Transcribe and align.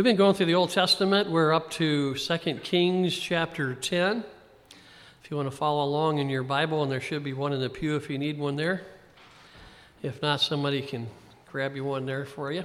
We've 0.00 0.04
been 0.06 0.16
going 0.16 0.34
through 0.34 0.46
the 0.46 0.54
Old 0.54 0.70
Testament. 0.70 1.30
We're 1.30 1.52
up 1.52 1.70
to 1.72 2.14
2 2.14 2.54
Kings 2.62 3.14
chapter 3.18 3.74
10. 3.74 4.24
If 5.22 5.30
you 5.30 5.36
want 5.36 5.50
to 5.50 5.54
follow 5.54 5.84
along 5.84 6.20
in 6.20 6.30
your 6.30 6.42
Bible, 6.42 6.82
and 6.82 6.90
there 6.90 7.02
should 7.02 7.22
be 7.22 7.34
one 7.34 7.52
in 7.52 7.60
the 7.60 7.68
pew 7.68 7.96
if 7.96 8.08
you 8.08 8.16
need 8.16 8.38
one 8.38 8.56
there. 8.56 8.80
If 10.02 10.22
not, 10.22 10.40
somebody 10.40 10.80
can 10.80 11.06
grab 11.52 11.76
you 11.76 11.84
one 11.84 12.06
there 12.06 12.24
for 12.24 12.50
you. 12.50 12.64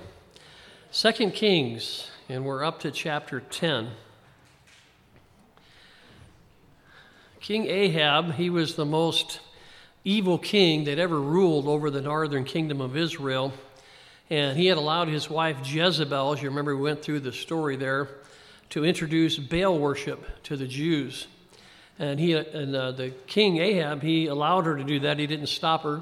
2 0.93 1.31
Kings, 1.31 2.09
and 2.29 2.45
we're 2.45 2.63
up 2.63 2.79
to 2.79 2.89
chapter 2.91 3.41
10. 3.41 3.89
King 7.41 7.65
Ahab, 7.65 8.35
he 8.35 8.49
was 8.49 8.75
the 8.75 8.85
most 8.85 9.41
evil 10.05 10.37
king 10.37 10.85
that 10.85 10.99
ever 10.99 11.19
ruled 11.19 11.67
over 11.67 11.89
the 11.89 12.01
northern 12.01 12.45
kingdom 12.45 12.79
of 12.79 12.95
Israel. 12.95 13.51
And 14.29 14.57
he 14.57 14.65
had 14.65 14.77
allowed 14.77 15.07
his 15.07 15.29
wife 15.29 15.57
Jezebel, 15.63 16.33
as 16.33 16.41
you 16.41 16.49
remember, 16.49 16.75
we 16.75 16.81
went 16.81 17.03
through 17.03 17.19
the 17.19 17.31
story 17.31 17.75
there, 17.75 18.09
to 18.71 18.83
introduce 18.83 19.37
Baal 19.37 19.77
worship 19.77 20.43
to 20.43 20.57
the 20.57 20.67
Jews. 20.67 21.27
And, 21.99 22.19
he, 22.19 22.33
and 22.33 22.75
uh, 22.75 22.91
the 22.91 23.11
king 23.27 23.57
Ahab, 23.57 24.01
he 24.01 24.25
allowed 24.27 24.65
her 24.65 24.75
to 24.75 24.83
do 24.83 24.99
that. 25.01 25.19
He 25.19 25.27
didn't 25.27 25.47
stop 25.47 25.83
her. 25.83 26.01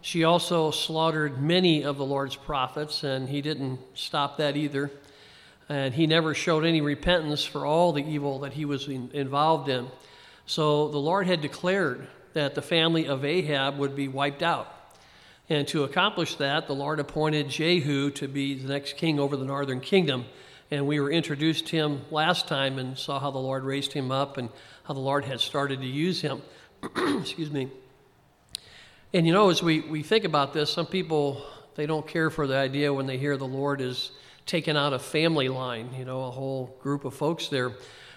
She 0.00 0.24
also 0.24 0.70
slaughtered 0.70 1.40
many 1.40 1.82
of 1.82 1.96
the 1.96 2.04
Lord's 2.04 2.36
prophets, 2.36 3.04
and 3.04 3.28
he 3.28 3.40
didn't 3.40 3.80
stop 3.94 4.36
that 4.36 4.56
either. 4.56 4.90
And 5.68 5.94
he 5.94 6.06
never 6.06 6.34
showed 6.34 6.64
any 6.64 6.80
repentance 6.80 7.44
for 7.44 7.66
all 7.66 7.92
the 7.92 8.04
evil 8.04 8.40
that 8.40 8.52
he 8.52 8.64
was 8.64 8.86
in, 8.86 9.10
involved 9.12 9.68
in. 9.68 9.88
So 10.46 10.88
the 10.88 10.98
Lord 10.98 11.26
had 11.26 11.40
declared 11.40 12.06
that 12.34 12.54
the 12.54 12.62
family 12.62 13.06
of 13.06 13.24
Ahab 13.24 13.78
would 13.78 13.96
be 13.96 14.08
wiped 14.08 14.42
out. 14.42 14.70
And 15.50 15.68
to 15.68 15.84
accomplish 15.84 16.36
that, 16.36 16.66
the 16.66 16.74
Lord 16.74 17.00
appointed 17.00 17.50
Jehu 17.50 18.10
to 18.12 18.26
be 18.28 18.54
the 18.54 18.68
next 18.68 18.96
king 18.96 19.20
over 19.20 19.36
the 19.36 19.44
northern 19.44 19.80
kingdom. 19.80 20.24
And 20.70 20.86
we 20.86 20.98
were 21.00 21.10
introduced 21.10 21.66
to 21.66 21.76
him 21.76 22.00
last 22.10 22.48
time 22.48 22.78
and 22.78 22.96
saw 22.96 23.20
how 23.20 23.30
the 23.30 23.38
Lord 23.38 23.62
raised 23.62 23.92
him 23.92 24.10
up 24.10 24.38
and 24.38 24.48
how 24.84 24.94
the 24.94 25.00
Lord 25.00 25.26
had 25.26 25.40
started 25.40 25.80
to 25.82 25.86
use 25.86 26.22
him. 26.22 26.40
Excuse 26.96 27.50
me. 27.50 27.70
And 29.12 29.26
you 29.26 29.34
know, 29.34 29.50
as 29.50 29.62
we, 29.62 29.80
we 29.80 30.02
think 30.02 30.24
about 30.24 30.54
this, 30.54 30.72
some 30.72 30.86
people, 30.86 31.44
they 31.74 31.84
don't 31.84 32.06
care 32.08 32.30
for 32.30 32.46
the 32.46 32.56
idea 32.56 32.92
when 32.92 33.06
they 33.06 33.18
hear 33.18 33.36
the 33.36 33.46
Lord 33.46 33.82
is 33.82 34.12
taking 34.46 34.78
out 34.78 34.94
a 34.94 34.98
family 34.98 35.48
line, 35.48 35.90
you 35.96 36.06
know, 36.06 36.24
a 36.24 36.30
whole 36.30 36.74
group 36.82 37.04
of 37.04 37.12
folks 37.12 37.48
there. 37.48 37.72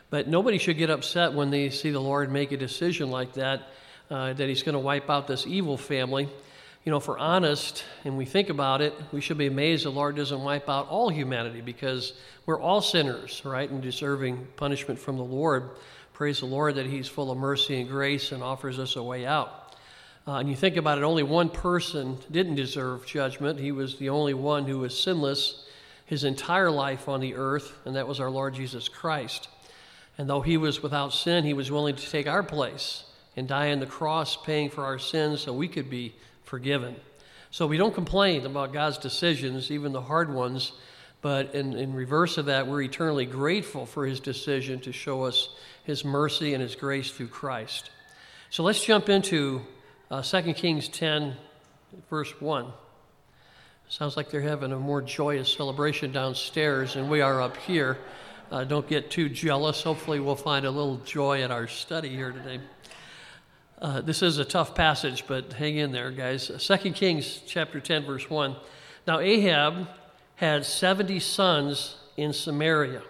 But 0.09 0.29
nobody 0.29 0.57
should 0.57 0.77
get 0.77 0.89
upset 0.89 1.33
when 1.33 1.49
they 1.49 1.71
see 1.71 1.91
the 1.91 1.99
Lord 1.99 2.31
make 2.31 2.53
a 2.53 2.57
decision 2.57 3.11
like 3.11 3.33
that, 3.33 3.67
uh, 4.09 4.31
that 4.31 4.47
He's 4.47 4.63
going 4.63 4.73
to 4.73 4.79
wipe 4.79 5.09
out 5.09 5.27
this 5.27 5.45
evil 5.45 5.77
family 5.77 6.29
you 6.87 6.91
know, 6.91 6.95
if 6.95 7.07
we're 7.09 7.19
honest 7.19 7.83
and 8.05 8.17
we 8.17 8.23
think 8.23 8.47
about 8.47 8.81
it, 8.81 8.93
we 9.11 9.19
should 9.19 9.37
be 9.37 9.47
amazed 9.47 9.83
the 9.83 9.89
Lord 9.89 10.15
doesn't 10.15 10.41
wipe 10.41 10.69
out 10.69 10.87
all 10.87 11.09
humanity 11.09 11.59
because 11.59 12.13
we're 12.45 12.61
all 12.61 12.79
sinners, 12.79 13.41
right, 13.43 13.69
and 13.69 13.81
deserving 13.81 14.47
punishment 14.55 14.97
from 14.97 15.17
the 15.17 15.23
Lord. 15.23 15.71
Praise 16.13 16.39
the 16.39 16.45
Lord 16.45 16.75
that 16.75 16.85
He's 16.85 17.09
full 17.09 17.29
of 17.29 17.37
mercy 17.37 17.81
and 17.81 17.89
grace 17.89 18.31
and 18.31 18.41
offers 18.41 18.79
us 18.79 18.95
a 18.95 19.03
way 19.03 19.25
out. 19.25 19.75
Uh, 20.25 20.35
and 20.35 20.47
you 20.47 20.55
think 20.55 20.77
about 20.77 20.97
it, 20.97 21.03
only 21.03 21.23
one 21.23 21.49
person 21.49 22.19
didn't 22.31 22.55
deserve 22.55 23.05
judgment. 23.05 23.59
He 23.59 23.73
was 23.73 23.97
the 23.97 24.07
only 24.07 24.33
one 24.33 24.63
who 24.63 24.79
was 24.79 24.97
sinless 24.97 25.67
his 26.05 26.23
entire 26.23 26.71
life 26.71 27.09
on 27.09 27.19
the 27.19 27.35
earth, 27.35 27.73
and 27.83 27.97
that 27.97 28.07
was 28.07 28.21
our 28.21 28.31
Lord 28.31 28.53
Jesus 28.53 28.87
Christ. 28.87 29.49
And 30.17 30.29
though 30.29 30.39
he 30.39 30.55
was 30.55 30.81
without 30.81 31.11
sin, 31.11 31.43
he 31.43 31.53
was 31.53 31.69
willing 31.69 31.97
to 31.97 32.09
take 32.09 32.27
our 32.27 32.43
place 32.43 33.03
and 33.35 33.45
die 33.45 33.73
on 33.73 33.81
the 33.81 33.85
cross, 33.85 34.37
paying 34.37 34.69
for 34.69 34.85
our 34.85 34.97
sins 34.97 35.41
so 35.41 35.51
we 35.51 35.67
could 35.67 35.89
be 35.89 36.15
forgiven. 36.47 36.95
So 37.51 37.67
we 37.67 37.77
don't 37.77 37.93
complain 37.93 38.45
about 38.45 38.73
God's 38.73 38.97
decisions, 38.97 39.69
even 39.69 39.91
the 39.91 40.01
hard 40.01 40.33
ones, 40.33 40.71
but 41.21 41.53
in, 41.53 41.73
in 41.73 41.93
reverse 41.93 42.37
of 42.37 42.45
that, 42.45 42.67
we're 42.67 42.81
eternally 42.81 43.25
grateful 43.25 43.85
for 43.85 44.05
his 44.05 44.19
decision 44.19 44.79
to 44.81 44.91
show 44.91 45.23
us 45.23 45.49
his 45.83 46.05
mercy 46.05 46.53
and 46.53 46.61
his 46.61 46.75
grace 46.75 47.11
through 47.11 47.27
Christ. 47.27 47.91
So 48.49 48.63
let's 48.63 48.83
jump 48.83 49.09
into 49.09 49.61
uh, 50.09 50.21
2 50.21 50.53
Kings 50.53 50.87
10, 50.87 51.35
verse 52.09 52.31
1. 52.39 52.67
Sounds 53.89 54.15
like 54.15 54.29
they're 54.29 54.41
having 54.41 54.71
a 54.71 54.79
more 54.79 55.01
joyous 55.01 55.51
celebration 55.51 56.11
downstairs 56.11 56.95
and 56.95 57.09
we 57.09 57.21
are 57.21 57.41
up 57.41 57.57
here. 57.57 57.97
Uh, 58.51 58.63
don't 58.63 58.87
get 58.87 59.11
too 59.11 59.27
jealous. 59.27 59.83
Hopefully, 59.83 60.21
we'll 60.21 60.35
find 60.35 60.65
a 60.65 60.71
little 60.71 60.97
joy 60.99 61.41
at 61.41 61.51
our 61.51 61.67
study 61.67 62.09
here 62.09 62.31
today. 62.31 62.61
Uh, 63.79 64.01
this 64.01 64.23
is 64.23 64.39
a 64.39 64.45
tough 64.45 64.73
passage, 64.73 65.25
but 65.27 65.53
hang 65.53 65.77
in 65.77 65.91
there, 65.91 66.09
guys. 66.09 66.47
2 66.47 66.91
Kings 66.93 67.41
chapter 67.45 67.79
10, 67.79 68.05
verse 68.05 68.27
1. 68.27 68.55
Now 69.05 69.19
Ahab 69.19 69.87
had 70.35 70.65
70 70.65 71.19
sons 71.19 71.95
in 72.17 72.33
Samaria, 72.33 73.03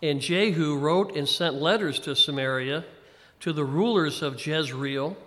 and 0.00 0.22
Jehu 0.22 0.78
wrote 0.78 1.14
and 1.16 1.28
sent 1.28 1.56
letters 1.56 2.00
to 2.00 2.16
Samaria, 2.16 2.82
to 3.40 3.52
the 3.52 3.64
rulers 3.64 4.22
of 4.22 4.44
Jezreel, 4.44 5.18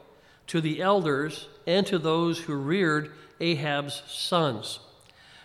to 0.47 0.59
the 0.59 0.81
elders, 0.81 1.47
and 1.67 1.85
to 1.85 1.99
those 1.99 2.39
who 2.39 2.55
reared 2.55 3.11
Ahab's 3.39 4.01
sons. 4.07 4.79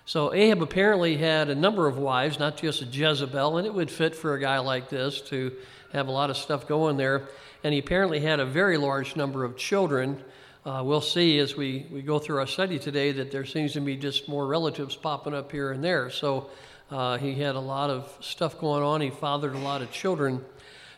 So 0.06 0.32
Ahab 0.32 0.62
apparently 0.62 1.18
had 1.18 1.50
a 1.50 1.54
number 1.54 1.86
of 1.86 1.98
wives, 1.98 2.38
not 2.38 2.56
just 2.56 2.94
Jezebel, 2.94 3.58
and 3.58 3.66
it 3.66 3.74
would 3.74 3.90
fit 3.90 4.16
for 4.16 4.32
a 4.32 4.40
guy 4.40 4.58
like 4.58 4.88
this 4.88 5.20
to 5.22 5.52
have 5.92 6.08
a 6.08 6.10
lot 6.10 6.30
of 6.30 6.36
stuff 6.36 6.66
going 6.66 6.96
there 6.96 7.28
and 7.64 7.72
he 7.72 7.78
apparently 7.78 8.20
had 8.20 8.40
a 8.40 8.46
very 8.46 8.76
large 8.76 9.16
number 9.16 9.44
of 9.44 9.56
children. 9.56 10.22
Uh, 10.64 10.82
we'll 10.84 11.00
see 11.00 11.38
as 11.38 11.56
we, 11.56 11.86
we 11.90 12.02
go 12.02 12.18
through 12.18 12.38
our 12.38 12.46
study 12.46 12.78
today 12.78 13.12
that 13.12 13.30
there 13.30 13.44
seems 13.44 13.72
to 13.72 13.80
be 13.80 13.96
just 13.96 14.28
more 14.28 14.46
relatives 14.46 14.96
popping 14.96 15.34
up 15.34 15.50
here 15.50 15.72
and 15.72 15.82
there. 15.82 16.10
So 16.10 16.50
uh, 16.90 17.18
he 17.18 17.34
had 17.34 17.54
a 17.54 17.60
lot 17.60 17.90
of 17.90 18.12
stuff 18.20 18.58
going 18.58 18.82
on. 18.82 19.00
He 19.00 19.10
fathered 19.10 19.54
a 19.54 19.58
lot 19.58 19.82
of 19.82 19.92
children. 19.92 20.44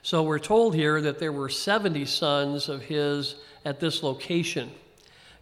So 0.02 0.22
we're 0.22 0.38
told 0.38 0.74
here 0.74 1.00
that 1.00 1.18
there 1.18 1.32
were 1.32 1.48
70 1.48 2.04
sons 2.06 2.68
of 2.68 2.82
his 2.82 3.36
at 3.64 3.80
this 3.80 4.02
location. 4.02 4.70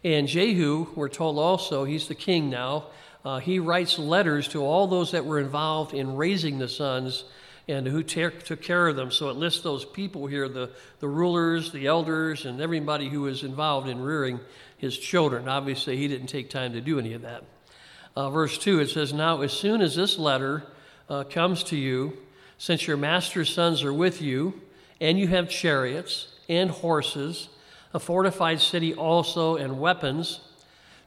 And 0.03 0.27
Jehu, 0.27 0.87
we're 0.95 1.09
told 1.09 1.37
also, 1.37 1.85
he's 1.85 2.07
the 2.07 2.15
king 2.15 2.49
now, 2.49 2.87
uh, 3.25 3.39
he 3.39 3.59
writes 3.59 3.97
letters 3.97 4.49
to 4.49 4.61
all 4.63 4.87
those 4.87 5.11
that 5.11 5.25
were 5.25 5.39
involved 5.39 5.93
in 5.93 6.17
raising 6.17 6.59
the 6.59 6.67
sons 6.67 7.23
and 7.67 7.87
who 7.87 8.03
took 8.03 8.61
care 8.61 8.87
of 8.87 8.95
them. 8.95 9.09
So 9.09 9.29
it 9.29 9.37
lists 9.37 9.61
those 9.61 9.85
people 9.85 10.27
here 10.27 10.49
the, 10.49 10.71
the 10.99 11.07
rulers, 11.07 11.71
the 11.71 11.87
elders, 11.87 12.45
and 12.45 12.59
everybody 12.59 13.09
who 13.09 13.21
was 13.21 13.43
involved 13.43 13.87
in 13.87 14.01
rearing 14.01 14.39
his 14.77 14.97
children. 14.97 15.47
Obviously, 15.47 15.95
he 15.95 16.07
didn't 16.07 16.27
take 16.27 16.49
time 16.49 16.73
to 16.73 16.81
do 16.81 16.99
any 16.99 17.13
of 17.13 17.21
that. 17.21 17.43
Uh, 18.15 18.29
verse 18.29 18.57
2, 18.57 18.79
it 18.79 18.89
says, 18.89 19.13
Now, 19.13 19.41
as 19.41 19.53
soon 19.53 19.81
as 19.81 19.95
this 19.95 20.19
letter 20.19 20.63
uh, 21.09 21.23
comes 21.23 21.63
to 21.65 21.77
you, 21.77 22.17
since 22.57 22.85
your 22.85 22.97
master's 22.97 23.53
sons 23.53 23.83
are 23.83 23.93
with 23.93 24.21
you, 24.21 24.61
and 24.99 25.17
you 25.17 25.27
have 25.27 25.49
chariots 25.49 26.27
and 26.49 26.69
horses, 26.69 27.47
a 27.93 27.99
fortified 27.99 28.59
city 28.59 28.93
also, 28.93 29.55
and 29.55 29.79
weapons, 29.79 30.41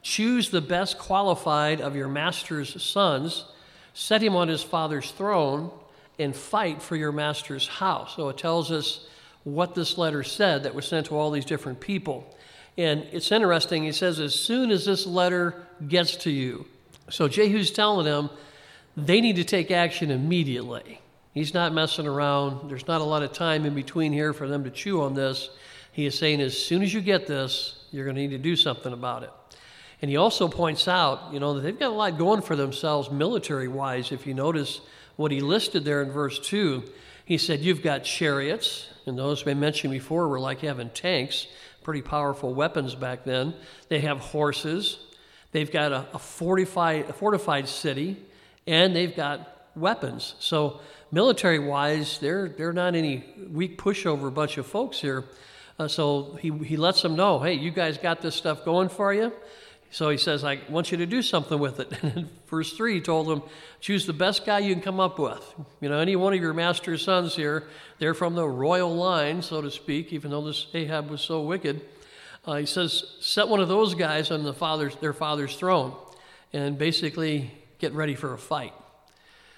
choose 0.01 0.49
the 0.49 0.61
best 0.61 0.97
qualified 0.97 1.81
of 1.81 1.95
your 1.95 2.07
master's 2.07 2.81
sons, 2.81 3.45
set 3.93 4.23
him 4.23 4.35
on 4.35 4.47
his 4.47 4.63
father's 4.63 5.11
throne 5.11 5.71
and 6.19 6.35
fight 6.35 6.81
for 6.81 6.95
your 6.95 7.11
master's 7.11 7.67
house. 7.67 8.15
So 8.15 8.29
it 8.29 8.37
tells 8.37 8.71
us 8.71 9.07
what 9.43 9.75
this 9.75 9.97
letter 9.97 10.23
said 10.23 10.63
that 10.63 10.75
was 10.75 10.87
sent 10.87 11.07
to 11.07 11.15
all 11.15 11.31
these 11.31 11.45
different 11.45 11.79
people. 11.79 12.35
And 12.77 13.05
it's 13.11 13.31
interesting, 13.31 13.83
he 13.83 13.91
says, 13.91 14.19
as 14.19 14.35
soon 14.35 14.71
as 14.71 14.85
this 14.85 15.07
letter 15.07 15.67
gets 15.87 16.15
to 16.17 16.29
you. 16.29 16.65
So 17.09 17.27
Jehu's 17.27 17.71
telling 17.71 18.05
them 18.05 18.29
they 18.95 19.21
need 19.21 19.37
to 19.37 19.43
take 19.43 19.71
action 19.71 20.11
immediately. 20.11 21.01
He's 21.33 21.53
not 21.53 21.73
messing 21.73 22.07
around. 22.07 22.69
There's 22.69 22.87
not 22.87 23.01
a 23.01 23.03
lot 23.03 23.23
of 23.23 23.31
time 23.31 23.65
in 23.65 23.75
between 23.75 24.11
here 24.11 24.33
for 24.33 24.47
them 24.47 24.63
to 24.63 24.71
chew 24.71 25.01
on 25.01 25.13
this. 25.13 25.49
He 25.91 26.05
is 26.05 26.17
saying, 26.17 26.41
as 26.41 26.57
soon 26.57 26.81
as 26.81 26.93
you 26.93 27.01
get 27.01 27.27
this, 27.27 27.85
you're 27.91 28.05
going 28.05 28.15
to 28.15 28.21
need 28.21 28.31
to 28.31 28.37
do 28.37 28.55
something 28.55 28.91
about 28.91 29.23
it. 29.23 29.31
And 30.01 30.11
he 30.11 30.17
also 30.17 30.47
points 30.47 30.87
out, 30.87 31.31
you 31.31 31.39
know, 31.39 31.55
that 31.55 31.61
they've 31.61 31.77
got 31.77 31.91
a 31.91 31.95
lot 31.95 32.17
going 32.17 32.41
for 32.41 32.55
themselves 32.55 33.09
military 33.09 33.67
wise. 33.67 34.11
If 34.11 34.27
you 34.27 34.33
notice, 34.33 34.81
what 35.17 35.31
he 35.31 35.41
listed 35.41 35.83
there 35.83 36.01
in 36.01 36.11
verse 36.11 36.39
2. 36.39 36.83
He 37.25 37.37
said, 37.37 37.59
You've 37.59 37.81
got 37.81 38.05
chariots, 38.05 38.87
and 39.05 39.17
those 39.17 39.43
we 39.43 39.53
mentioned 39.53 39.91
before 39.91 40.29
were 40.29 40.39
like 40.39 40.61
having 40.61 40.89
tanks, 40.91 41.47
pretty 41.83 42.01
powerful 42.01 42.53
weapons 42.53 42.95
back 42.95 43.25
then. 43.25 43.53
They 43.89 43.99
have 43.99 44.19
horses, 44.19 44.97
they've 45.51 45.71
got 45.71 45.91
a, 45.91 46.07
a, 46.13 46.19
fortified, 46.19 47.09
a 47.09 47.13
fortified 47.13 47.67
city, 47.67 48.17
and 48.65 48.95
they've 48.95 49.15
got 49.15 49.69
weapons. 49.75 50.35
So, 50.39 50.79
military 51.11 51.59
wise, 51.59 52.19
they're, 52.19 52.49
they're 52.49 52.73
not 52.73 52.95
any 52.95 53.25
weak 53.51 53.77
pushover 53.77 54.33
bunch 54.33 54.57
of 54.57 54.65
folks 54.65 55.01
here. 55.01 55.25
Uh, 55.79 55.87
so, 55.87 56.37
he, 56.41 56.49
he 56.49 56.77
lets 56.77 57.01
them 57.01 57.15
know 57.15 57.39
hey, 57.39 57.53
you 57.53 57.71
guys 57.71 57.97
got 57.97 58.21
this 58.21 58.35
stuff 58.35 58.63
going 58.63 58.89
for 58.89 59.13
you. 59.13 59.33
So 59.89 60.09
he 60.09 60.17
says, 60.17 60.43
I 60.43 60.59
want 60.69 60.91
you 60.91 60.97
to 60.97 61.05
do 61.05 61.21
something 61.21 61.59
with 61.59 61.79
it. 61.79 61.91
And 62.03 62.17
in 62.17 62.29
verse 62.47 62.73
3, 62.73 62.95
he 62.95 63.01
told 63.01 63.27
them, 63.27 63.41
choose 63.79 64.05
the 64.05 64.13
best 64.13 64.45
guy 64.45 64.59
you 64.59 64.73
can 64.73 64.83
come 64.83 64.99
up 64.99 65.17
with. 65.17 65.43
You 65.81 65.89
know, 65.89 65.99
any 65.99 66.15
one 66.15 66.33
of 66.33 66.41
your 66.41 66.53
master's 66.53 67.03
sons 67.03 67.35
here, 67.35 67.63
they're 67.99 68.13
from 68.13 68.35
the 68.35 68.47
royal 68.47 68.93
line, 68.93 69.41
so 69.41 69.61
to 69.61 69.71
speak, 69.71 70.11
even 70.11 70.31
though 70.31 70.45
this 70.45 70.67
Ahab 70.73 71.09
was 71.09 71.21
so 71.21 71.41
wicked. 71.41 71.81
Uh, 72.45 72.55
he 72.55 72.65
says, 72.65 73.15
set 73.19 73.47
one 73.47 73.59
of 73.59 73.67
those 73.67 73.93
guys 73.93 74.31
on 74.31 74.43
the 74.43 74.53
father's, 74.53 74.95
their 74.97 75.13
father's 75.13 75.55
throne 75.55 75.93
and 76.53 76.77
basically 76.77 77.51
get 77.79 77.93
ready 77.93 78.15
for 78.15 78.33
a 78.33 78.37
fight. 78.37 78.73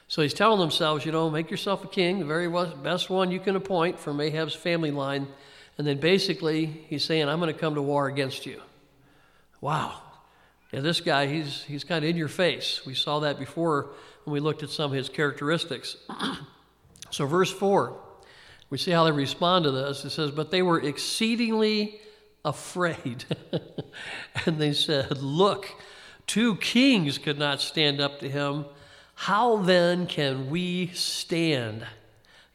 So 0.08 0.24
he's 0.24 0.34
telling 0.34 0.60
themselves, 0.60 1.06
you 1.06 1.12
know, 1.12 1.30
make 1.30 1.52
yourself 1.52 1.84
a 1.84 1.88
king, 1.88 2.20
the 2.20 2.26
very 2.26 2.50
best 2.78 3.10
one 3.10 3.30
you 3.30 3.40
can 3.40 3.56
appoint 3.56 4.00
from 4.00 4.20
Ahab's 4.20 4.56
family 4.56 4.90
line. 4.90 5.28
And 5.78 5.86
then 5.86 6.00
basically, 6.00 6.66
he's 6.66 7.06
saying, 7.06 7.30
I'm 7.30 7.40
going 7.40 7.54
to 7.54 7.60
come 7.60 7.76
to 7.76 7.82
war 7.82 8.08
against 8.08 8.46
you. 8.46 8.60
Wow. 9.62 10.02
Yeah, 10.72 10.82
this 10.82 11.02
guy, 11.02 11.26
he's, 11.28 11.64
he's 11.64 11.84
kind 11.84 12.04
of 12.04 12.10
in 12.10 12.16
your 12.16 12.28
face. 12.28 12.86
We 12.86 12.94
saw 12.94 13.20
that 13.20 13.40
before 13.40 13.90
when 14.24 14.34
we 14.34 14.40
looked 14.40 14.62
at 14.62 14.70
some 14.70 14.92
of 14.92 14.98
his 14.98 15.10
characteristics. 15.10 15.98
so, 17.10 17.26
verse 17.26 17.52
4, 17.52 18.00
we 18.70 18.78
see 18.78 18.92
how 18.92 19.04
they 19.04 19.12
respond 19.12 19.66
to 19.66 19.72
this. 19.72 20.06
It 20.06 20.12
says, 20.12 20.32
But 20.32 20.52
they 20.52 20.62
were 20.62 20.80
exceedingly 20.80 22.00
afraid. 22.46 23.26
and 24.46 24.60
they 24.60 24.74
said, 24.74 25.18
Look, 25.22 25.68
two 26.28 26.56
kings 26.58 27.18
could 27.18 27.40
not 27.40 27.62
stand 27.62 28.00
up 28.00 28.20
to 28.20 28.30
him. 28.30 28.66
How 29.16 29.58
then 29.58 30.06
can 30.06 30.50
we 30.50 30.88
stand? 30.94 31.86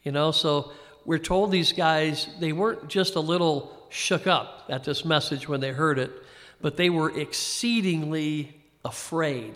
You 0.04 0.12
know, 0.12 0.30
so 0.30 0.72
we're 1.04 1.18
told 1.18 1.50
these 1.50 1.72
guys, 1.72 2.28
they 2.38 2.52
weren't 2.52 2.88
just 2.88 3.16
a 3.16 3.20
little 3.20 3.86
shook 3.90 4.26
up 4.26 4.64
at 4.68 4.84
this 4.84 5.04
message 5.04 5.48
when 5.48 5.60
they 5.60 5.72
heard 5.72 5.98
it, 5.98 6.10
but 6.64 6.78
they 6.78 6.88
were 6.88 7.10
exceedingly 7.10 8.56
afraid. 8.86 9.52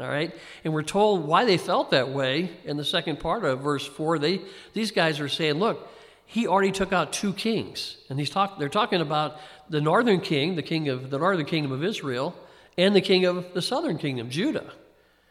All 0.00 0.08
right? 0.08 0.34
And 0.64 0.72
we're 0.72 0.84
told 0.84 1.26
why 1.26 1.44
they 1.44 1.58
felt 1.58 1.90
that 1.90 2.08
way 2.08 2.50
in 2.64 2.78
the 2.78 2.84
second 2.84 3.20
part 3.20 3.44
of 3.44 3.60
verse 3.60 3.86
4. 3.86 4.18
They, 4.18 4.40
these 4.72 4.90
guys 4.90 5.20
are 5.20 5.28
saying, 5.28 5.56
look, 5.56 5.86
he 6.24 6.46
already 6.46 6.72
took 6.72 6.94
out 6.94 7.12
two 7.12 7.34
kings. 7.34 7.98
And 8.08 8.18
he's 8.18 8.30
talk, 8.30 8.58
they're 8.58 8.70
talking 8.70 9.02
about 9.02 9.36
the 9.68 9.82
northern 9.82 10.22
king, 10.22 10.56
the 10.56 10.62
king 10.62 10.88
of 10.88 11.10
the 11.10 11.18
northern 11.18 11.44
kingdom 11.44 11.72
of 11.72 11.84
Israel, 11.84 12.34
and 12.78 12.96
the 12.96 13.02
king 13.02 13.26
of 13.26 13.52
the 13.52 13.60
southern 13.60 13.98
kingdom, 13.98 14.30
Judah. 14.30 14.72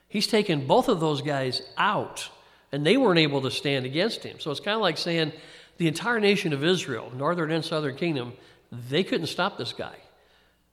He's 0.08 0.28
taken 0.28 0.68
both 0.68 0.90
of 0.90 1.00
those 1.00 1.24
guys 1.24 1.64
out, 1.76 2.30
and 2.72 2.86
they 2.86 2.98
weren't 2.98 3.18
able 3.18 3.42
to 3.42 3.50
stand 3.50 3.88
against 3.88 4.22
him. 4.22 4.40
So 4.40 4.52
it's 4.52 4.60
kind 4.60 4.76
of 4.76 4.82
like 4.82 5.00
saying 5.00 5.32
the 5.80 5.88
entire 5.88 6.20
nation 6.20 6.54
of 6.54 6.64
Israel, 6.64 7.12
northern 7.16 7.50
and 7.50 7.66
southern 7.66 7.96
kingdom, 7.96 8.34
they 8.72 9.04
couldn't 9.04 9.26
stop 9.26 9.58
this 9.58 9.74
guy. 9.74 9.96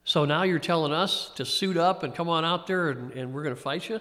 So 0.04 0.24
now 0.24 0.42
you're 0.42 0.58
telling 0.58 0.92
us 0.92 1.30
to 1.36 1.44
suit 1.44 1.76
up 1.76 2.02
and 2.02 2.14
come 2.14 2.28
on 2.28 2.44
out 2.44 2.66
there 2.66 2.90
and, 2.90 3.12
and 3.12 3.32
we're 3.32 3.42
going 3.42 3.54
to 3.54 3.60
fight 3.60 3.88
you? 3.88 4.00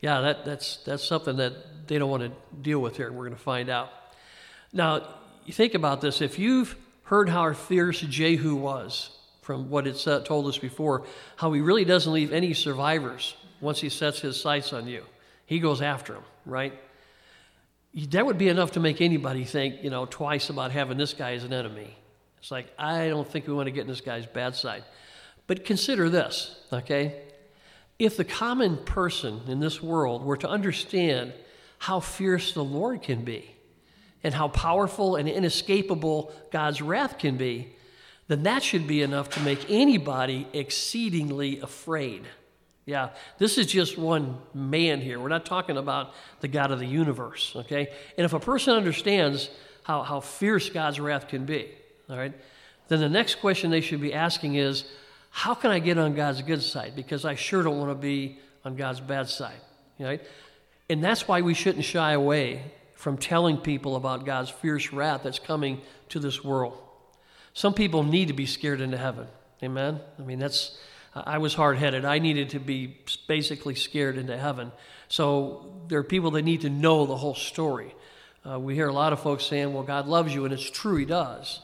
Yeah, 0.00 0.20
that, 0.22 0.44
that's, 0.44 0.78
that's 0.78 1.04
something 1.04 1.36
that 1.36 1.86
they 1.86 1.98
don't 1.98 2.10
want 2.10 2.22
to 2.22 2.32
deal 2.62 2.80
with 2.80 2.96
here, 2.96 3.12
we're 3.12 3.24
going 3.24 3.36
to 3.36 3.42
find 3.42 3.68
out. 3.68 3.90
Now, 4.72 5.06
you 5.44 5.52
think 5.52 5.74
about 5.74 6.00
this. 6.00 6.20
If 6.20 6.38
you've 6.38 6.76
heard 7.04 7.28
how 7.28 7.52
fierce 7.52 8.00
Jehu 8.00 8.54
was 8.54 9.10
from 9.42 9.68
what 9.68 9.86
it's 9.86 10.06
uh, 10.06 10.20
told 10.20 10.46
us 10.46 10.56
before, 10.56 11.04
how 11.36 11.52
he 11.52 11.60
really 11.60 11.84
doesn't 11.84 12.12
leave 12.12 12.32
any 12.32 12.54
survivors 12.54 13.36
once 13.60 13.80
he 13.80 13.88
sets 13.88 14.20
his 14.20 14.40
sights 14.40 14.72
on 14.72 14.86
you. 14.86 15.04
He 15.46 15.58
goes 15.58 15.82
after 15.82 16.14
them, 16.14 16.22
right? 16.46 16.72
That 18.08 18.24
would 18.24 18.38
be 18.38 18.48
enough 18.48 18.72
to 18.72 18.80
make 18.80 19.00
anybody 19.00 19.44
think, 19.44 19.82
you 19.82 19.90
know, 19.90 20.06
twice 20.06 20.48
about 20.48 20.70
having 20.70 20.96
this 20.96 21.12
guy 21.12 21.34
as 21.34 21.44
an 21.44 21.52
enemy. 21.52 21.94
It's 22.38 22.50
like, 22.50 22.66
I 22.78 23.08
don't 23.08 23.28
think 23.28 23.46
we 23.46 23.52
want 23.52 23.66
to 23.66 23.70
get 23.72 23.82
in 23.82 23.88
this 23.88 24.00
guy's 24.00 24.24
bad 24.24 24.54
side. 24.54 24.84
But 25.52 25.66
consider 25.66 26.08
this, 26.08 26.56
okay? 26.72 27.14
If 27.98 28.16
the 28.16 28.24
common 28.24 28.78
person 28.78 29.42
in 29.48 29.60
this 29.60 29.82
world 29.82 30.24
were 30.24 30.38
to 30.38 30.48
understand 30.48 31.34
how 31.76 32.00
fierce 32.00 32.54
the 32.54 32.64
Lord 32.64 33.02
can 33.02 33.22
be, 33.22 33.54
and 34.24 34.32
how 34.32 34.48
powerful 34.48 35.16
and 35.16 35.28
inescapable 35.28 36.32
God's 36.52 36.80
wrath 36.80 37.18
can 37.18 37.36
be, 37.36 37.76
then 38.28 38.44
that 38.44 38.62
should 38.62 38.86
be 38.86 39.02
enough 39.02 39.28
to 39.28 39.40
make 39.40 39.70
anybody 39.70 40.48
exceedingly 40.54 41.60
afraid. 41.60 42.24
Yeah, 42.86 43.10
this 43.36 43.58
is 43.58 43.66
just 43.66 43.98
one 43.98 44.38
man 44.54 45.02
here. 45.02 45.20
We're 45.20 45.28
not 45.28 45.44
talking 45.44 45.76
about 45.76 46.14
the 46.40 46.48
God 46.48 46.70
of 46.70 46.78
the 46.78 46.86
universe, 46.86 47.52
okay? 47.56 47.88
And 48.16 48.24
if 48.24 48.32
a 48.32 48.40
person 48.40 48.74
understands 48.74 49.50
how, 49.82 50.02
how 50.02 50.20
fierce 50.20 50.70
God's 50.70 50.98
wrath 50.98 51.28
can 51.28 51.44
be, 51.44 51.68
all 52.08 52.16
right, 52.16 52.32
then 52.88 53.00
the 53.00 53.10
next 53.10 53.34
question 53.34 53.70
they 53.70 53.82
should 53.82 54.00
be 54.00 54.14
asking 54.14 54.54
is, 54.54 54.84
how 55.34 55.54
can 55.54 55.70
I 55.70 55.78
get 55.78 55.96
on 55.96 56.14
God's 56.14 56.42
good 56.42 56.62
side? 56.62 56.94
Because 56.94 57.24
I 57.24 57.34
sure 57.34 57.62
don't 57.62 57.78
want 57.78 57.90
to 57.90 57.96
be 57.96 58.38
on 58.66 58.76
God's 58.76 59.00
bad 59.00 59.28
side, 59.28 59.60
right? 59.98 60.20
And 60.90 61.02
that's 61.02 61.26
why 61.26 61.40
we 61.40 61.54
shouldn't 61.54 61.86
shy 61.86 62.12
away 62.12 62.62
from 62.94 63.16
telling 63.16 63.56
people 63.56 63.96
about 63.96 64.26
God's 64.26 64.50
fierce 64.50 64.92
wrath 64.92 65.22
that's 65.24 65.38
coming 65.38 65.80
to 66.10 66.20
this 66.20 66.44
world. 66.44 66.78
Some 67.54 67.72
people 67.72 68.02
need 68.02 68.28
to 68.28 68.34
be 68.34 68.44
scared 68.44 68.82
into 68.82 68.98
heaven. 68.98 69.26
Amen? 69.62 70.00
I 70.18 70.22
mean, 70.22 70.38
that's, 70.38 70.78
I 71.14 71.38
was 71.38 71.54
hard 71.54 71.78
headed. 71.78 72.04
I 72.04 72.18
needed 72.18 72.50
to 72.50 72.58
be 72.58 72.98
basically 73.26 73.74
scared 73.74 74.18
into 74.18 74.36
heaven. 74.36 74.70
So 75.08 75.82
there 75.88 75.98
are 75.98 76.04
people 76.04 76.32
that 76.32 76.42
need 76.42 76.60
to 76.60 76.70
know 76.70 77.06
the 77.06 77.16
whole 77.16 77.34
story. 77.34 77.94
Uh, 78.48 78.60
we 78.60 78.74
hear 78.74 78.88
a 78.88 78.92
lot 78.92 79.14
of 79.14 79.20
folks 79.20 79.46
saying, 79.46 79.72
well, 79.72 79.82
God 79.82 80.06
loves 80.06 80.34
you, 80.34 80.44
and 80.44 80.52
it's 80.52 80.70
true, 80.70 80.96
He 80.96 81.06
does. 81.06 81.60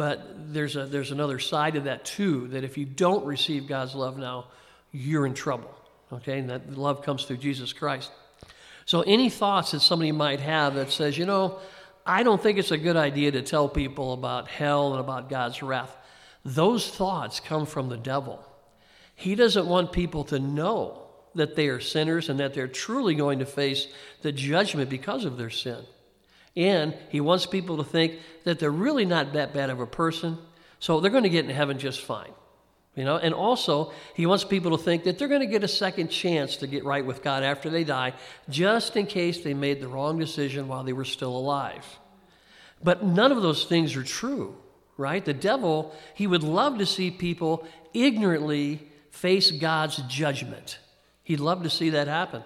But 0.00 0.54
there's, 0.54 0.76
a, 0.76 0.86
there's 0.86 1.10
another 1.10 1.38
side 1.38 1.76
of 1.76 1.84
that, 1.84 2.06
too, 2.06 2.48
that 2.48 2.64
if 2.64 2.78
you 2.78 2.86
don't 2.86 3.22
receive 3.26 3.66
God's 3.66 3.94
love 3.94 4.16
now, 4.16 4.46
you're 4.92 5.26
in 5.26 5.34
trouble. 5.34 5.70
Okay? 6.10 6.38
And 6.38 6.48
that 6.48 6.78
love 6.78 7.02
comes 7.02 7.26
through 7.26 7.36
Jesus 7.36 7.74
Christ. 7.74 8.10
So, 8.86 9.02
any 9.02 9.28
thoughts 9.28 9.72
that 9.72 9.80
somebody 9.80 10.10
might 10.10 10.40
have 10.40 10.74
that 10.76 10.90
says, 10.90 11.18
you 11.18 11.26
know, 11.26 11.58
I 12.06 12.22
don't 12.22 12.42
think 12.42 12.58
it's 12.58 12.70
a 12.70 12.78
good 12.78 12.96
idea 12.96 13.32
to 13.32 13.42
tell 13.42 13.68
people 13.68 14.14
about 14.14 14.48
hell 14.48 14.92
and 14.92 15.00
about 15.00 15.28
God's 15.28 15.62
wrath, 15.62 15.94
those 16.46 16.88
thoughts 16.88 17.38
come 17.38 17.66
from 17.66 17.90
the 17.90 17.98
devil. 17.98 18.42
He 19.16 19.34
doesn't 19.34 19.66
want 19.66 19.92
people 19.92 20.24
to 20.24 20.38
know 20.38 21.08
that 21.34 21.56
they 21.56 21.68
are 21.68 21.78
sinners 21.78 22.30
and 22.30 22.40
that 22.40 22.54
they're 22.54 22.68
truly 22.68 23.14
going 23.14 23.40
to 23.40 23.44
face 23.44 23.86
the 24.22 24.32
judgment 24.32 24.88
because 24.88 25.26
of 25.26 25.36
their 25.36 25.50
sin. 25.50 25.84
And 26.56 26.94
he 27.10 27.20
wants 27.20 27.46
people 27.46 27.76
to 27.78 27.84
think 27.84 28.18
that 28.44 28.58
they're 28.58 28.70
really 28.70 29.04
not 29.04 29.34
that 29.34 29.54
bad 29.54 29.70
of 29.70 29.80
a 29.80 29.86
person, 29.86 30.38
so 30.78 31.00
they're 31.00 31.10
going 31.10 31.24
to 31.24 31.30
get 31.30 31.44
in 31.44 31.50
heaven 31.50 31.78
just 31.78 32.00
fine. 32.00 32.32
You 32.96 33.04
know, 33.04 33.16
and 33.16 33.32
also 33.32 33.92
he 34.14 34.26
wants 34.26 34.42
people 34.42 34.76
to 34.76 34.82
think 34.82 35.04
that 35.04 35.16
they're 35.16 35.28
going 35.28 35.40
to 35.40 35.46
get 35.46 35.62
a 35.62 35.68
second 35.68 36.08
chance 36.08 36.56
to 36.56 36.66
get 36.66 36.84
right 36.84 37.06
with 37.06 37.22
God 37.22 37.44
after 37.44 37.70
they 37.70 37.84
die, 37.84 38.14
just 38.48 38.96
in 38.96 39.06
case 39.06 39.42
they 39.42 39.54
made 39.54 39.80
the 39.80 39.88
wrong 39.88 40.18
decision 40.18 40.66
while 40.66 40.82
they 40.82 40.92
were 40.92 41.04
still 41.04 41.36
alive. 41.36 41.86
But 42.82 43.04
none 43.04 43.30
of 43.30 43.42
those 43.42 43.64
things 43.64 43.94
are 43.94 44.02
true, 44.02 44.56
right? 44.96 45.24
The 45.24 45.34
devil, 45.34 45.94
he 46.14 46.26
would 46.26 46.42
love 46.42 46.78
to 46.78 46.86
see 46.86 47.10
people 47.10 47.66
ignorantly 47.94 48.88
face 49.10 49.50
God's 49.50 49.98
judgment. 50.08 50.78
He'd 51.22 51.40
love 51.40 51.62
to 51.62 51.70
see 51.70 51.90
that 51.90 52.08
happen. 52.08 52.42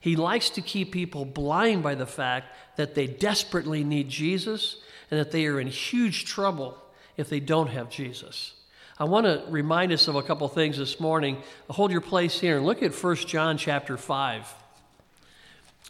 He 0.00 0.16
likes 0.16 0.50
to 0.50 0.60
keep 0.60 0.92
people 0.92 1.24
blind 1.24 1.82
by 1.82 1.94
the 1.94 2.06
fact 2.06 2.54
that 2.76 2.94
they 2.94 3.06
desperately 3.06 3.82
need 3.84 4.08
Jesus 4.08 4.76
and 5.10 5.18
that 5.18 5.30
they 5.30 5.46
are 5.46 5.60
in 5.60 5.66
huge 5.66 6.24
trouble 6.24 6.76
if 7.16 7.28
they 7.28 7.40
don't 7.40 7.68
have 7.68 7.90
Jesus. 7.90 8.52
I 8.98 9.04
want 9.04 9.26
to 9.26 9.44
remind 9.50 9.92
us 9.92 10.08
of 10.08 10.14
a 10.14 10.22
couple 10.22 10.48
things 10.48 10.78
this 10.78 10.98
morning. 10.98 11.42
Hold 11.68 11.90
your 11.90 12.00
place 12.00 12.40
here 12.40 12.56
and 12.56 12.64
look 12.66 12.82
at 12.82 12.94
1 12.94 13.16
John 13.16 13.58
chapter 13.58 13.96
5. 13.96 14.54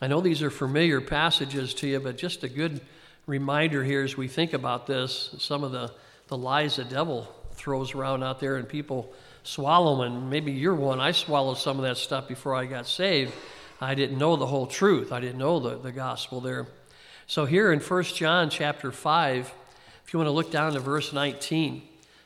I 0.03 0.09
know 0.09 0.21
these 0.21 0.43
are 0.43 0.51
familiar 0.51 1.01
passages 1.01 1.73
to 1.75 1.87
you, 1.87 2.01
but 2.01 2.19
just 2.19 2.43
a 2.43 2.49
good 2.49 2.81
reminder 3.27 3.83
here 3.83 4.03
as 4.03 4.17
we 4.17 4.29
think 4.29 4.53
about 4.53 4.87
this, 4.87 5.35
some 5.39 5.65
of 5.65 5.73
the, 5.73 5.93
the 6.29 6.37
lies 6.37 6.77
the 6.77 6.85
devil 6.85 7.33
throws 7.53 7.95
around 7.95 8.23
out 8.23 8.41
there 8.41 8.57
and 8.57 8.69
people 8.69 9.13
swallow. 9.43 10.03
And 10.03 10.29
maybe 10.29 10.53
you're 10.53 10.75
one. 10.75 11.01
I 11.01 11.13
swallowed 11.13 11.59
some 11.59 11.79
of 11.79 11.85
that 11.85 11.97
stuff 11.97 12.29
before 12.29 12.55
I 12.55 12.67
got 12.67 12.87
saved. 12.87 13.33
I 13.80 13.95
didn't 13.95 14.18
know 14.18 14.37
the 14.37 14.47
whole 14.47 14.66
truth. 14.66 15.12
I 15.12 15.21
didn't 15.21 15.38
know 15.38 15.61
the, 15.61 15.76
the 15.76 15.92
gospel 15.92 16.40
there. 16.40 16.66
So 17.26 17.45
here 17.45 17.73
in 17.73 17.80
1 17.80 18.02
John 18.04 18.49
chapter 18.50 18.90
5, 18.90 19.54
if 20.04 20.12
you 20.12 20.18
want 20.18 20.28
to 20.28 20.33
look 20.33 20.50
down 20.50 20.73
to 20.73 20.80
verse 20.80 21.12
19, 21.12 21.83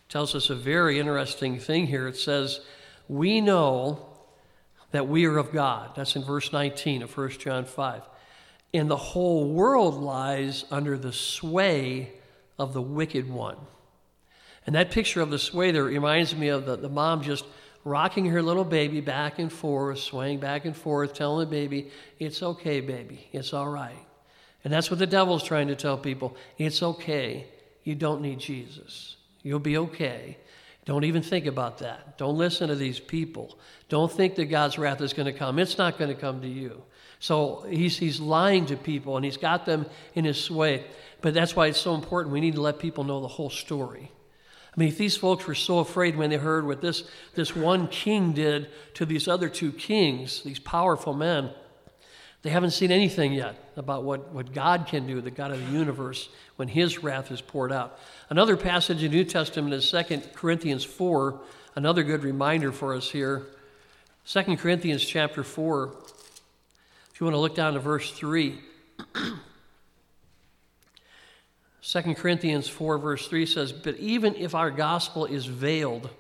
tells 0.09 0.35
us 0.35 0.51
a 0.51 0.55
very 0.55 0.99
interesting 0.99 1.59
thing 1.59 1.87
here. 1.87 2.07
It 2.07 2.17
says, 2.17 2.61
We 3.09 3.41
know 3.41 4.07
that 4.91 5.09
we 5.09 5.25
are 5.27 5.39
of 5.39 5.53
God. 5.53 5.91
That's 5.97 6.17
in 6.17 6.23
verse 6.23 6.53
19 6.53 7.03
of 7.03 7.17
1 7.17 7.31
John 7.31 7.65
5. 7.65 8.03
And 8.75 8.91
the 8.91 8.97
whole 8.97 9.49
world 9.49 9.95
lies 10.01 10.65
under 10.71 10.97
the 10.97 11.13
sway 11.13 12.13
of 12.59 12.75
the 12.75 12.83
wicked 12.83 13.29
one. 13.29 13.57
And 14.67 14.75
that 14.77 14.91
picture 14.91 15.21
of 15.21 15.31
the 15.31 15.39
sway 15.39 15.71
there 15.73 15.85
reminds 15.85 16.37
me 16.37 16.49
of 16.49 16.67
the, 16.67 16.77
the 16.77 16.89
mom 16.89 17.23
just 17.23 17.45
rocking 17.85 18.27
her 18.27 18.43
little 18.43 18.65
baby 18.65 19.01
back 19.01 19.39
and 19.39 19.53
forth, 19.53 19.99
swaying 19.99 20.41
back 20.41 20.65
and 20.65 20.77
forth, 20.77 21.15
telling 21.15 21.49
the 21.49 21.51
baby, 21.51 21.91
It's 22.19 22.43
okay, 22.43 22.81
baby. 22.81 23.29
It's 23.33 23.53
all 23.53 23.69
right. 23.69 24.07
And 24.63 24.73
that's 24.73 24.91
what 24.91 24.99
the 24.99 25.07
devil's 25.07 25.43
trying 25.43 25.69
to 25.69 25.77
tell 25.77 25.97
people. 25.97 26.37
It's 26.59 26.83
okay. 26.83 27.47
You 27.85 27.95
don't 27.95 28.21
need 28.21 28.39
Jesus. 28.39 29.17
You'll 29.43 29.59
be 29.59 29.79
okay. 29.79 30.37
Don't 30.85 31.05
even 31.05 31.23
think 31.23 31.47
about 31.47 31.79
that. 31.79 32.19
Don't 32.19 32.37
listen 32.37 32.69
to 32.69 32.75
these 32.75 33.01
people. 33.01 33.59
Don't 33.89 34.11
think 34.11 34.35
that 34.35 34.47
God's 34.47 34.79
wrath 34.79 35.01
is 35.01 35.13
going 35.13 35.27
to 35.27 35.33
come. 35.33 35.59
It's 35.59 35.79
not 35.79 35.99
going 35.99 36.15
to 36.15 36.21
come 36.21 36.43
to 36.43 36.49
you. 36.49 36.83
So 37.21 37.67
he's, 37.69 37.99
he's 37.99 38.19
lying 38.19 38.67
to 38.67 38.77
people 38.77 39.17
and 39.17 39.25
he's 39.25 39.37
got 39.37 39.67
them 39.67 39.87
in 40.15 40.25
his 40.25 40.43
sway. 40.43 40.85
But 41.21 41.35
that's 41.35 41.55
why 41.55 41.67
it's 41.67 41.81
so 41.81 41.95
important. 41.95 42.33
We 42.33 42.41
need 42.41 42.55
to 42.55 42.63
let 42.63 42.79
people 42.79 43.05
know 43.05 43.21
the 43.21 43.29
whole 43.29 43.51
story. 43.51 44.11
I 44.77 44.81
mean, 44.81 44.89
if 44.89 44.99
these 44.99 45.17
folks 45.17 45.47
were 45.47 45.55
so 45.55 45.81
afraid 45.81 46.17
when 46.17 46.31
they 46.31 46.37
heard 46.37 46.67
what 46.67 46.81
this, 46.81 47.05
this 47.35 47.57
one 47.57 47.89
king 47.89 48.33
did 48.33 48.69
to 48.95 49.05
these 49.05 49.27
other 49.27 49.49
two 49.49 49.73
kings, 49.73 50.43
these 50.43 50.61
powerful 50.61 51.13
men, 51.13 51.51
They 52.43 52.51
haven't 52.51 52.71
seen 52.71 52.91
anything 52.91 53.33
yet 53.33 53.57
about 53.77 54.05
what, 54.05 54.33
what 54.33 54.55
God 54.55 54.87
can 54.87 55.07
do, 55.07 55.21
the 55.21 55.31
God 55.31 55.51
of 55.51 55.59
the 55.59 55.73
universe, 55.73 56.29
when 56.57 56.69
His 56.69 57.03
wrath 57.03 57.31
is 57.31 57.41
poured 57.41 57.73
out. 57.73 57.99
Another 58.31 58.57
passage 58.57 59.03
in 59.03 59.11
the 59.11 59.17
New 59.19 59.25
Testament 59.25 59.75
is 59.75 59.91
2 59.91 60.23
Corinthians 60.35 60.85
4, 60.85 61.41
another 61.75 62.03
good 62.03 62.23
reminder 62.23 62.73
for 62.73 62.95
us 62.95 63.11
here. 63.11 63.47
2 64.27 64.57
Corinthians 64.57 65.05
chapter 65.05 65.43
4, 65.43 65.95
if 67.13 67.21
you 67.21 67.27
want 67.27 67.35
to 67.35 67.41
look 67.41 67.57
down 67.57 67.75
to 67.75 67.81
verse 67.81 68.11
3. 68.13 68.59
2 71.83 72.15
Corinthians 72.15 72.69
4, 72.69 72.99
verse 72.99 73.27
3 73.29 73.47
says, 73.47 73.73
But 73.73 73.97
even 73.97 74.35
if 74.35 74.55
our 74.55 74.71
gospel 74.71 75.27
is 75.27 75.47
veiled, 75.47 76.11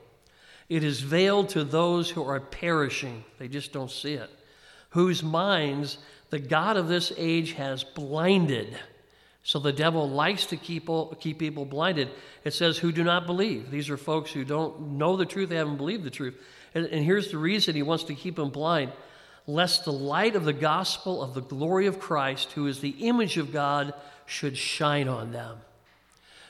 it 0.69 0.85
is 0.85 1.01
veiled 1.01 1.51
to 1.51 1.65
those 1.65 2.11
who 2.11 2.25
are 2.25 2.41
perishing. 2.41 3.25
They 3.39 3.49
just 3.49 3.73
don't 3.73 3.91
see 3.91 4.15
it 4.15 4.31
whose 4.91 5.23
minds 5.23 5.99
the 6.31 6.39
God 6.39 6.77
of 6.77 6.89
this 6.89 7.13
age 7.17 7.53
has 7.53 7.83
blinded. 7.83 8.77
So 9.43 9.59
the 9.59 9.73
devil 9.73 10.09
likes 10.09 10.47
to 10.47 10.57
keep, 10.57 10.89
keep 11.19 11.39
people 11.39 11.65
blinded. 11.65 12.11
It 12.45 12.53
says, 12.53 12.77
who 12.77 12.93
do 12.93 13.03
not 13.03 13.27
believe. 13.27 13.71
These 13.71 13.89
are 13.89 13.97
folks 13.97 14.31
who 14.31 14.45
don't 14.45 14.93
know 14.93 15.17
the 15.17 15.25
truth, 15.25 15.49
they 15.49 15.57
haven't 15.57 15.79
believed 15.79 16.05
the 16.05 16.11
truth. 16.11 16.37
And, 16.75 16.87
and 16.87 17.05
here's 17.05 17.31
the 17.31 17.39
reason 17.39 17.75
he 17.75 17.83
wants 17.83 18.05
to 18.05 18.15
keep 18.15 18.37
them 18.37 18.51
blind 18.51 18.93
lest 19.47 19.85
the 19.85 19.93
light 19.93 20.37
of 20.37 20.45
the 20.45 20.53
gospel 20.53 21.23
of 21.23 21.35
the 21.35 21.41
glory 21.41 21.87
of 21.87 21.99
Christ, 21.99 22.53
who 22.53 22.67
is 22.67 22.81
the 22.81 22.91
image 22.91 23.37
of 23.37 23.53
God, 23.53 23.95
should 24.31 24.57
shine 24.57 25.09
on 25.09 25.33
them. 25.33 25.59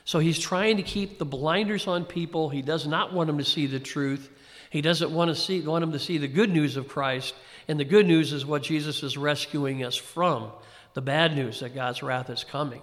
So 0.05 0.19
he's 0.19 0.39
trying 0.39 0.77
to 0.77 0.83
keep 0.83 1.17
the 1.17 1.25
blinders 1.25 1.87
on 1.87 2.05
people. 2.05 2.49
He 2.49 2.61
does 2.61 2.87
not 2.87 3.13
want 3.13 3.27
them 3.27 3.37
to 3.37 3.45
see 3.45 3.65
the 3.65 3.79
truth. 3.79 4.29
He 4.69 4.81
doesn't 4.81 5.11
want 5.11 5.29
to 5.29 5.35
see 5.35 5.61
want 5.61 5.81
them 5.81 5.91
to 5.91 5.99
see 5.99 6.17
the 6.17 6.27
good 6.27 6.49
news 6.49 6.77
of 6.77 6.87
Christ. 6.87 7.33
And 7.67 7.79
the 7.79 7.85
good 7.85 8.05
news 8.05 8.33
is 8.33 8.45
what 8.45 8.63
Jesus 8.63 9.03
is 9.03 9.17
rescuing 9.17 9.83
us 9.83 9.95
from 9.95 10.51
the 10.93 11.01
bad 11.01 11.35
news 11.35 11.59
that 11.61 11.75
God's 11.75 12.03
wrath 12.03 12.29
is 12.29 12.43
coming. 12.43 12.81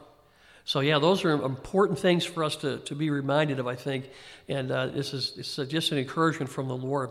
So, 0.64 0.80
yeah, 0.80 0.98
those 0.98 1.24
are 1.24 1.30
important 1.30 1.98
things 1.98 2.24
for 2.24 2.44
us 2.44 2.56
to, 2.56 2.78
to 2.78 2.94
be 2.94 3.08
reminded 3.08 3.58
of, 3.58 3.66
I 3.66 3.74
think. 3.74 4.10
And 4.48 4.70
uh, 4.70 4.88
this 4.88 5.14
is 5.14 5.56
just 5.68 5.92
an 5.92 5.98
encouragement 5.98 6.50
from 6.50 6.68
the 6.68 6.76
Lord. 6.76 7.10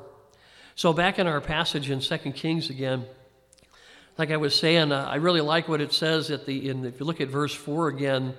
So, 0.76 0.94
back 0.94 1.18
in 1.18 1.26
our 1.26 1.42
passage 1.42 1.90
in 1.90 2.00
2 2.00 2.18
Kings 2.34 2.70
again, 2.70 3.06
like 4.18 4.32
I 4.32 4.38
was 4.38 4.56
saying, 4.56 4.92
uh, 4.92 5.08
I 5.10 5.16
really 5.16 5.42
like 5.42 5.68
what 5.68 5.82
it 5.82 5.94
says 5.94 6.32
at 6.32 6.46
the, 6.46 6.70
in, 6.70 6.86
if 6.86 7.00
you 7.00 7.06
look 7.06 7.22
at 7.22 7.30
verse 7.30 7.54
4 7.54 7.90
again, 7.90 8.34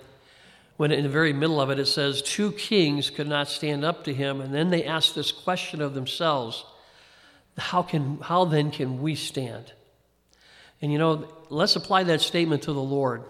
when 0.77 0.93
in 0.93 1.03
the 1.03 1.09
very 1.09 1.33
middle 1.33 1.61
of 1.61 1.71
it, 1.71 1.79
it 1.79 1.87
says, 1.87 2.23
Two 2.23 2.53
kings 2.53 3.11
could 3.11 3.29
not 3.29 3.49
stand 3.49 3.85
up 3.85 4.05
to 4.05 4.15
him. 4.15 4.41
And 4.41 4.55
then 4.55 4.71
they 4.71 4.85
asked 4.85 5.15
this 5.15 5.33
question 5.33 5.81
of 5.81 5.95
themselves 5.95 6.65
how, 7.57 7.83
can, 7.83 8.19
how 8.21 8.45
then 8.45 8.71
can 8.71 9.03
we 9.03 9.15
stand? 9.15 9.73
And 10.81 10.93
you 10.93 10.99
know, 10.99 11.29
let's 11.51 11.77
apply 11.77 12.05
that 12.05 12.21
statement 12.21 12.63
to 12.63 12.73
the 12.73 12.81
Lord. 12.81 13.25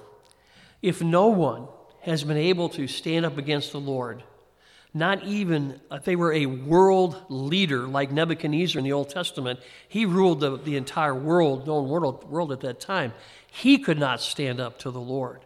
If 0.83 1.03
no 1.03 1.29
one 1.29 1.69
has 2.03 2.25
been 2.25 2.37
able 2.37 2.69
to 2.71 2.87
stand 2.87 3.25
up 3.25 3.39
against 3.39 3.73
the 3.73 3.81
Lord, 3.81 4.23
not 4.95 5.23
even 5.25 5.81
if 5.91 6.05
they 6.05 6.17
were 6.17 6.33
a 6.33 6.47
world 6.47 7.23
leader 7.29 7.87
like 7.87 8.11
Nebuchadnezzar 8.11 8.79
in 8.79 8.85
the 8.85 8.93
Old 8.93 9.11
Testament, 9.11 9.61
he 9.89 10.07
ruled 10.07 10.41
the, 10.41 10.57
the 10.57 10.77
entire 10.77 11.15
world, 11.15 11.67
known 11.67 11.89
world, 11.89 12.29
world 12.31 12.53
at 12.53 12.61
that 12.61 12.81
time. 12.81 13.13
He 13.51 13.79
could 13.79 13.99
not 13.99 14.21
stand 14.21 14.61
up 14.61 14.79
to 14.81 14.91
the 14.91 15.01
Lord. 15.01 15.41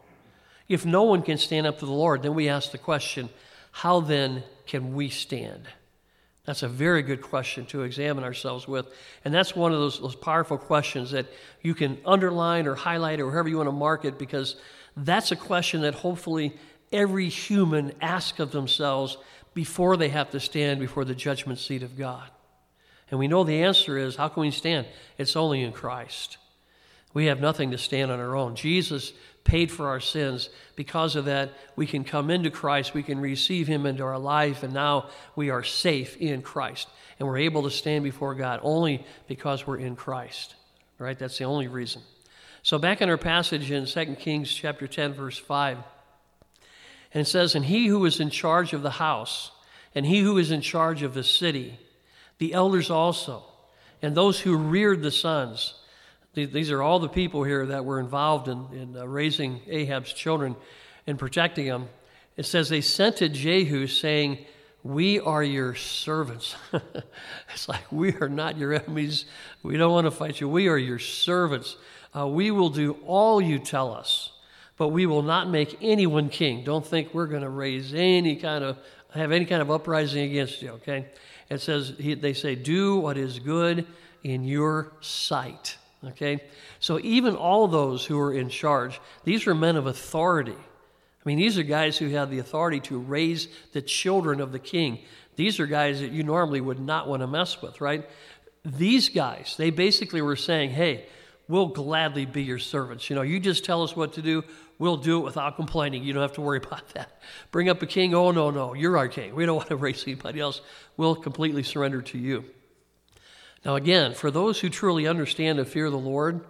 If 0.68 0.86
no 0.86 1.02
one 1.02 1.22
can 1.22 1.38
stand 1.38 1.66
up 1.66 1.80
to 1.80 1.86
the 1.86 1.92
Lord, 1.92 2.22
then 2.22 2.34
we 2.34 2.48
ask 2.48 2.70
the 2.70 2.78
question 2.78 3.28
how 3.72 4.00
then 4.00 4.44
can 4.66 4.94
we 4.94 5.08
stand? 5.08 5.66
That's 6.44 6.62
a 6.62 6.68
very 6.68 7.02
good 7.02 7.22
question 7.22 7.66
to 7.66 7.82
examine 7.82 8.24
ourselves 8.24 8.66
with. 8.66 8.86
And 9.24 9.32
that's 9.32 9.54
one 9.54 9.72
of 9.72 9.78
those, 9.78 10.00
those 10.00 10.16
powerful 10.16 10.58
questions 10.58 11.12
that 11.12 11.26
you 11.62 11.74
can 11.74 11.98
underline 12.04 12.66
or 12.66 12.74
highlight 12.74 13.20
or 13.20 13.30
however 13.30 13.48
you 13.48 13.56
want 13.56 13.68
to 13.68 13.72
mark 13.72 14.04
it 14.04 14.18
because 14.18 14.56
that's 14.96 15.32
a 15.32 15.36
question 15.36 15.82
that 15.82 15.94
hopefully 15.94 16.54
every 16.92 17.28
human 17.28 17.92
asks 18.00 18.40
of 18.40 18.52
themselves 18.52 19.16
before 19.54 19.96
they 19.96 20.08
have 20.08 20.30
to 20.30 20.40
stand 20.40 20.80
before 20.80 21.04
the 21.04 21.14
judgment 21.14 21.58
seat 21.58 21.82
of 21.82 21.96
God. 21.96 22.28
And 23.10 23.18
we 23.18 23.28
know 23.28 23.44
the 23.44 23.62
answer 23.62 23.98
is 23.98 24.16
how 24.16 24.28
can 24.28 24.40
we 24.40 24.50
stand? 24.50 24.86
It's 25.18 25.36
only 25.36 25.62
in 25.62 25.72
Christ. 25.72 26.38
We 27.14 27.26
have 27.26 27.40
nothing 27.40 27.72
to 27.72 27.78
stand 27.78 28.10
on 28.10 28.20
our 28.20 28.34
own. 28.34 28.56
Jesus 28.56 29.12
paid 29.44 29.70
for 29.70 29.88
our 29.88 30.00
sins. 30.00 30.48
Because 30.76 31.16
of 31.16 31.26
that, 31.26 31.50
we 31.76 31.86
can 31.86 32.04
come 32.04 32.30
into 32.30 32.50
Christ, 32.50 32.94
we 32.94 33.02
can 33.02 33.20
receive 33.20 33.66
Him 33.66 33.86
into 33.86 34.02
our 34.02 34.18
life, 34.18 34.62
and 34.62 34.72
now 34.72 35.08
we 35.36 35.50
are 35.50 35.62
safe 35.62 36.16
in 36.16 36.42
Christ. 36.42 36.88
And 37.18 37.28
we're 37.28 37.38
able 37.38 37.64
to 37.64 37.70
stand 37.70 38.04
before 38.04 38.34
God 38.34 38.60
only 38.62 39.04
because 39.28 39.66
we're 39.66 39.78
in 39.78 39.96
Christ. 39.96 40.54
Right? 40.98 41.18
That's 41.18 41.38
the 41.38 41.44
only 41.44 41.68
reason. 41.68 42.02
So 42.62 42.78
back 42.78 43.02
in 43.02 43.10
our 43.10 43.18
passage 43.18 43.70
in 43.70 43.86
2 43.86 44.16
Kings 44.16 44.52
chapter 44.52 44.86
10, 44.86 45.14
verse 45.14 45.36
5, 45.36 45.78
and 47.14 47.22
it 47.22 47.26
says, 47.26 47.54
And 47.54 47.64
he 47.64 47.86
who 47.86 48.04
is 48.04 48.20
in 48.20 48.30
charge 48.30 48.72
of 48.72 48.82
the 48.82 48.90
house, 48.90 49.50
and 49.94 50.06
he 50.06 50.20
who 50.20 50.38
is 50.38 50.50
in 50.50 50.60
charge 50.60 51.02
of 51.02 51.14
the 51.14 51.24
city, 51.24 51.78
the 52.38 52.54
elders 52.54 52.90
also, 52.90 53.44
and 54.00 54.14
those 54.14 54.40
who 54.40 54.56
reared 54.56 55.02
the 55.02 55.10
sons, 55.10 55.74
these 56.34 56.70
are 56.70 56.82
all 56.82 56.98
the 56.98 57.08
people 57.08 57.44
here 57.44 57.66
that 57.66 57.84
were 57.84 58.00
involved 58.00 58.48
in, 58.48 58.66
in 58.72 58.96
uh, 58.96 59.06
raising 59.06 59.60
Ahab's 59.68 60.12
children 60.12 60.56
and 61.06 61.18
protecting 61.18 61.66
them. 61.66 61.88
It 62.36 62.46
says 62.46 62.68
they 62.68 62.80
sent 62.80 63.16
to 63.18 63.28
Jehu 63.28 63.86
saying, 63.86 64.38
We 64.82 65.20
are 65.20 65.42
your 65.42 65.74
servants. 65.74 66.56
it's 67.52 67.68
like, 67.68 67.84
we 67.92 68.14
are 68.14 68.30
not 68.30 68.56
your 68.56 68.72
enemies. 68.72 69.26
We 69.62 69.76
don't 69.76 69.92
want 69.92 70.06
to 70.06 70.10
fight 70.10 70.40
you. 70.40 70.48
We 70.48 70.68
are 70.68 70.78
your 70.78 70.98
servants. 70.98 71.76
Uh, 72.16 72.26
we 72.26 72.50
will 72.50 72.70
do 72.70 72.96
all 73.06 73.40
you 73.40 73.58
tell 73.58 73.92
us, 73.92 74.31
but 74.82 74.88
we 74.88 75.06
will 75.06 75.22
not 75.22 75.48
make 75.48 75.78
anyone 75.80 76.28
king. 76.28 76.64
Don't 76.64 76.84
think 76.84 77.14
we're 77.14 77.28
going 77.28 77.44
to 77.44 77.48
raise 77.48 77.94
any 77.94 78.34
kind 78.34 78.64
of, 78.64 78.76
have 79.14 79.30
any 79.30 79.44
kind 79.44 79.62
of 79.62 79.70
uprising 79.70 80.24
against 80.28 80.60
you, 80.60 80.70
okay? 80.70 81.06
It 81.48 81.60
says, 81.60 81.92
he, 82.00 82.14
they 82.14 82.32
say, 82.32 82.56
Do 82.56 82.96
what 82.96 83.16
is 83.16 83.38
good 83.38 83.86
in 84.24 84.42
your 84.42 84.90
sight. 85.00 85.76
Okay? 86.04 86.42
So 86.80 86.98
even 86.98 87.36
all 87.36 87.68
those 87.68 88.04
who 88.04 88.18
are 88.18 88.34
in 88.34 88.48
charge, 88.48 89.00
these 89.22 89.46
are 89.46 89.54
men 89.54 89.76
of 89.76 89.86
authority. 89.86 90.50
I 90.50 91.22
mean, 91.24 91.38
these 91.38 91.58
are 91.58 91.62
guys 91.62 91.96
who 91.96 92.08
have 92.08 92.28
the 92.28 92.40
authority 92.40 92.80
to 92.80 92.98
raise 92.98 93.46
the 93.72 93.82
children 93.82 94.40
of 94.40 94.50
the 94.50 94.58
king. 94.58 94.98
These 95.36 95.60
are 95.60 95.66
guys 95.66 96.00
that 96.00 96.10
you 96.10 96.24
normally 96.24 96.60
would 96.60 96.80
not 96.80 97.06
want 97.06 97.22
to 97.22 97.28
mess 97.28 97.62
with, 97.62 97.80
right? 97.80 98.04
These 98.64 99.10
guys, 99.10 99.54
they 99.56 99.70
basically 99.70 100.22
were 100.22 100.34
saying, 100.34 100.70
hey, 100.70 101.06
we'll 101.48 101.68
gladly 101.68 102.26
be 102.26 102.42
your 102.42 102.58
servants. 102.58 103.10
You 103.10 103.16
know, 103.16 103.22
you 103.22 103.40
just 103.40 103.64
tell 103.64 103.82
us 103.82 103.96
what 103.96 104.14
to 104.14 104.22
do, 104.22 104.44
we'll 104.78 104.96
do 104.96 105.18
it 105.18 105.24
without 105.24 105.56
complaining. 105.56 106.02
You 106.02 106.12
don't 106.12 106.22
have 106.22 106.34
to 106.34 106.40
worry 106.40 106.58
about 106.64 106.88
that. 106.94 107.20
Bring 107.50 107.68
up 107.68 107.82
a 107.82 107.86
king, 107.86 108.14
oh, 108.14 108.30
no, 108.30 108.50
no, 108.50 108.74
you're 108.74 108.96
our 108.96 109.08
king. 109.08 109.34
We 109.34 109.46
don't 109.46 109.56
want 109.58 109.68
to 109.68 109.76
raise 109.76 110.02
anybody 110.06 110.40
else. 110.40 110.60
We'll 110.96 111.16
completely 111.16 111.62
surrender 111.62 112.02
to 112.02 112.18
you. 112.18 112.44
Now, 113.64 113.76
again, 113.76 114.14
for 114.14 114.30
those 114.30 114.58
who 114.58 114.68
truly 114.68 115.06
understand 115.06 115.58
and 115.58 115.68
fear 115.68 115.88
the 115.88 115.98
Lord, 115.98 116.44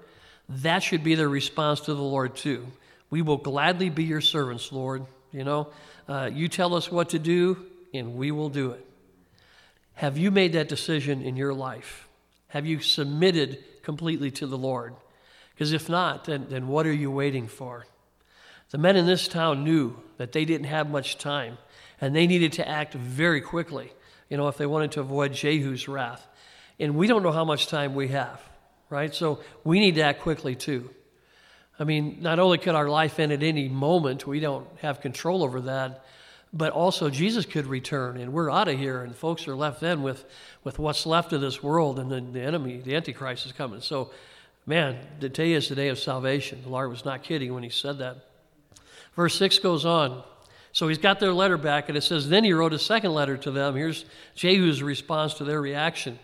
that 0.48 0.82
should 0.82 1.04
be 1.04 1.14
their 1.14 1.28
response 1.28 1.80
to 1.80 1.94
the 1.94 2.02
Lord, 2.02 2.36
too. 2.36 2.66
We 3.10 3.20
will 3.20 3.36
gladly 3.36 3.90
be 3.90 4.04
your 4.04 4.22
servants, 4.22 4.72
Lord. 4.72 5.04
You 5.30 5.44
know, 5.44 5.68
uh, 6.08 6.30
you 6.32 6.48
tell 6.48 6.74
us 6.74 6.90
what 6.90 7.10
to 7.10 7.18
do, 7.18 7.66
and 7.92 8.14
we 8.14 8.30
will 8.30 8.48
do 8.48 8.70
it. 8.70 8.86
Have 9.94 10.16
you 10.16 10.30
made 10.30 10.54
that 10.54 10.68
decision 10.68 11.22
in 11.22 11.36
your 11.36 11.52
life? 11.52 12.08
Have 12.48 12.66
you 12.66 12.80
submitted 12.80 13.62
completely 13.82 14.30
to 14.32 14.46
the 14.46 14.58
Lord? 14.58 14.94
Because 15.54 15.72
if 15.72 15.88
not, 15.88 16.24
then, 16.24 16.46
then 16.48 16.68
what 16.68 16.86
are 16.86 16.92
you 16.92 17.10
waiting 17.10 17.48
for? 17.48 17.86
The 18.70 18.78
men 18.78 18.96
in 18.96 19.06
this 19.06 19.28
town 19.28 19.64
knew 19.64 19.96
that 20.16 20.32
they 20.32 20.44
didn't 20.44 20.66
have 20.66 20.88
much 20.88 21.18
time, 21.18 21.58
and 22.00 22.16
they 22.16 22.26
needed 22.26 22.54
to 22.54 22.68
act 22.68 22.94
very 22.94 23.40
quickly, 23.40 23.92
you 24.28 24.36
know, 24.36 24.48
if 24.48 24.56
they 24.56 24.66
wanted 24.66 24.92
to 24.92 25.00
avoid 25.00 25.32
Jehu's 25.32 25.88
wrath 25.88 26.26
and 26.82 26.96
we 26.96 27.06
don't 27.06 27.22
know 27.22 27.32
how 27.32 27.44
much 27.44 27.68
time 27.68 27.94
we 27.94 28.08
have, 28.08 28.40
right? 28.90 29.14
So 29.14 29.40
we 29.64 29.78
need 29.78 29.94
to 29.96 30.02
act 30.02 30.20
quickly 30.20 30.56
too. 30.56 30.90
I 31.78 31.84
mean, 31.84 32.18
not 32.20 32.38
only 32.38 32.58
could 32.58 32.74
our 32.74 32.88
life 32.88 33.18
end 33.18 33.32
at 33.32 33.42
any 33.42 33.68
moment, 33.68 34.26
we 34.26 34.40
don't 34.40 34.66
have 34.80 35.00
control 35.00 35.42
over 35.42 35.60
that, 35.62 36.04
but 36.52 36.72
also 36.72 37.08
Jesus 37.08 37.46
could 37.46 37.66
return 37.66 38.18
and 38.18 38.32
we're 38.32 38.50
out 38.50 38.68
of 38.68 38.78
here 38.78 39.02
and 39.02 39.14
folks 39.16 39.48
are 39.48 39.54
left 39.54 39.80
then 39.80 40.02
with, 40.02 40.24
with 40.64 40.78
what's 40.78 41.06
left 41.06 41.32
of 41.32 41.40
this 41.40 41.62
world 41.62 41.98
and 41.98 42.10
then 42.12 42.32
the 42.32 42.42
enemy, 42.42 42.80
the 42.80 42.94
Antichrist 42.94 43.46
is 43.46 43.52
coming. 43.52 43.80
So, 43.80 44.10
man, 44.66 44.98
today 45.20 45.52
is 45.52 45.68
the 45.68 45.74
day 45.74 45.88
of 45.88 45.98
salvation. 45.98 46.60
The 46.62 46.68
Lord 46.68 46.90
was 46.90 47.04
not 47.04 47.22
kidding 47.22 47.54
when 47.54 47.62
he 47.62 47.70
said 47.70 47.98
that. 47.98 48.26
Verse 49.14 49.34
6 49.36 49.58
goes 49.60 49.84
on. 49.84 50.22
So 50.72 50.88
he's 50.88 50.98
got 50.98 51.20
their 51.20 51.32
letter 51.32 51.58
back 51.58 51.88
and 51.88 51.96
it 51.96 52.02
says, 52.02 52.28
Then 52.28 52.44
he 52.44 52.52
wrote 52.52 52.72
a 52.72 52.78
second 52.78 53.12
letter 53.12 53.36
to 53.38 53.50
them. 53.50 53.74
Here's 53.74 54.04
Jehu's 54.34 54.82
response 54.82 55.34
to 55.34 55.44
their 55.44 55.60
reaction. 55.60 56.18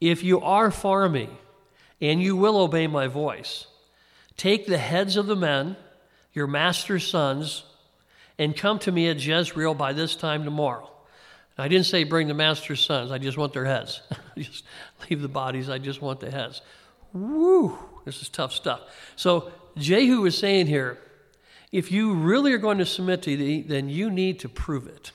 If 0.00 0.22
you 0.22 0.40
are 0.40 0.70
for 0.70 1.08
me, 1.08 1.28
and 2.00 2.22
you 2.22 2.36
will 2.36 2.58
obey 2.58 2.86
my 2.86 3.06
voice, 3.06 3.66
take 4.36 4.66
the 4.66 4.78
heads 4.78 5.16
of 5.16 5.26
the 5.26 5.36
men, 5.36 5.76
your 6.32 6.46
master's 6.46 7.06
sons, 7.06 7.64
and 8.38 8.56
come 8.56 8.78
to 8.80 8.92
me 8.92 9.08
at 9.08 9.24
Jezreel 9.24 9.74
by 9.74 9.92
this 9.92 10.16
time 10.16 10.44
tomorrow. 10.44 10.90
I 11.58 11.68
didn't 11.68 11.86
say 11.86 12.04
bring 12.04 12.28
the 12.28 12.34
master's 12.34 12.84
sons, 12.84 13.10
I 13.10 13.18
just 13.18 13.38
want 13.38 13.52
their 13.52 13.64
heads. 13.64 14.02
just 14.36 14.64
leave 15.08 15.22
the 15.22 15.28
bodies, 15.28 15.70
I 15.70 15.78
just 15.78 16.02
want 16.02 16.20
the 16.20 16.30
heads. 16.30 16.60
Woo! 17.12 17.78
this 18.04 18.22
is 18.22 18.28
tough 18.28 18.52
stuff. 18.52 18.80
So 19.16 19.50
Jehu 19.76 20.24
is 20.26 20.38
saying 20.38 20.66
here, 20.66 20.98
if 21.72 21.90
you 21.90 22.14
really 22.14 22.52
are 22.52 22.58
going 22.58 22.78
to 22.78 22.86
submit 22.86 23.22
to 23.22 23.36
me, 23.36 23.62
then 23.62 23.88
you 23.88 24.10
need 24.10 24.40
to 24.40 24.48
prove 24.48 24.86
it. 24.86 25.12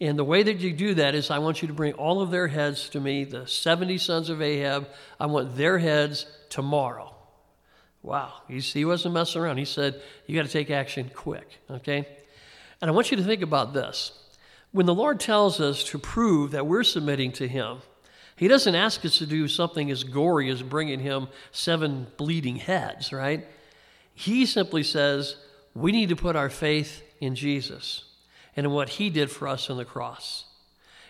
And 0.00 0.18
the 0.18 0.24
way 0.24 0.42
that 0.42 0.60
you 0.60 0.72
do 0.72 0.94
that 0.94 1.14
is 1.14 1.30
I 1.30 1.38
want 1.38 1.62
you 1.62 1.68
to 1.68 1.74
bring 1.74 1.92
all 1.94 2.22
of 2.22 2.30
their 2.30 2.48
heads 2.48 2.88
to 2.90 3.00
me, 3.00 3.24
the 3.24 3.46
70 3.46 3.98
sons 3.98 4.30
of 4.30 4.40
Ahab. 4.40 4.88
I 5.18 5.26
want 5.26 5.56
their 5.56 5.78
heads 5.78 6.26
tomorrow. 6.48 7.14
Wow. 8.02 8.32
he 8.48 8.84
wasn't 8.84 9.14
messing 9.14 9.42
around. 9.42 9.58
He 9.58 9.66
said, 9.66 10.00
You 10.26 10.34
got 10.34 10.46
to 10.46 10.52
take 10.52 10.70
action 10.70 11.10
quick, 11.14 11.58
okay? 11.70 12.06
And 12.80 12.90
I 12.90 12.94
want 12.94 13.10
you 13.10 13.16
to 13.16 13.22
think 13.22 13.42
about 13.42 13.74
this. 13.74 14.12
When 14.72 14.86
the 14.86 14.94
Lord 14.94 15.20
tells 15.20 15.60
us 15.60 15.84
to 15.84 15.98
prove 15.98 16.52
that 16.52 16.66
we're 16.66 16.84
submitting 16.84 17.32
to 17.32 17.48
Him, 17.48 17.78
He 18.36 18.48
doesn't 18.48 18.74
ask 18.74 19.04
us 19.04 19.18
to 19.18 19.26
do 19.26 19.48
something 19.48 19.90
as 19.90 20.04
gory 20.04 20.48
as 20.50 20.62
bringing 20.62 21.00
Him 21.00 21.28
seven 21.52 22.06
bleeding 22.16 22.56
heads, 22.56 23.12
right? 23.12 23.46
He 24.14 24.46
simply 24.46 24.82
says, 24.82 25.36
We 25.74 25.92
need 25.92 26.08
to 26.10 26.16
put 26.16 26.36
our 26.36 26.50
faith 26.50 27.02
in 27.20 27.34
Jesus 27.34 28.04
and 28.56 28.66
in 28.66 28.72
what 28.72 28.90
He 28.90 29.10
did 29.10 29.30
for 29.30 29.48
us 29.48 29.68
on 29.68 29.76
the 29.76 29.84
cross. 29.84 30.44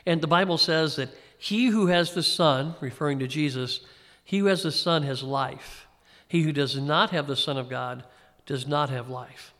And 0.06 0.20
the 0.20 0.26
Bible 0.26 0.58
says 0.58 0.96
that 0.96 1.10
he 1.42 1.68
who 1.68 1.86
has 1.86 2.12
the 2.12 2.22
Son, 2.22 2.74
referring 2.80 3.18
to 3.20 3.26
Jesus, 3.26 3.80
he 4.22 4.38
who 4.38 4.46
has 4.46 4.62
the 4.62 4.70
Son 4.70 5.02
has 5.04 5.22
life. 5.22 5.86
He 6.28 6.42
who 6.42 6.52
does 6.52 6.76
not 6.76 7.10
have 7.10 7.26
the 7.26 7.34
Son 7.34 7.56
of 7.56 7.70
God 7.70 8.04
does 8.44 8.66
not 8.66 8.90
have 8.90 9.08
life. 9.08 9.54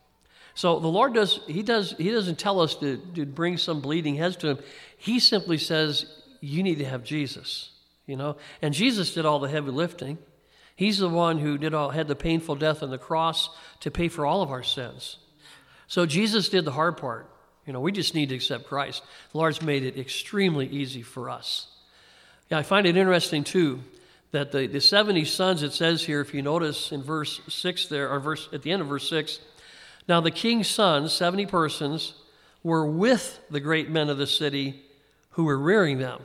So 0.55 0.79
the 0.79 0.89
Lord 0.89 1.15
does, 1.15 1.41
he 1.47 1.63
does, 1.63 1.95
he 1.97 2.11
doesn't 2.11 2.39
tell 2.39 2.61
us 2.61 2.75
to, 2.77 2.99
to 3.15 3.27
bring 3.27 3.57
some 3.57 3.81
bleeding 3.81 4.17
heads 4.17 4.37
to 4.37 4.49
him. 4.49 4.59
He 4.97 5.21
simply 5.21 5.59
says, 5.59 6.07
you 6.41 6.63
need 6.63 6.79
to 6.79 6.85
have 6.85 7.05
Jesus, 7.05 7.71
you 8.07 8.17
know? 8.17 8.37
And 8.63 8.75
Jesus 8.75 9.15
did 9.15 9.27
all 9.27 9.39
the 9.39 9.49
heavy 9.49 9.71
lifting. 9.71 10.19
He's 10.77 10.99
the 10.99 11.09
one 11.09 11.39
who 11.39 11.59
did 11.59 11.75
all, 11.75 11.91
had 11.91 12.09
the 12.09 12.17
painful 12.17 12.57
death 12.57 12.83
on 12.83 12.91
the 12.91 12.99
cross 12.99 13.51
to 13.81 13.91
pay 13.91 14.09
for 14.09 14.25
all 14.25 14.43
of 14.43 14.51
our 14.51 14.63
sins. 14.63 15.19
So 15.87 16.07
Jesus 16.07 16.49
did 16.49 16.65
the 16.65 16.73
hard 16.73 16.97
part. 16.97 17.31
You 17.67 17.73
know, 17.73 17.81
we 17.81 17.93
just 17.93 18.15
need 18.15 18.31
to 18.31 18.35
accept 18.35 18.67
Christ. 18.67 19.03
The 19.33 19.39
Lord's 19.39 19.63
made 19.63 19.85
it 19.85 19.99
extremely 19.99 20.67
easy 20.67 21.03
for 21.03 21.29
us. 21.29 21.67
Yeah, 22.51 22.59
I 22.59 22.63
find 22.63 22.87
it 22.87 22.97
interesting 22.97 23.45
too 23.45 23.81
that 24.33 24.53
the, 24.53 24.67
the 24.67 24.81
70 24.81 25.25
sons, 25.25 25.63
it 25.63 25.73
says 25.73 26.05
here, 26.05 26.21
if 26.21 26.33
you 26.33 26.43
notice 26.43 26.93
in 26.93 27.03
verse 27.03 27.41
6 27.49 27.87
there, 27.87 28.11
or 28.11 28.21
verse 28.21 28.49
at 28.53 28.63
the 28.63 28.71
end 28.71 28.81
of 28.81 28.89
verse 28.89 29.09
6, 29.11 29.41
now 30.09 30.21
the 30.21 30.31
king's 30.31 30.69
sons, 30.69 31.13
70 31.13 31.47
persons, 31.47 32.15
were 32.63 32.87
with 32.87 33.41
the 33.51 33.61
great 33.61 33.91
men 33.91 34.09
of 34.09 34.19
the 34.19 34.27
city 34.27 34.83
who 35.31 35.45
were 35.45 35.59
rearing 35.59 35.99
them. 35.99 36.23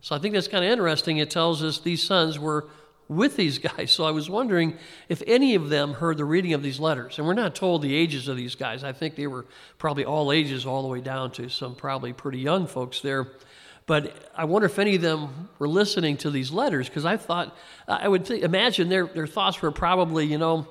So 0.00 0.14
I 0.14 0.18
think 0.18 0.34
that's 0.34 0.48
kind 0.48 0.64
of 0.64 0.70
interesting. 0.70 1.18
It 1.18 1.30
tells 1.30 1.62
us 1.62 1.78
these 1.78 2.02
sons 2.02 2.38
were 2.38 2.66
with 3.08 3.36
these 3.36 3.58
guys. 3.76 3.90
So 3.90 4.04
I 4.04 4.10
was 4.10 4.28
wondering 4.28 4.76
if 5.08 5.22
any 5.26 5.54
of 5.54 5.68
them 5.68 5.94
heard 5.94 6.16
the 6.16 6.24
reading 6.24 6.52
of 6.52 6.62
these 6.62 6.80
letters. 6.80 7.18
And 7.18 7.26
we're 7.26 7.34
not 7.34 7.54
told 7.54 7.82
the 7.82 7.94
ages 7.94 8.28
of 8.28 8.36
these 8.36 8.54
guys. 8.54 8.84
I 8.84 8.92
think 8.92 9.16
they 9.16 9.26
were 9.26 9.46
probably 9.78 10.04
all 10.04 10.32
ages, 10.32 10.66
all 10.66 10.82
the 10.82 10.88
way 10.88 11.00
down 11.00 11.30
to 11.32 11.48
some 11.48 11.74
probably 11.74 12.12
pretty 12.12 12.38
young 12.38 12.66
folks 12.66 13.00
there. 13.00 13.28
But 13.86 14.30
I 14.36 14.44
wonder 14.44 14.66
if 14.66 14.78
any 14.80 14.96
of 14.96 15.02
them 15.02 15.48
were 15.60 15.68
listening 15.68 16.16
to 16.18 16.30
these 16.30 16.50
letters 16.50 16.88
because 16.88 17.04
I 17.04 17.16
thought, 17.16 17.56
I 17.86 18.08
would 18.08 18.26
th- 18.26 18.42
imagine 18.42 18.88
their, 18.88 19.06
their 19.06 19.28
thoughts 19.28 19.62
were 19.62 19.70
probably, 19.70 20.26
you 20.26 20.38
know, 20.38 20.66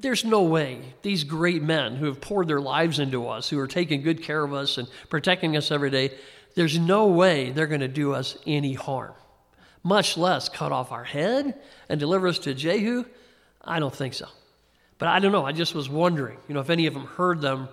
there's 0.00 0.24
no 0.24 0.42
way 0.42 0.80
these 1.02 1.24
great 1.24 1.62
men 1.62 1.96
who 1.96 2.06
have 2.06 2.20
poured 2.20 2.48
their 2.48 2.60
lives 2.60 2.98
into 2.98 3.28
us, 3.28 3.48
who 3.48 3.58
are 3.58 3.66
taking 3.66 4.02
good 4.02 4.22
care 4.22 4.42
of 4.42 4.52
us 4.52 4.78
and 4.78 4.88
protecting 5.08 5.56
us 5.56 5.70
every 5.70 5.90
day, 5.90 6.12
there's 6.54 6.78
no 6.78 7.06
way 7.06 7.50
they're 7.50 7.66
going 7.66 7.80
to 7.80 7.88
do 7.88 8.12
us 8.12 8.36
any 8.46 8.74
harm, 8.74 9.14
much 9.82 10.16
less 10.16 10.48
cut 10.48 10.72
off 10.72 10.92
our 10.92 11.04
head 11.04 11.54
and 11.88 12.00
deliver 12.00 12.28
us 12.28 12.38
to 12.40 12.54
Jehu. 12.54 13.04
I 13.62 13.78
don't 13.78 13.94
think 13.94 14.14
so. 14.14 14.26
But 14.98 15.08
I 15.08 15.18
don't 15.18 15.32
know. 15.32 15.46
I 15.46 15.52
just 15.52 15.74
was 15.74 15.88
wondering, 15.88 16.36
you 16.48 16.54
know, 16.54 16.60
if 16.60 16.70
any 16.70 16.86
of 16.86 16.94
them 16.94 17.06
heard 17.06 17.40
them 17.40 17.68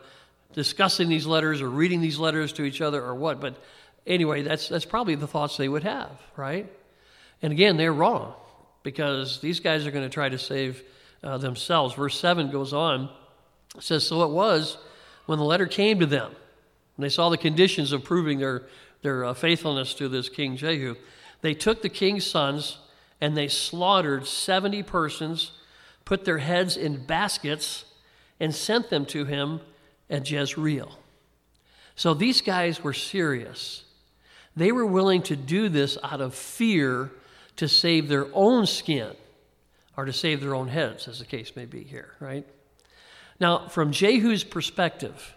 discussing 0.54 1.10
these 1.10 1.26
letters 1.26 1.62
or 1.62 1.70
reading 1.70 2.02
these 2.02 2.18
letters 2.18 2.53
to 2.53 2.64
each 2.64 2.82
other 2.82 3.03
or 3.03 3.14
what. 3.16 3.42
But 3.42 3.62
anyway, 4.06 4.42
that's, 4.44 4.70
that's 4.70 4.86
probably 4.86 5.16
the 5.16 5.27
thoughts 5.27 5.58
they 5.58 5.68
would 5.68 5.84
have, 5.84 6.10
right? 6.36 6.72
And 7.42 7.51
again, 7.51 7.77
they're 7.77 7.94
wrong 7.94 8.34
because 8.84 9.42
these 9.42 9.60
guys 9.60 9.86
are 9.86 9.92
going 9.92 10.06
to 10.06 10.10
try 10.10 10.30
to 10.30 10.40
save 10.40 10.82
uh, 11.24 11.38
themselves. 11.38 11.96
Verse 11.96 12.20
7 12.20 12.51
goes 12.51 12.74
on, 12.74 13.10
says, 13.80 14.06
So 14.06 14.24
it 14.24 14.32
was 14.32 14.77
when 15.25 15.40
the 15.40 15.46
letter 15.46 15.68
came 15.68 16.00
to 16.00 16.06
them, 16.06 16.32
and 16.96 17.03
they 17.03 17.10
saw 17.10 17.30
the 17.30 17.38
conditions 17.38 17.92
of 17.92 18.03
proving 18.03 18.40
their, 18.40 18.64
their 19.01 19.25
uh, 19.25 19.34
faithfulness 19.34 19.94
to 19.96 20.08
this 20.08 20.30
King 20.30 20.58
Jehu, 20.58 20.96
they 21.42 21.53
took 21.53 21.82
the 21.82 21.90
king's 21.90 22.25
sons 22.25 22.80
and 23.22 23.36
they 23.36 23.48
slaughtered 23.48 24.27
70 24.27 24.84
persons, 24.84 25.51
put 26.06 26.25
their 26.25 26.38
heads 26.38 26.77
in 26.77 27.06
baskets, 27.06 27.86
and 28.40 28.53
sent 28.53 28.90
them 28.90 29.06
to 29.08 29.25
him 29.25 29.62
at 30.10 30.30
Jezreel. 30.30 30.98
So 31.96 32.14
these 32.14 32.42
guys 32.42 32.84
were 32.84 32.94
serious. 32.94 33.84
They 34.56 34.72
were 34.72 34.86
willing 34.86 35.24
to 35.24 35.36
do 35.36 35.70
this 35.70 35.98
out 36.03 36.22
of 36.22 36.36
fear 36.36 37.12
to 37.56 37.68
save 37.68 38.08
their 38.08 38.27
own 38.34 38.68
skin 38.68 39.16
or 39.98 40.05
to 40.05 40.14
save 40.14 40.40
their 40.40 40.55
own 40.55 40.68
heads, 40.68 41.07
as 41.07 41.20
the 41.20 41.25
case 41.25 41.55
may 41.55 41.66
be 41.66 41.83
here, 41.83 42.14
right? 42.20 42.48
Now, 43.40 43.68
from 43.68 43.92
Jehu's 43.92 44.44
perspective, 44.44 45.36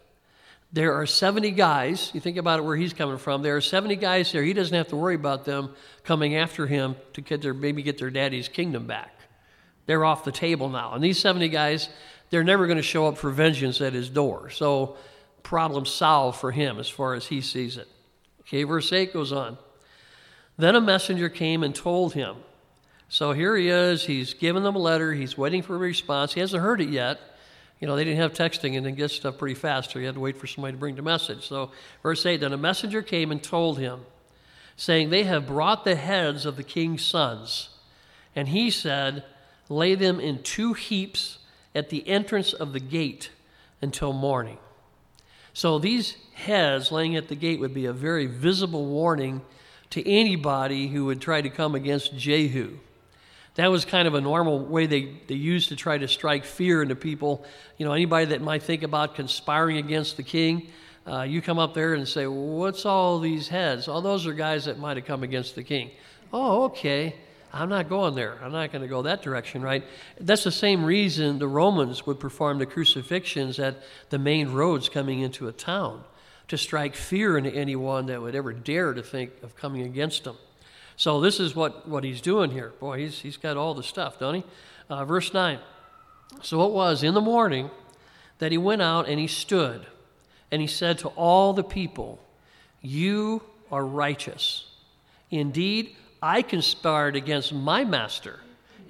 there 0.73 0.95
are 0.95 1.07
70 1.07 1.51
guys. 1.53 2.11
You 2.15 2.21
think 2.21 2.37
about 2.37 2.61
it 2.61 2.63
where 2.63 2.77
he's 2.77 2.93
coming 2.93 3.19
from. 3.19 3.43
There 3.43 3.57
are 3.57 3.61
70 3.61 3.97
guys 3.97 4.31
there. 4.31 4.43
He 4.43 4.53
doesn't 4.53 4.77
have 4.77 4.89
to 4.89 4.97
worry 4.97 5.17
about 5.17 5.45
them 5.45 5.75
coming 6.05 6.37
after 6.37 6.67
him 6.67 6.95
to 7.15 7.21
get 7.21 7.43
their, 7.43 7.55
maybe 7.55 7.83
get 7.83 7.99
their 7.99 8.11
daddy's 8.11 8.49
kingdom 8.49 8.87
back. 8.87 9.15
They're 9.87 10.05
off 10.05 10.25
the 10.25 10.33
table 10.33 10.69
now. 10.69 10.93
And 10.93 11.03
these 11.03 11.19
70 11.19 11.49
guys, 11.49 11.89
they're 12.29 12.45
never 12.45 12.67
going 12.67 12.77
to 12.77 12.83
show 12.83 13.09
up 13.09 13.19
for 13.19 13.31
vengeance 13.31 13.81
at 13.81 13.93
his 13.93 14.09
door. 14.09 14.51
So, 14.51 14.97
problem 15.43 15.87
solved 15.87 16.39
for 16.39 16.53
him 16.53 16.79
as 16.79 16.89
far 16.89 17.15
as 17.15 17.27
he 17.27 17.41
sees 17.41 17.77
it. 17.77 17.89
Okay, 18.43 18.63
verse 18.65 18.93
8 18.93 19.13
goes 19.13 19.33
on. 19.33 19.59
Then 20.57 20.77
a 20.77 20.81
messenger 20.81 21.29
came 21.29 21.63
and 21.63 21.75
told 21.75 22.13
him. 22.13 22.37
So 23.11 23.33
here 23.33 23.57
he 23.57 23.69
is. 23.69 24.05
He's 24.05 24.35
given 24.35 24.63
them 24.63 24.77
a 24.77 24.79
letter. 24.79 25.13
He's 25.13 25.37
waiting 25.37 25.63
for 25.63 25.75
a 25.75 25.79
response. 25.79 26.33
He 26.33 26.39
hasn't 26.39 26.63
heard 26.63 26.81
it 26.81 26.91
yet. 26.91 27.21
You 27.81 27.89
know, 27.89 27.97
they 27.97 28.05
didn't 28.05 28.21
have 28.21 28.33
texting 28.33 28.77
and 28.77 28.87
they 28.87 28.93
get 28.93 29.11
stuff 29.11 29.37
pretty 29.37 29.57
fast, 29.57 29.91
so 29.91 29.99
he 29.99 30.05
had 30.05 30.15
to 30.15 30.21
wait 30.21 30.37
for 30.37 30.47
somebody 30.47 30.75
to 30.75 30.79
bring 30.79 30.95
the 30.95 31.03
message. 31.03 31.49
So, 31.49 31.73
verse 32.05 32.25
8 32.25 32.39
Then 32.39 32.53
a 32.53 32.57
messenger 32.57 33.03
came 33.03 33.33
and 33.33 33.43
told 33.43 33.81
him, 33.81 34.03
saying, 34.77 35.11
They 35.11 35.25
have 35.25 35.49
brought 35.49 35.85
the 35.85 35.97
heads 35.97 36.47
of 36.47 36.55
the 36.57 36.63
king's 36.63 37.05
sons. 37.05 37.71
And 38.37 38.47
he 38.47 38.71
said, 38.71 39.25
Lay 39.69 39.97
them 39.97 40.21
in 40.21 40.45
two 40.45 40.75
heaps 40.75 41.39
at 41.75 41.89
the 41.89 42.07
entrance 42.09 42.53
of 42.53 42.73
the 42.73 42.81
gate 42.81 43.31
until 43.83 44.13
morning. 44.13 44.59
So 45.53 45.81
these 45.81 46.17
heads 46.35 46.93
laying 46.93 47.17
at 47.17 47.27
the 47.27 47.35
gate 47.35 47.59
would 47.59 47.75
be 47.75 47.87
a 47.87 47.93
very 47.93 48.27
visible 48.27 48.87
warning 48.87 49.43
to 49.91 50.09
anybody 50.09 50.87
who 50.87 51.07
would 51.07 51.21
try 51.21 51.43
to 51.43 51.51
come 51.51 51.75
against 51.75 52.17
Jehu. 52.17 52.79
That 53.61 53.71
was 53.71 53.85
kind 53.85 54.09
of 54.09 54.15
a 54.15 54.23
normal 54.23 54.59
way 54.59 54.87
they, 54.87 55.13
they 55.27 55.35
used 55.35 55.69
to 55.69 55.77
try 55.77 55.99
to 55.99 56.09
strike 56.09 56.47
fear 56.47 56.83
into 56.83 56.97
people. 56.97 57.45
You 57.77 57.85
know, 57.85 57.93
anybody 57.93 58.25
that 58.25 58.41
might 58.41 58.63
think 58.63 58.83
about 58.83 59.15
conspiring 59.15 59.77
against 59.77 60.17
the 60.17 60.23
king, 60.23 60.69
uh, 61.07 61.25
you 61.25 61.43
come 61.43 61.59
up 61.59 61.75
there 61.75 61.93
and 61.93 62.09
say, 62.09 62.27
What's 62.27 62.87
all 62.87 63.21
these 63.21 63.49
heads? 63.49 63.87
All 63.87 64.01
those 64.01 64.27
are 64.27 64.33
guys 64.33 64.65
that 64.65 64.79
might 64.79 64.97
have 64.97 65.05
come 65.05 65.23
against 65.23 65.57
the 65.57 65.63
king. 65.63 65.91
Oh, 66.33 66.65
okay. 66.65 67.17
I'm 67.53 67.69
not 67.69 67.91
going 67.91 68.15
there. 68.15 68.39
I'm 68.43 68.51
not 68.51 68.73
going 68.73 68.81
to 68.81 68.89
go 68.89 69.03
that 69.03 69.21
direction, 69.21 69.61
right? 69.61 69.85
That's 70.19 70.45
the 70.45 70.51
same 70.51 70.83
reason 70.83 71.39
the 71.39 71.47
Romans 71.47 72.07
would 72.07 72.19
perform 72.19 72.61
the 72.61 72.67
crucifixions 72.67 73.59
at 73.59 73.77
the 74.09 74.19
main 74.19 74.53
roads 74.53 74.89
coming 74.89 75.21
into 75.21 75.49
a 75.49 75.53
town 75.53 76.03
to 76.49 76.57
strike 76.57 76.95
fear 76.95 77.37
into 77.37 77.51
anyone 77.51 78.07
that 78.07 78.23
would 78.23 78.35
ever 78.35 78.55
dare 78.55 78.95
to 78.95 79.03
think 79.03 79.33
of 79.43 79.55
coming 79.55 79.83
against 79.83 80.25
them. 80.25 80.39
So 81.01 81.19
this 81.19 81.41
is 81.41 81.57
what, 81.57 81.89
what 81.89 82.05
he's 82.05 82.21
doing 82.21 82.51
here. 82.51 82.75
Boy, 82.79 82.99
he's, 82.99 83.19
he's 83.19 83.39
got 83.39 83.57
all 83.57 83.73
the 83.73 83.83
stuff, 83.83 84.19
don't 84.19 84.35
he? 84.35 84.45
Uh, 84.91 85.07
verse 85.07 85.33
9. 85.33 85.59
So 86.43 86.63
it 86.67 86.73
was 86.73 87.03
in 87.03 87.15
the 87.15 87.23
morning 87.23 87.71
that 88.37 88.53
he 88.53 88.59
went 88.59 88.83
out 88.83 89.09
and 89.09 89.19
he 89.19 89.27
stood, 89.27 89.87
and 90.51 90.61
he 90.61 90.67
said 90.67 90.99
to 90.99 91.09
all 91.09 91.55
the 91.55 91.65
people, 91.65 92.23
You 92.83 93.41
are 93.73 93.83
righteous. 93.83 94.67
Indeed, 95.31 95.97
I 96.21 96.43
conspired 96.43 97.17
against 97.17 97.51
my 97.51 97.83
master 97.83 98.41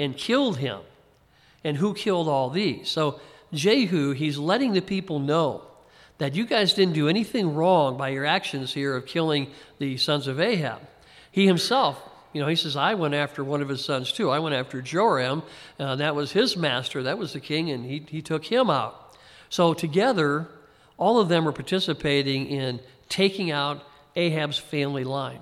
and 0.00 0.16
killed 0.16 0.56
him. 0.56 0.80
And 1.62 1.76
who 1.76 1.94
killed 1.94 2.26
all 2.26 2.50
these? 2.50 2.88
So, 2.88 3.20
Jehu, 3.52 4.14
he's 4.14 4.36
letting 4.36 4.72
the 4.72 4.82
people 4.82 5.20
know 5.20 5.62
that 6.18 6.34
you 6.34 6.44
guys 6.44 6.74
didn't 6.74 6.94
do 6.94 7.08
anything 7.08 7.54
wrong 7.54 7.96
by 7.96 8.08
your 8.08 8.26
actions 8.26 8.74
here 8.74 8.96
of 8.96 9.06
killing 9.06 9.52
the 9.78 9.96
sons 9.96 10.26
of 10.26 10.40
Ahab. 10.40 10.80
He 11.30 11.46
himself, 11.46 12.00
you 12.32 12.40
know, 12.40 12.48
he 12.48 12.56
says, 12.56 12.76
I 12.76 12.94
went 12.94 13.14
after 13.14 13.42
one 13.42 13.62
of 13.62 13.68
his 13.68 13.84
sons 13.84 14.12
too. 14.12 14.30
I 14.30 14.38
went 14.38 14.54
after 14.54 14.80
Joram. 14.80 15.42
Uh, 15.78 15.96
that 15.96 16.14
was 16.14 16.32
his 16.32 16.56
master, 16.56 17.02
that 17.02 17.18
was 17.18 17.32
the 17.32 17.40
king, 17.40 17.70
and 17.70 17.84
he, 17.84 18.04
he 18.08 18.22
took 18.22 18.44
him 18.44 18.70
out. 18.70 19.16
So, 19.48 19.74
together, 19.74 20.48
all 20.96 21.18
of 21.18 21.28
them 21.28 21.48
are 21.48 21.52
participating 21.52 22.46
in 22.46 22.80
taking 23.08 23.50
out 23.50 23.82
Ahab's 24.14 24.58
family 24.58 25.02
line. 25.02 25.40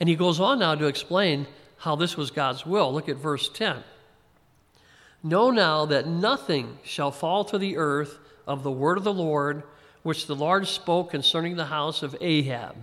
And 0.00 0.08
he 0.08 0.16
goes 0.16 0.40
on 0.40 0.58
now 0.58 0.74
to 0.74 0.86
explain 0.86 1.46
how 1.78 1.96
this 1.96 2.16
was 2.16 2.30
God's 2.30 2.66
will. 2.66 2.92
Look 2.92 3.08
at 3.08 3.16
verse 3.16 3.48
10. 3.48 3.84
Know 5.22 5.50
now 5.50 5.86
that 5.86 6.06
nothing 6.06 6.78
shall 6.82 7.10
fall 7.10 7.44
to 7.44 7.58
the 7.58 7.76
earth 7.76 8.18
of 8.46 8.62
the 8.62 8.70
word 8.70 8.98
of 8.98 9.04
the 9.04 9.12
Lord, 9.12 9.62
which 10.02 10.26
the 10.26 10.36
Lord 10.36 10.66
spoke 10.66 11.10
concerning 11.10 11.56
the 11.56 11.66
house 11.66 12.02
of 12.02 12.16
Ahab. 12.20 12.76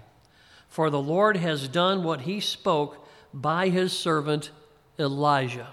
For 0.73 0.89
the 0.89 0.99
Lord 0.99 1.37
has 1.37 1.67
done 1.67 2.03
what 2.03 2.21
he 2.21 2.39
spoke 2.39 2.97
by 3.31 3.69
his 3.69 3.93
servant 3.93 4.49
Elijah. 4.97 5.67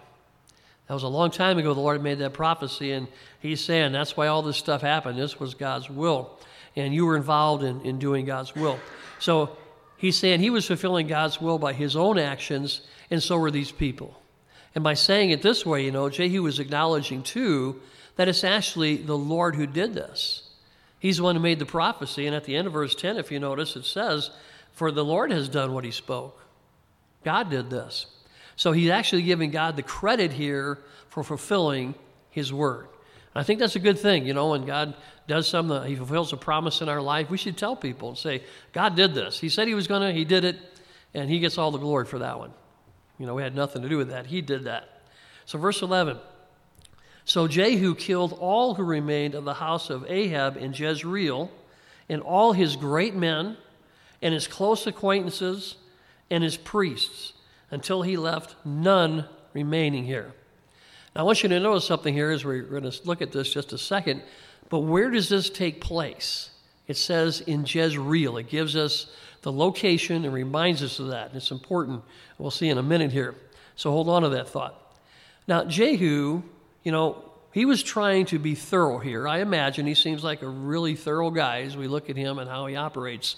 That 0.89 0.93
was 0.93 1.05
a 1.05 1.09
long 1.09 1.31
time 1.31 1.57
ago, 1.57 1.73
the 1.73 1.81
Lord 1.81 2.03
made 2.03 2.19
that 2.19 2.35
prophecy, 2.35 2.93
and 2.93 3.09
he's 3.41 3.65
saying 3.65 3.93
that's 3.93 4.15
why 4.15 4.27
all 4.27 4.43
this 4.43 4.59
stuff 4.59 4.83
happened. 4.83 5.19
This 5.19 5.41
was 5.41 5.55
God's 5.55 5.89
will, 5.89 6.39
and 6.77 6.95
you 6.95 7.07
were 7.07 7.17
involved 7.17 7.65
in, 7.65 7.81
in 7.81 7.99
doing 7.99 8.27
God's 8.27 8.55
will. 8.55 8.79
So 9.21 9.57
he's 9.97 10.19
saying 10.19 10.41
he 10.41 10.51
was 10.51 10.67
fulfilling 10.67 11.07
God's 11.07 11.41
will 11.41 11.59
by 11.59 11.73
his 11.73 11.97
own 11.97 12.19
actions, 12.19 12.83
and 13.11 13.23
so 13.23 13.39
were 13.39 13.51
these 13.51 13.73
people. 13.73 14.21
And 14.75 14.85
by 14.85 14.93
saying 14.93 15.31
it 15.31 15.41
this 15.41 15.65
way, 15.65 15.83
you 15.83 15.93
know, 15.93 16.11
Jehu 16.11 16.43
was 16.43 16.61
acknowledging 16.61 17.23
too 17.23 17.81
that 18.17 18.29
it's 18.29 18.45
actually 18.45 18.99
the 18.99 19.17
Lord 19.17 19.57
who 19.57 19.67
did 19.67 19.95
this. 19.95 20.51
He's 20.99 21.17
the 21.17 21.23
one 21.23 21.37
who 21.37 21.41
made 21.41 21.59
the 21.59 21.65
prophecy. 21.65 22.27
And 22.27 22.37
at 22.37 22.45
the 22.45 22.55
end 22.55 22.67
of 22.67 22.75
verse 22.75 22.95
10, 22.95 23.17
if 23.17 23.33
you 23.33 23.41
notice, 23.41 23.75
it 23.77 23.87
says, 23.87 24.31
For 24.73 24.91
the 24.91 25.05
Lord 25.05 25.31
has 25.31 25.49
done 25.49 25.73
what 25.73 25.85
he 25.85 25.91
spoke. 25.91 26.41
God 27.25 27.51
did 27.51 27.71
this. 27.71 28.07
So 28.57 28.73
he's 28.73 28.91
actually 28.91 29.23
giving 29.23 29.51
God 29.51 29.77
the 29.77 29.83
credit 29.83 30.33
here 30.33 30.79
for 31.09 31.23
fulfilling 31.23 31.95
his 32.31 32.53
word. 32.53 32.89
And 33.35 33.41
I 33.41 33.43
think 33.43 33.59
that's 33.59 33.77
a 33.77 33.81
good 33.81 33.99
thing. 33.99 34.27
You 34.27 34.35
know, 34.35 34.51
when 34.51 34.65
God 34.65 34.95
does 35.27 35.49
something, 35.49 35.85
he 35.85 35.97
fulfills 35.97 36.33
a 36.33 36.37
promise 36.37 36.81
in 36.81 36.89
our 36.89 37.01
life, 37.01 37.31
we 37.31 37.39
should 37.39 37.57
tell 37.57 37.77
people 37.77 38.11
and 38.11 38.19
say, 38.19 38.43
God 38.73 38.97
did 38.97 39.15
this. 39.15 39.39
He 39.39 39.49
said 39.49 39.69
he 39.69 39.75
was 39.75 39.87
going 39.87 40.03
to, 40.03 40.13
he 40.13 40.25
did 40.25 40.45
it, 40.45 40.59
and 41.15 41.31
he 41.31 41.39
gets 41.39 41.57
all 41.57 41.71
the 41.71 41.79
glory 41.79 42.05
for 42.05 42.19
that 42.19 42.39
one. 42.39 42.53
You 43.19 43.27
know, 43.27 43.35
we 43.35 43.43
had 43.43 43.55
nothing 43.55 43.83
to 43.83 43.89
do 43.89 43.97
with 43.97 44.11
that. 44.11 44.27
He 44.27 44.41
did 44.41 44.65
that. 44.65 45.03
So, 45.45 45.59
verse 45.59 45.83
11. 45.83 46.19
So 47.25 47.47
Jehu 47.47 47.95
killed 47.95 48.37
all 48.41 48.75
who 48.75 48.83
remained 48.83 49.35
of 49.35 49.45
the 49.45 49.55
house 49.55 49.89
of 49.91 50.05
Ahab 50.11 50.57
in 50.57 50.73
Jezreel, 50.73 51.51
and 52.09 52.23
all 52.23 52.53
his 52.53 52.75
great 52.75 53.15
men, 53.15 53.57
and 54.23 54.35
his 54.35 54.47
close 54.47 54.87
acquaintances, 54.87 55.77
and 56.31 56.45
his 56.45 56.57
priests, 56.57 57.33
until 57.71 58.03
he 58.03 58.17
left 58.17 58.55
none 58.65 59.27
remaining 59.53 60.05
here. 60.05 60.33
Now, 61.15 61.23
I 61.23 61.25
want 61.25 61.43
you 61.43 61.49
to 61.49 61.59
notice 61.61 61.85
something 61.85 62.15
here 62.15 62.31
as 62.31 62.45
we're 62.45 62.63
going 62.63 62.89
to 62.89 63.01
look 63.05 63.21
at 63.21 63.33
this 63.33 63.53
just 63.53 63.73
a 63.73 63.79
second. 63.79 64.23
But 64.69 64.81
where 64.81 65.11
does 65.11 65.29
this 65.29 65.51
take 65.51 65.81
place? 65.81 66.51
It 66.87 66.97
says 66.97 67.41
in 67.41 67.65
Jezreel. 67.67 68.37
It 68.37 68.49
gives 68.49 68.77
us 68.77 69.11
the 69.43 69.53
location 69.53 70.25
and 70.25 70.33
reminds 70.33 70.83
us 70.83 71.01
of 71.01 71.09
that. 71.09 71.33
It's 71.35 71.51
important. 71.51 72.03
We'll 72.39 72.51
see 72.51 72.69
in 72.69 72.79
a 72.79 72.83
minute 72.83 73.11
here. 73.11 73.35
So 73.75 73.91
hold 73.91 74.09
on 74.09 74.23
to 74.23 74.29
that 74.31 74.49
thought. 74.49 74.75
Now, 75.49 75.65
Jehu, 75.65 76.43
you 76.85 76.93
know, 76.93 77.25
he 77.53 77.65
was 77.65 77.83
trying 77.83 78.27
to 78.27 78.39
be 78.39 78.55
thorough 78.55 78.99
here. 78.99 79.27
I 79.27 79.41
imagine 79.41 79.87
he 79.87 79.95
seems 79.95 80.23
like 80.23 80.43
a 80.43 80.49
really 80.49 80.95
thorough 80.95 81.31
guy 81.31 81.63
as 81.63 81.77
we 81.77 81.89
look 81.89 82.09
at 82.09 82.17
him 82.17 82.39
and 82.39 82.49
how 82.49 82.67
he 82.67 82.77
operates. 82.77 83.37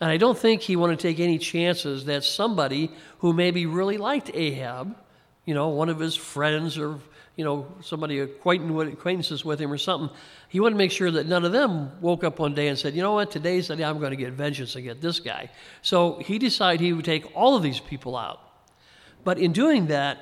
And 0.00 0.10
I 0.10 0.16
don't 0.16 0.38
think 0.38 0.62
he 0.62 0.76
wanted 0.76 0.98
to 0.98 1.02
take 1.02 1.18
any 1.18 1.38
chances 1.38 2.04
that 2.04 2.24
somebody 2.24 2.90
who 3.18 3.32
maybe 3.32 3.66
really 3.66 3.98
liked 3.98 4.30
Ahab, 4.32 4.96
you 5.44 5.54
know, 5.54 5.68
one 5.68 5.88
of 5.88 5.98
his 5.98 6.14
friends 6.14 6.78
or, 6.78 7.00
you 7.34 7.44
know, 7.44 7.66
somebody 7.82 8.20
acquaintances 8.20 9.44
with 9.44 9.60
him 9.60 9.72
or 9.72 9.78
something, 9.78 10.14
he 10.48 10.60
wanted 10.60 10.74
to 10.74 10.78
make 10.78 10.92
sure 10.92 11.10
that 11.10 11.26
none 11.26 11.44
of 11.44 11.52
them 11.52 12.00
woke 12.00 12.22
up 12.22 12.38
one 12.38 12.54
day 12.54 12.68
and 12.68 12.78
said, 12.78 12.94
you 12.94 13.02
know 13.02 13.14
what, 13.14 13.30
today's 13.30 13.68
the 13.68 13.76
day 13.76 13.84
I'm 13.84 13.98
going 13.98 14.10
to 14.10 14.16
get 14.16 14.32
vengeance 14.34 14.76
against 14.76 15.02
this 15.02 15.18
guy. 15.20 15.50
So 15.82 16.18
he 16.18 16.38
decided 16.38 16.80
he 16.80 16.92
would 16.92 17.04
take 17.04 17.34
all 17.36 17.56
of 17.56 17.62
these 17.62 17.80
people 17.80 18.16
out. 18.16 18.40
But 19.24 19.38
in 19.38 19.52
doing 19.52 19.88
that, 19.88 20.18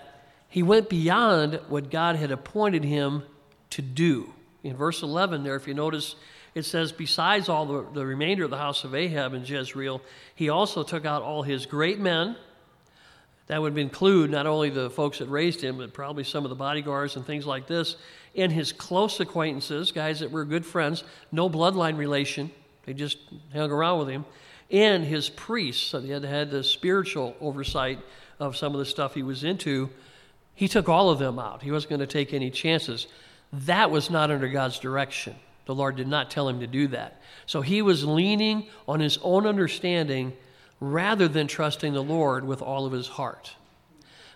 he 0.49 0.63
went 0.63 0.89
beyond 0.89 1.61
what 1.69 1.91
God 1.91 2.17
had 2.17 2.31
appointed 2.31 2.83
him 2.85 3.25
to 3.71 3.83
do. 3.83 4.33
In 4.63 4.75
verse 4.75 5.03
11, 5.03 5.43
there, 5.45 5.55
if 5.55 5.69
you 5.69 5.75
notice, 5.75 6.17
it 6.57 6.65
says, 6.65 6.91
Besides 6.91 7.51
all 7.51 7.67
the, 7.67 7.87
the 7.93 8.07
remainder 8.07 8.45
of 8.45 8.51
the 8.51 8.57
house 8.57 8.83
of 8.85 8.95
Ahab 8.95 9.35
in 9.35 9.45
Jezreel, 9.45 10.01
he 10.35 10.49
also 10.49 10.83
took 10.83 11.05
out 11.05 11.21
all 11.21 11.43
his 11.43 11.67
great 11.67 12.01
men. 12.01 12.35
That 13.49 13.61
would 13.61 13.77
include 13.77 14.31
not 14.31 14.47
only 14.47 14.71
the 14.71 14.89
folks 14.89 15.19
that 15.19 15.29
raised 15.29 15.61
him, 15.61 15.77
but 15.77 15.93
probably 15.93 16.25
some 16.25 16.45
of 16.45 16.49
the 16.49 16.57
bodyguards 16.57 17.15
and 17.15 17.27
things 17.27 17.45
like 17.47 17.67
this, 17.67 17.97
and 18.35 18.51
his 18.51 18.73
close 18.73 19.21
acquaintances, 19.21 19.93
guys 19.93 20.21
that 20.21 20.31
were 20.31 20.47
good 20.47 20.65
friends, 20.65 21.05
no 21.31 21.51
bloodline 21.51 21.99
relation. 21.99 22.51
They 22.87 22.95
just 22.95 23.19
hung 23.53 23.71
around 23.71 23.99
with 23.99 24.09
him. 24.09 24.25
And 24.71 25.05
his 25.05 25.29
priests, 25.29 25.89
so 25.89 26.01
he 26.01 26.11
had 26.11 26.25
had 26.25 26.51
the 26.51 26.65
spiritual 26.65 27.37
oversight 27.39 28.01
of 28.41 28.57
some 28.57 28.73
of 28.73 28.79
the 28.79 28.87
stuff 28.87 29.13
he 29.13 29.23
was 29.23 29.45
into. 29.45 29.91
He 30.55 30.69
took 30.69 30.89
all 30.89 31.11
of 31.11 31.19
them 31.19 31.39
out. 31.39 31.63
He 31.63 31.71
wasn't 31.71 31.91
going 31.91 32.01
to 32.01 32.07
take 32.07 32.33
any 32.33 32.51
chances. 32.51 33.09
That 33.53 33.91
was 33.91 34.09
not 34.09 34.31
under 34.31 34.49
God's 34.49 34.79
direction. 34.79 35.37
The 35.67 35.75
Lord 35.75 35.97
did 35.97 36.09
not 36.09 36.31
tell 36.31 36.49
him 36.49 36.61
to 36.61 36.67
do 36.67 36.89
that. 36.89 37.21
So 37.45 37.61
he 37.61 37.83
was 37.83 38.05
leaning 38.05 38.69
on 38.89 39.01
his 39.01 39.19
own 39.23 39.47
understanding 39.47 40.33
rather 40.81 41.29
than 41.29 41.47
trusting 41.47 41.93
the 41.93 42.03
Lord 42.03 42.45
with 42.45 42.63
all 42.63 42.87
of 42.87 42.93
his 42.93 43.09
heart. 43.09 43.55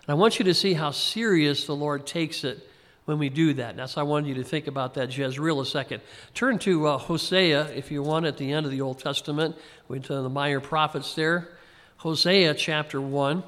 And 0.07 0.09
I 0.09 0.13
want 0.13 0.39
you 0.39 0.45
to 0.45 0.53
see 0.53 0.73
how 0.73 0.91
serious 0.91 1.65
the 1.65 1.75
Lord 1.75 2.05
takes 2.05 2.43
it 2.43 2.67
when 3.05 3.17
we 3.17 3.29
do 3.29 3.53
that. 3.55 3.75
that's 3.75 3.95
why 3.95 4.01
I 4.01 4.05
wanted 4.05 4.27
you 4.29 4.35
to 4.35 4.43
think 4.43 4.67
about 4.67 4.93
that 4.93 5.15
Jezreel 5.15 5.59
a 5.61 5.65
second. 5.65 6.01
Turn 6.33 6.59
to 6.59 6.87
uh, 6.87 6.97
Hosea, 6.97 7.65
if 7.75 7.91
you 7.91 8.03
want, 8.03 8.25
at 8.25 8.37
the 8.37 8.51
end 8.51 8.65
of 8.65 8.71
the 8.71 8.81
Old 8.81 8.99
Testament. 8.99 9.55
We 9.87 9.99
to 9.99 10.21
the 10.21 10.29
minor 10.29 10.59
prophets 10.59 11.15
there. 11.15 11.49
Hosea 11.97 12.53
chapter 12.53 13.01
1. 13.01 13.43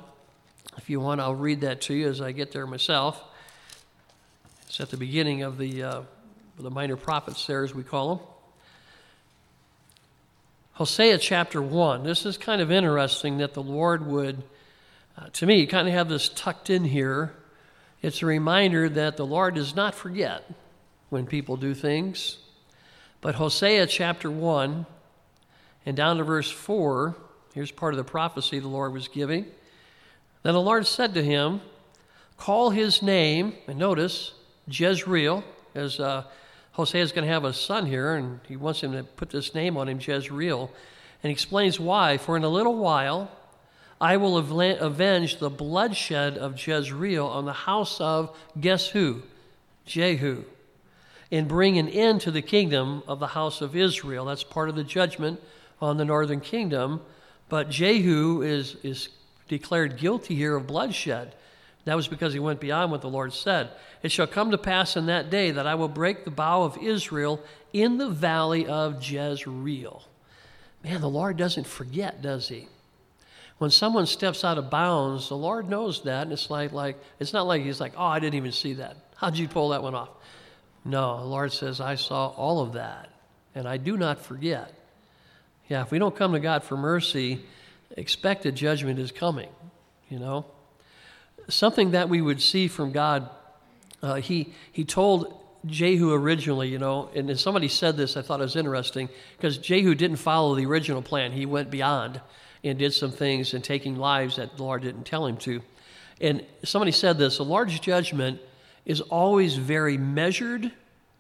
If 0.78 0.90
you 0.90 1.00
want, 1.00 1.22
I'll 1.22 1.36
read 1.36 1.62
that 1.62 1.82
to 1.82 1.94
you 1.94 2.10
as 2.10 2.20
I 2.20 2.32
get 2.32 2.52
there 2.52 2.66
myself. 2.66 3.24
It's 4.68 4.80
at 4.80 4.90
the 4.90 4.98
beginning 4.98 5.44
of 5.44 5.58
the, 5.58 5.84
uh, 5.84 6.02
the 6.58 6.72
minor 6.72 6.96
prophets 6.96 7.46
there, 7.48 7.64
as 7.64 7.74
we 7.74 7.84
call 7.84 8.16
them. 8.16 8.26
Hosea 10.74 11.18
chapter 11.18 11.62
1. 11.62 12.04
This 12.04 12.26
is 12.26 12.38
kind 12.38 12.62
of 12.62 12.72
interesting 12.72 13.38
that 13.38 13.54
the 13.54 13.62
Lord 13.62 14.06
would, 14.08 14.44
uh, 15.18 15.28
to 15.34 15.46
me, 15.46 15.66
kind 15.68 15.88
of 15.88 15.94
have 15.94 16.10
this 16.10 16.30
tucked 16.30 16.70
in 16.70 16.84
here. 16.84 17.34
It's 18.02 18.22
a 18.22 18.26
reminder 18.26 18.90
that 18.90 19.18
the 19.18 19.26
Lord 19.26 19.56
does 19.56 19.76
not 19.76 19.96
forget 19.96 20.50
when 21.10 21.26
people 21.26 21.58
do 21.58 21.74
things. 21.74 22.38
But 23.22 23.36
Hosea 23.36 23.88
chapter 23.88 24.30
1 24.30 24.86
and 25.86 25.96
down 25.96 26.18
to 26.18 26.24
verse 26.24 26.50
4, 26.50 27.16
here's 27.54 27.72
part 27.72 27.94
of 27.94 27.98
the 27.98 28.04
prophecy 28.04 28.60
the 28.60 28.68
Lord 28.68 28.94
was 28.94 29.08
giving. 29.08 29.46
Then 30.44 30.54
the 30.54 30.62
Lord 30.62 30.86
said 30.88 31.14
to 31.14 31.24
him, 31.24 31.62
Call 32.38 32.72
his 32.72 33.02
name, 33.02 33.54
and 33.68 33.78
notice, 33.78 34.34
Jezreel, 34.68 35.44
as 35.76 36.00
uh, 36.00 36.24
Hosea 36.74 37.02
is 37.02 37.12
going 37.12 37.26
to 37.26 37.32
have 37.32 37.46
a 37.46 37.54
son 37.54 37.86
here, 37.86 38.16
and 38.16 38.40
he 38.48 38.56
wants 38.56 38.82
him 38.82 38.94
to 38.94 39.04
put 39.04 39.30
this 39.30 39.54
name 39.56 39.78
on 39.78 39.88
him, 39.88 40.00
Jezreel. 40.00 40.72
And 41.22 41.32
explains 41.32 41.80
why. 41.80 42.18
For 42.18 42.36
in 42.36 42.44
a 42.44 42.50
little 42.50 42.76
while, 42.76 43.32
I 44.02 44.18
will 44.18 44.38
avenge 44.38 45.38
the 45.38 45.50
bloodshed 45.50 46.38
of 46.38 46.60
Jezreel 46.60 47.26
on 47.26 47.46
the 47.46 47.54
house 47.54 48.02
of, 48.02 48.36
guess 48.60 48.88
who? 48.88 49.22
Jehu. 49.86 50.44
And 51.32 51.48
bring 51.48 51.78
an 51.78 51.88
end 51.88 52.22
to 52.22 52.32
the 52.32 52.42
kingdom 52.42 53.04
of 53.08 53.20
the 53.20 53.28
house 53.28 53.62
of 53.62 53.76
Israel. 53.76 54.26
That's 54.26 54.44
part 54.44 54.68
of 54.68 54.76
the 54.76 54.84
judgment 54.84 55.40
on 55.82 55.98
the 55.98 56.06
northern 56.06 56.42
kingdom. 56.42 57.02
But 57.50 57.70
Jehu 57.70 58.42
is, 58.42 58.76
is 58.84 59.10
declared 59.48 59.98
guilty 59.98 60.36
here 60.36 60.56
of 60.56 60.68
bloodshed. 60.68 61.36
That 61.86 61.96
was 61.96 62.08
because 62.08 62.34
he 62.34 62.40
went 62.40 62.62
beyond 62.62 62.92
what 62.92 63.02
the 63.02 63.10
Lord 63.10 63.34
said. 63.34 63.70
It 64.02 64.12
shall 64.12 64.28
come 64.28 64.52
to 64.52 64.58
pass 64.58 64.96
in 64.96 65.08
that 65.08 65.30
day 65.30 65.52
that 65.52 65.68
I 65.68 65.76
will 65.76 65.90
break 65.90 66.24
the 66.24 66.32
bow 66.32 66.64
of 66.64 66.78
Israel 66.78 67.42
in 67.74 67.98
the 67.98 68.10
valley 68.10 68.66
of 68.66 69.04
Jezreel. 69.04 70.04
Man, 70.84 71.02
the 71.02 71.10
Lord 71.10 71.38
doesn't 71.38 71.68
forget, 71.68 72.22
does 72.22 72.48
he? 72.48 72.68
When 73.58 73.70
someone 73.70 74.06
steps 74.06 74.44
out 74.44 74.58
of 74.58 74.70
bounds, 74.70 75.30
the 75.30 75.38
Lord 75.38 75.70
knows 75.70 76.04
that, 76.04 76.24
and 76.24 76.34
it's 76.34 76.50
like, 76.50 76.72
like 76.72 77.02
it's 77.20 77.34
not 77.34 77.48
like 77.48 77.62
he's 77.64 77.80
like, 77.80 77.94
oh, 77.98 78.06
I 78.06 78.20
didn't 78.20 78.36
even 78.36 78.52
see 78.52 78.74
that. 78.74 78.98
How'd 79.16 79.38
you 79.38 79.48
pull 79.48 79.70
that 79.70 79.84
one 79.84 79.96
off? 79.96 80.10
No, 80.86 81.20
the 81.20 81.26
Lord 81.26 81.54
says, 81.54 81.80
I 81.80 81.96
saw 81.96 82.28
all 82.30 82.62
of 82.62 82.74
that, 82.74 83.10
and 83.56 83.68
I 83.68 83.78
do 83.78 83.96
not 83.96 84.20
forget. 84.20 84.74
Yeah, 85.70 85.82
if 85.82 85.92
we 85.92 86.00
don't 86.00 86.16
come 86.16 86.34
to 86.34 86.40
God 86.40 86.64
for 86.64 86.76
mercy, 86.76 87.46
expected 87.96 88.56
judgment 88.56 89.00
is 89.00 89.12
coming, 89.12 89.50
you 90.10 90.20
know? 90.20 90.46
Something 91.48 91.92
that 91.92 92.10
we 92.10 92.22
would 92.22 92.42
see 92.42 92.68
from 92.68 92.92
God, 92.92 93.30
uh, 94.02 94.16
he, 94.16 94.54
he 94.72 94.86
told 94.86 95.40
Jehu 95.66 96.12
originally, 96.12 96.70
you 96.70 96.80
know, 96.80 97.10
and 97.16 97.40
somebody 97.40 97.68
said 97.68 97.96
this, 97.96 98.18
I 98.18 98.22
thought 98.22 98.40
it 98.40 98.44
was 98.44 98.56
interesting, 98.56 99.10
because 99.38 99.58
Jehu 99.58 99.96
didn't 99.96 100.18
follow 100.18 100.56
the 100.56 100.66
original 100.66 101.02
plan. 101.02 101.32
He 101.32 101.46
went 101.46 101.70
beyond 101.70 102.22
and 102.64 102.78
did 102.80 102.94
some 102.94 103.12
things 103.12 103.54
and 103.54 103.64
taking 103.64 103.98
lives 103.98 104.38
that 104.38 104.58
the 104.58 104.64
Lord 104.64 104.82
didn't 104.82 105.06
tell 105.06 105.26
him 105.26 105.38
to. 105.38 105.62
And 106.22 106.46
somebody 106.64 106.92
said 106.92 107.18
this 107.18 107.40
a 107.40 107.44
large 107.44 107.82
judgment 107.82 108.40
is 108.86 109.02
always 109.02 109.56
very 109.56 109.98
measured 109.98 110.72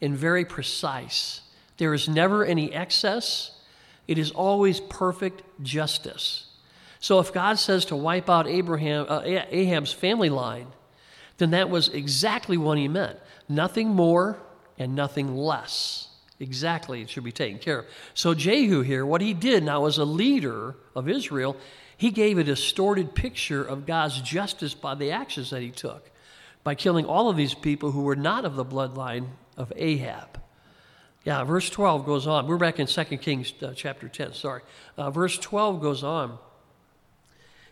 and 0.01 0.15
very 0.15 0.45
precise. 0.45 1.41
There 1.77 1.93
is 1.93 2.07
never 2.07 2.45
any 2.45 2.73
excess, 2.73 3.51
it 4.07 4.17
is 4.17 4.31
always 4.31 4.79
perfect 4.79 5.43
justice. 5.61 6.47
So 7.03 7.19
if 7.19 7.33
God 7.33 7.59
says 7.59 7.83
to 7.85 7.97
wipe 7.97 8.29
out 8.29 8.47
Abraham, 8.47 9.07
uh, 9.09 9.23
Ahab's 9.25 9.91
family 9.91 10.29
line, 10.29 10.67
then 11.37 11.51
that 11.51 11.69
was 11.69 11.89
exactly 11.89 12.55
what 12.55 12.77
he 12.77 12.87
meant. 12.87 13.19
Nothing 13.49 13.89
more 13.89 14.39
and 14.79 14.95
nothing 14.95 15.35
less. 15.35 16.07
Exactly, 16.39 17.01
it 17.01 17.09
should 17.09 17.25
be 17.25 17.33
taken 17.33 17.59
care 17.59 17.79
of. 17.79 17.85
So, 18.13 18.33
Jehu 18.33 18.83
here, 18.83 19.05
what 19.05 19.19
he 19.19 19.33
did 19.33 19.65
now 19.65 19.85
as 19.85 19.97
a 19.97 20.05
leader 20.05 20.77
of 20.95 21.09
Israel, 21.09 21.57
he 21.97 22.09
gave 22.09 22.37
a 22.37 22.43
distorted 22.45 23.13
picture 23.13 23.65
of 23.65 23.85
God's 23.85 24.21
justice 24.21 24.73
by 24.73 24.95
the 24.95 25.11
actions 25.11 25.49
that 25.49 25.61
he 25.61 25.71
took, 25.71 26.09
by 26.63 26.73
killing 26.73 27.05
all 27.05 27.29
of 27.29 27.35
these 27.35 27.53
people 27.53 27.91
who 27.91 28.03
were 28.03 28.15
not 28.15 28.45
of 28.45 28.55
the 28.55 28.63
bloodline 28.63 29.27
of 29.57 29.73
Ahab. 29.75 30.39
Yeah, 31.25 31.43
verse 31.43 31.69
12 31.69 32.05
goes 32.05 32.27
on. 32.27 32.47
We're 32.47 32.55
back 32.55 32.79
in 32.79 32.87
2 32.87 33.03
Kings 33.17 33.53
uh, 33.61 33.73
chapter 33.75 34.07
10, 34.07 34.35
sorry. 34.35 34.61
Uh, 34.97 35.11
verse 35.11 35.37
12 35.37 35.81
goes 35.81 36.01
on. 36.01 36.37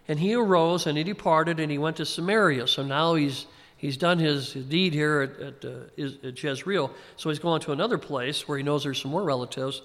And 0.07 0.19
he 0.19 0.33
arose 0.33 0.87
and 0.87 0.97
he 0.97 1.03
departed 1.03 1.59
and 1.59 1.71
he 1.71 1.77
went 1.77 1.97
to 1.97 2.05
Samaria. 2.05 2.67
So 2.67 2.83
now 2.83 3.15
he's, 3.15 3.45
he's 3.77 3.97
done 3.97 4.19
his, 4.19 4.53
his 4.53 4.65
deed 4.65 4.93
here 4.93 5.21
at, 5.21 5.39
at, 5.39 5.65
uh, 5.65 6.27
at 6.27 6.41
Jezreel. 6.41 6.91
So 7.17 7.29
he's 7.29 7.39
going 7.39 7.61
to 7.61 7.71
another 7.71 7.97
place 7.97 8.47
where 8.47 8.57
he 8.57 8.63
knows 8.63 8.83
there's 8.83 9.01
some 9.01 9.11
more 9.11 9.23
relatives. 9.23 9.81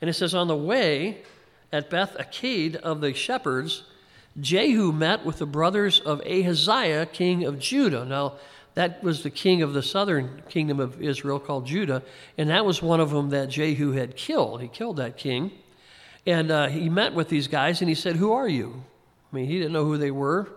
And 0.00 0.08
it 0.08 0.14
says, 0.14 0.34
On 0.34 0.48
the 0.48 0.56
way 0.56 1.22
at 1.72 1.90
Beth 1.90 2.16
Eked 2.18 2.76
of 2.76 3.00
the 3.00 3.12
shepherds, 3.14 3.84
Jehu 4.40 4.92
met 4.92 5.24
with 5.24 5.38
the 5.38 5.46
brothers 5.46 6.00
of 6.00 6.20
Ahaziah, 6.20 7.06
king 7.06 7.44
of 7.44 7.58
Judah. 7.58 8.04
Now, 8.04 8.34
that 8.74 9.02
was 9.02 9.22
the 9.22 9.30
king 9.30 9.62
of 9.62 9.72
the 9.72 9.82
southern 9.82 10.42
kingdom 10.50 10.80
of 10.80 11.00
Israel 11.00 11.40
called 11.40 11.66
Judah, 11.66 12.02
and 12.36 12.50
that 12.50 12.66
was 12.66 12.82
one 12.82 13.00
of 13.00 13.08
them 13.08 13.30
that 13.30 13.48
Jehu 13.48 13.92
had 13.92 14.16
killed. 14.16 14.60
He 14.60 14.68
killed 14.68 14.98
that 14.98 15.16
king. 15.16 15.50
And 16.26 16.50
uh, 16.50 16.68
he 16.68 16.90
met 16.90 17.14
with 17.14 17.30
these 17.30 17.48
guys 17.48 17.80
and 17.80 17.88
he 17.88 17.94
said, 17.94 18.16
Who 18.16 18.32
are 18.32 18.48
you? 18.48 18.84
I 19.32 19.36
mean, 19.36 19.46
he 19.46 19.58
didn't 19.58 19.72
know 19.72 19.84
who 19.84 19.98
they 19.98 20.10
were, 20.10 20.48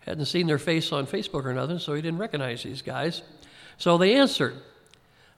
hadn't 0.00 0.26
seen 0.26 0.46
their 0.46 0.58
face 0.58 0.92
on 0.92 1.06
Facebook 1.06 1.44
or 1.44 1.52
nothing, 1.52 1.78
so 1.78 1.94
he 1.94 2.02
didn't 2.02 2.18
recognize 2.18 2.62
these 2.62 2.82
guys. 2.82 3.22
So 3.78 3.98
they 3.98 4.16
answered, 4.16 4.54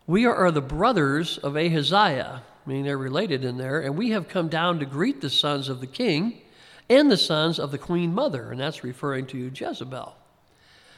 We 0.06 0.26
are 0.26 0.50
the 0.50 0.60
brothers 0.60 1.38
of 1.38 1.56
Ahaziah, 1.56 2.42
I 2.68 2.70
mean, 2.70 2.84
they're 2.84 2.98
related 2.98 3.46
in 3.46 3.56
there, 3.56 3.80
and 3.80 3.96
we 3.96 4.10
have 4.10 4.28
come 4.28 4.48
down 4.48 4.78
to 4.80 4.84
greet 4.84 5.22
the 5.22 5.30
sons 5.30 5.70
of 5.70 5.80
the 5.80 5.86
king 5.86 6.42
and 6.90 7.10
the 7.10 7.16
sons 7.16 7.58
of 7.58 7.70
the 7.70 7.78
queen 7.78 8.14
mother, 8.14 8.50
and 8.50 8.60
that's 8.60 8.84
referring 8.84 9.26
to 9.28 9.50
Jezebel. 9.54 10.14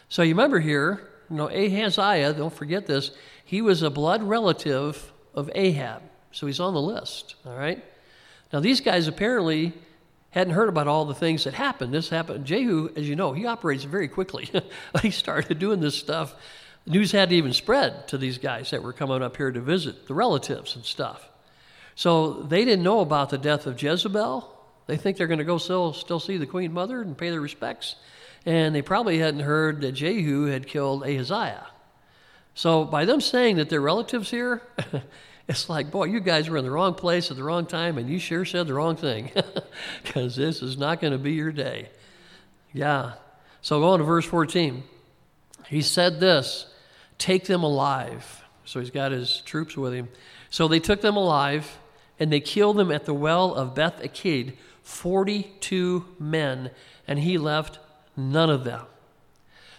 So 0.08 0.22
you 0.22 0.30
remember 0.30 0.58
here, 0.58 1.08
you 1.30 1.36
know, 1.36 1.48
Ahaziah, 1.48 2.32
don't 2.32 2.52
forget 2.52 2.86
this, 2.86 3.12
he 3.44 3.62
was 3.62 3.82
a 3.82 3.90
blood 3.90 4.20
relative 4.24 5.12
of 5.32 5.48
Ahab. 5.54 6.02
So 6.32 6.48
he's 6.48 6.58
on 6.58 6.74
the 6.74 6.82
list, 6.82 7.36
all 7.46 7.56
right? 7.56 7.84
Now, 8.52 8.58
these 8.58 8.80
guys 8.80 9.06
apparently 9.06 9.72
hadn't 10.30 10.54
heard 10.54 10.68
about 10.68 10.88
all 10.88 11.04
the 11.04 11.14
things 11.14 11.44
that 11.44 11.54
happened. 11.54 11.92
This 11.92 12.08
happened. 12.08 12.44
Jehu, 12.44 12.90
as 12.96 13.08
you 13.08 13.16
know, 13.16 13.32
he 13.32 13.46
operates 13.46 13.84
very 13.84 14.08
quickly. 14.08 14.50
he 15.02 15.10
started 15.10 15.58
doing 15.58 15.80
this 15.80 15.96
stuff. 15.96 16.34
The 16.84 16.92
news 16.92 17.12
had 17.12 17.30
to 17.30 17.36
even 17.36 17.52
spread 17.52 18.08
to 18.08 18.18
these 18.18 18.38
guys 18.38 18.70
that 18.70 18.82
were 18.82 18.92
coming 18.92 19.22
up 19.22 19.36
here 19.36 19.50
to 19.50 19.60
visit, 19.60 20.06
the 20.06 20.14
relatives 20.14 20.76
and 20.76 20.84
stuff. 20.84 21.28
So 21.94 22.42
they 22.42 22.64
didn't 22.64 22.84
know 22.84 23.00
about 23.00 23.30
the 23.30 23.38
death 23.38 23.66
of 23.66 23.80
Jezebel. 23.82 24.56
They 24.86 24.96
think 24.96 25.16
they're 25.16 25.26
going 25.26 25.38
to 25.38 25.44
go 25.44 25.58
still, 25.58 25.92
still 25.92 26.20
see 26.20 26.36
the 26.36 26.46
queen 26.46 26.72
mother 26.72 27.02
and 27.02 27.18
pay 27.18 27.30
their 27.30 27.40
respects 27.40 27.96
and 28.46 28.74
they 28.74 28.82
probably 28.82 29.18
hadn't 29.18 29.40
heard 29.40 29.80
that 29.82 29.92
Jehu 29.92 30.46
had 30.46 30.66
killed 30.66 31.02
Ahaziah. 31.02 31.66
So 32.54 32.84
by 32.84 33.04
them 33.04 33.20
saying 33.20 33.56
that 33.56 33.68
they're 33.68 33.80
relatives 33.80 34.30
here, 34.30 34.62
it's 35.48 35.68
like, 35.68 35.90
boy, 35.90 36.04
you 36.04 36.20
guys 36.20 36.48
were 36.48 36.56
in 36.56 36.64
the 36.64 36.70
wrong 36.70 36.94
place 36.94 37.30
at 37.30 37.36
the 37.36 37.42
wrong 37.42 37.66
time, 37.66 37.98
and 37.98 38.08
you 38.08 38.18
sure 38.18 38.44
said 38.44 38.66
the 38.66 38.74
wrong 38.74 38.96
thing, 38.96 39.30
because 40.02 40.36
this 40.36 40.62
is 40.62 40.78
not 40.78 41.00
going 41.00 41.12
to 41.12 41.18
be 41.18 41.32
your 41.32 41.52
day. 41.52 41.88
Yeah. 42.72 43.14
So 43.62 43.80
go 43.80 43.88
on 43.90 43.98
to 43.98 44.04
verse 44.04 44.24
14. 44.24 44.82
He 45.68 45.82
said 45.82 46.20
this 46.20 46.72
take 47.18 47.44
them 47.44 47.62
alive. 47.62 48.44
So 48.64 48.80
he's 48.80 48.90
got 48.90 49.12
his 49.12 49.40
troops 49.42 49.76
with 49.76 49.92
him. 49.92 50.08
So 50.48 50.68
they 50.68 50.80
took 50.80 51.00
them 51.00 51.16
alive, 51.16 51.78
and 52.18 52.32
they 52.32 52.40
killed 52.40 52.76
them 52.76 52.90
at 52.90 53.04
the 53.04 53.14
well 53.14 53.54
of 53.54 53.74
Beth 53.74 54.00
Eked, 54.02 54.56
42 54.82 56.06
men, 56.18 56.70
and 57.06 57.18
he 57.18 57.38
left 57.38 57.78
None 58.20 58.50
of 58.50 58.64
them. 58.64 58.86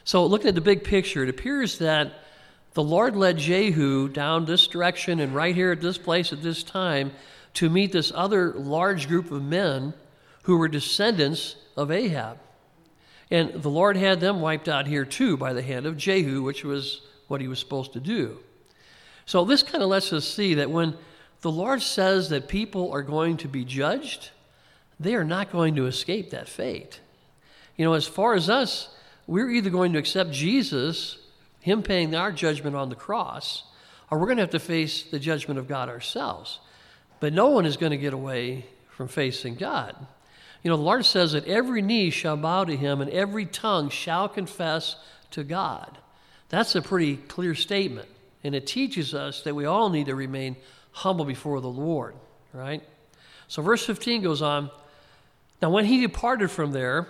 So, 0.04 0.26
looking 0.26 0.47
at 0.47 0.56
the 0.56 0.62
big 0.62 0.84
picture, 0.84 1.24
it 1.24 1.30
appears 1.30 1.78
that 1.78 2.13
the 2.73 2.84
Lord 2.84 3.15
led 3.15 3.38
Jehu 3.38 4.07
down 4.07 4.45
this 4.45 4.67
direction 4.67 5.19
and 5.19 5.36
right 5.36 5.55
here 5.55 5.71
at 5.71 5.81
this 5.81 5.97
place 5.97 6.31
at 6.31 6.41
this 6.41 6.63
time 6.63 7.12
to 7.55 7.69
meet 7.69 7.91
this 7.91 8.12
other 8.15 8.53
large 8.53 9.07
group 9.07 9.31
of 9.31 9.43
men 9.43 9.93
who 10.43 10.57
were 10.57 10.67
descendants 10.67 11.55
of 11.75 11.91
Ahab. 11.91 12.38
And 13.29 13.62
the 13.62 13.69
Lord 13.69 13.97
had 13.97 14.19
them 14.19 14.41
wiped 14.41 14.69
out 14.69 14.88
here 14.88 15.05
too 15.05 15.38
by 15.38 15.53
the 15.53 15.62
hand 15.62 15.86
of 15.86 15.97
Jehu, 15.97 16.41
which 16.41 16.63
was 16.63 17.01
what 17.27 17.41
he 17.41 17.47
was 17.47 17.60
supposed 17.60 17.93
to 17.93 17.99
do. 17.99 18.39
So, 19.25 19.45
this 19.45 19.63
kind 19.63 19.84
of 19.84 19.89
lets 19.89 20.12
us 20.12 20.27
see 20.27 20.55
that 20.55 20.69
when 20.69 20.97
the 21.41 21.51
Lord 21.51 21.81
says 21.81 22.29
that 22.29 22.47
people 22.47 22.91
are 22.91 23.03
going 23.03 23.38
to 23.38 23.47
be 23.47 23.63
judged, 23.63 24.31
they 24.99 25.15
are 25.15 25.23
not 25.23 25.51
going 25.51 25.75
to 25.75 25.88
escape 25.88 26.31
that 26.31 26.49
fate. 26.49 26.99
You 27.77 27.86
know, 27.86 27.93
as 27.93 28.07
far 28.07 28.34
as 28.34 28.49
us, 28.49 28.93
we're 29.27 29.49
either 29.49 29.69
going 29.69 29.93
to 29.93 29.99
accept 29.99 30.31
Jesus, 30.31 31.17
Him 31.62 31.84
paying 31.84 32.13
our 32.13 32.32
judgment 32.32 32.76
on 32.76 32.89
the 32.89 32.95
cross, 32.95 33.63
or 34.10 34.19
we're 34.19 34.26
going 34.26 34.38
to 34.38 34.43
have 34.43 34.50
to 34.52 34.60
face 34.60 35.04
the 35.04 35.19
judgment 35.19 35.60
of 35.60 35.67
God 35.67 35.88
ourselves. 35.88 36.60
But 37.19 37.34
no 37.34 37.50
one 37.50 37.65
is 37.65 37.78
going 37.78 37.91
to 37.91 37.97
get 37.97 38.13
away 38.13 38.65
from 38.89 39.08
facing 39.08 39.56
God. 39.56 39.95
You 40.63 40.69
know, 40.69 40.78
the 40.78 40.84
Lord 40.84 41.06
says 41.06 41.32
that 41.32 41.47
every 41.47 41.82
knee 41.82 42.10
shall 42.10 42.38
bow 42.38 42.65
to 42.65 42.76
Him 42.76 43.02
and 43.02 43.10
every 43.10 43.45
tongue 43.45 43.89
shall 43.89 44.28
confess 44.28 44.95
to 45.32 45.43
God. 45.43 45.97
That's 46.50 46.76
a 46.76 46.82
pretty 46.82 47.17
clear 47.17 47.56
statement. 47.56 48.10
And 48.43 48.54
it 48.54 48.67
teaches 48.67 49.13
us 49.13 49.41
that 49.43 49.56
we 49.56 49.65
all 49.65 49.89
need 49.89 50.08
to 50.08 50.15
remain 50.15 50.56
humble 50.91 51.26
before 51.26 51.62
the 51.62 51.69
Lord, 51.69 52.15
right? 52.54 52.84
So, 53.47 53.62
verse 53.62 53.86
15 53.86 54.24
goes 54.24 54.41
on 54.41 54.69
Now, 55.62 55.69
when 55.69 55.86
he 55.86 56.02
departed 56.02 56.52
from 56.52 56.71
there, 56.71 57.08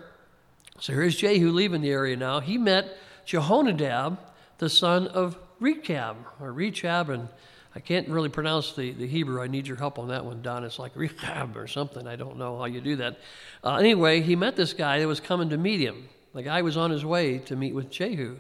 so 0.80 0.94
here's 0.94 1.16
Jehu 1.16 1.52
leaving 1.52 1.82
the 1.82 1.92
area 1.92 2.16
now. 2.16 2.40
He 2.40 2.58
met 2.58 2.98
Jehonadab, 3.26 4.18
the 4.62 4.70
son 4.70 5.08
of 5.08 5.40
Rechab, 5.60 6.18
or 6.40 6.54
Rechab, 6.54 7.10
and 7.10 7.28
I 7.74 7.80
can't 7.80 8.08
really 8.08 8.30
pronounce 8.30 8.74
the, 8.74 8.92
the 8.92 9.08
Hebrew. 9.08 9.42
I 9.42 9.48
need 9.48 9.66
your 9.66 9.76
help 9.76 9.98
on 9.98 10.10
that 10.10 10.24
one, 10.24 10.44
Don. 10.44 10.64
It's 10.64 10.78
like 10.78 10.92
Rechab 10.96 11.58
or 11.58 11.66
something. 11.66 12.06
I 12.06 12.16
don't 12.16 12.38
know 12.38 12.60
how 12.60 12.66
you 12.66 12.80
do 12.80 12.98
that. 12.98 13.20
Uh, 13.64 13.78
anyway, 13.78 14.22
he 14.22 14.36
met 14.36 14.56
this 14.56 14.74
guy 14.74 15.00
that 15.00 15.08
was 15.08 15.20
coming 15.20 15.50
to 15.50 15.58
meet 15.58 15.80
him. 15.80 16.10
The 16.36 16.44
guy 16.44 16.62
was 16.62 16.78
on 16.78 16.92
his 16.92 17.04
way 17.04 17.40
to 17.40 17.56
meet 17.56 17.74
with 17.74 17.90
Jehu. 17.90 18.38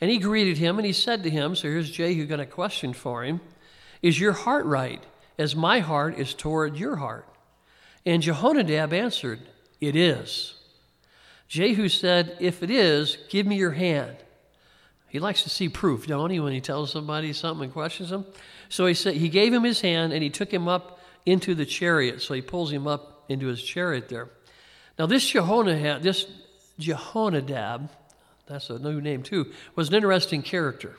And 0.00 0.10
he 0.10 0.16
greeted 0.18 0.56
him 0.56 0.78
and 0.78 0.86
he 0.86 0.94
said 0.94 1.22
to 1.22 1.30
him, 1.30 1.54
so 1.54 1.68
here's 1.68 1.90
Jehu 1.90 2.24
got 2.24 2.40
a 2.40 2.46
question 2.46 2.94
for 2.94 3.22
him 3.22 3.42
Is 4.00 4.18
your 4.18 4.32
heart 4.32 4.64
right, 4.64 5.04
as 5.38 5.54
my 5.54 5.80
heart 5.80 6.18
is 6.18 6.32
toward 6.32 6.78
your 6.78 6.96
heart? 6.96 7.28
And 8.06 8.22
Jehonadab 8.22 8.94
answered, 8.94 9.40
It 9.82 9.96
is. 9.96 10.54
Jehu 11.46 11.90
said, 11.90 12.38
If 12.40 12.62
it 12.62 12.70
is, 12.70 13.18
give 13.28 13.46
me 13.46 13.56
your 13.56 13.72
hand. 13.72 14.16
He 15.12 15.20
likes 15.20 15.42
to 15.42 15.50
see 15.50 15.68
proof, 15.68 16.06
don't 16.06 16.30
he, 16.30 16.40
when 16.40 16.54
he 16.54 16.62
tells 16.62 16.90
somebody 16.90 17.34
something 17.34 17.64
and 17.64 17.72
questions 17.72 18.08
them? 18.08 18.24
So 18.70 18.86
he 18.86 18.94
said 18.94 19.12
he 19.12 19.28
gave 19.28 19.52
him 19.52 19.62
his 19.62 19.82
hand 19.82 20.14
and 20.14 20.22
he 20.22 20.30
took 20.30 20.50
him 20.50 20.68
up 20.68 21.00
into 21.26 21.54
the 21.54 21.66
chariot. 21.66 22.22
So 22.22 22.32
he 22.32 22.40
pulls 22.40 22.72
him 22.72 22.86
up 22.86 23.22
into 23.28 23.46
his 23.48 23.62
chariot 23.62 24.08
there. 24.08 24.30
Now 24.98 25.04
this 25.04 25.30
Jehonadab, 25.30 26.00
this 26.00 26.26
Jehonadab, 26.80 27.90
that's 28.46 28.70
a 28.70 28.78
new 28.78 29.02
name 29.02 29.22
too, 29.22 29.52
was 29.76 29.90
an 29.90 29.96
interesting 29.96 30.40
character. 30.40 30.96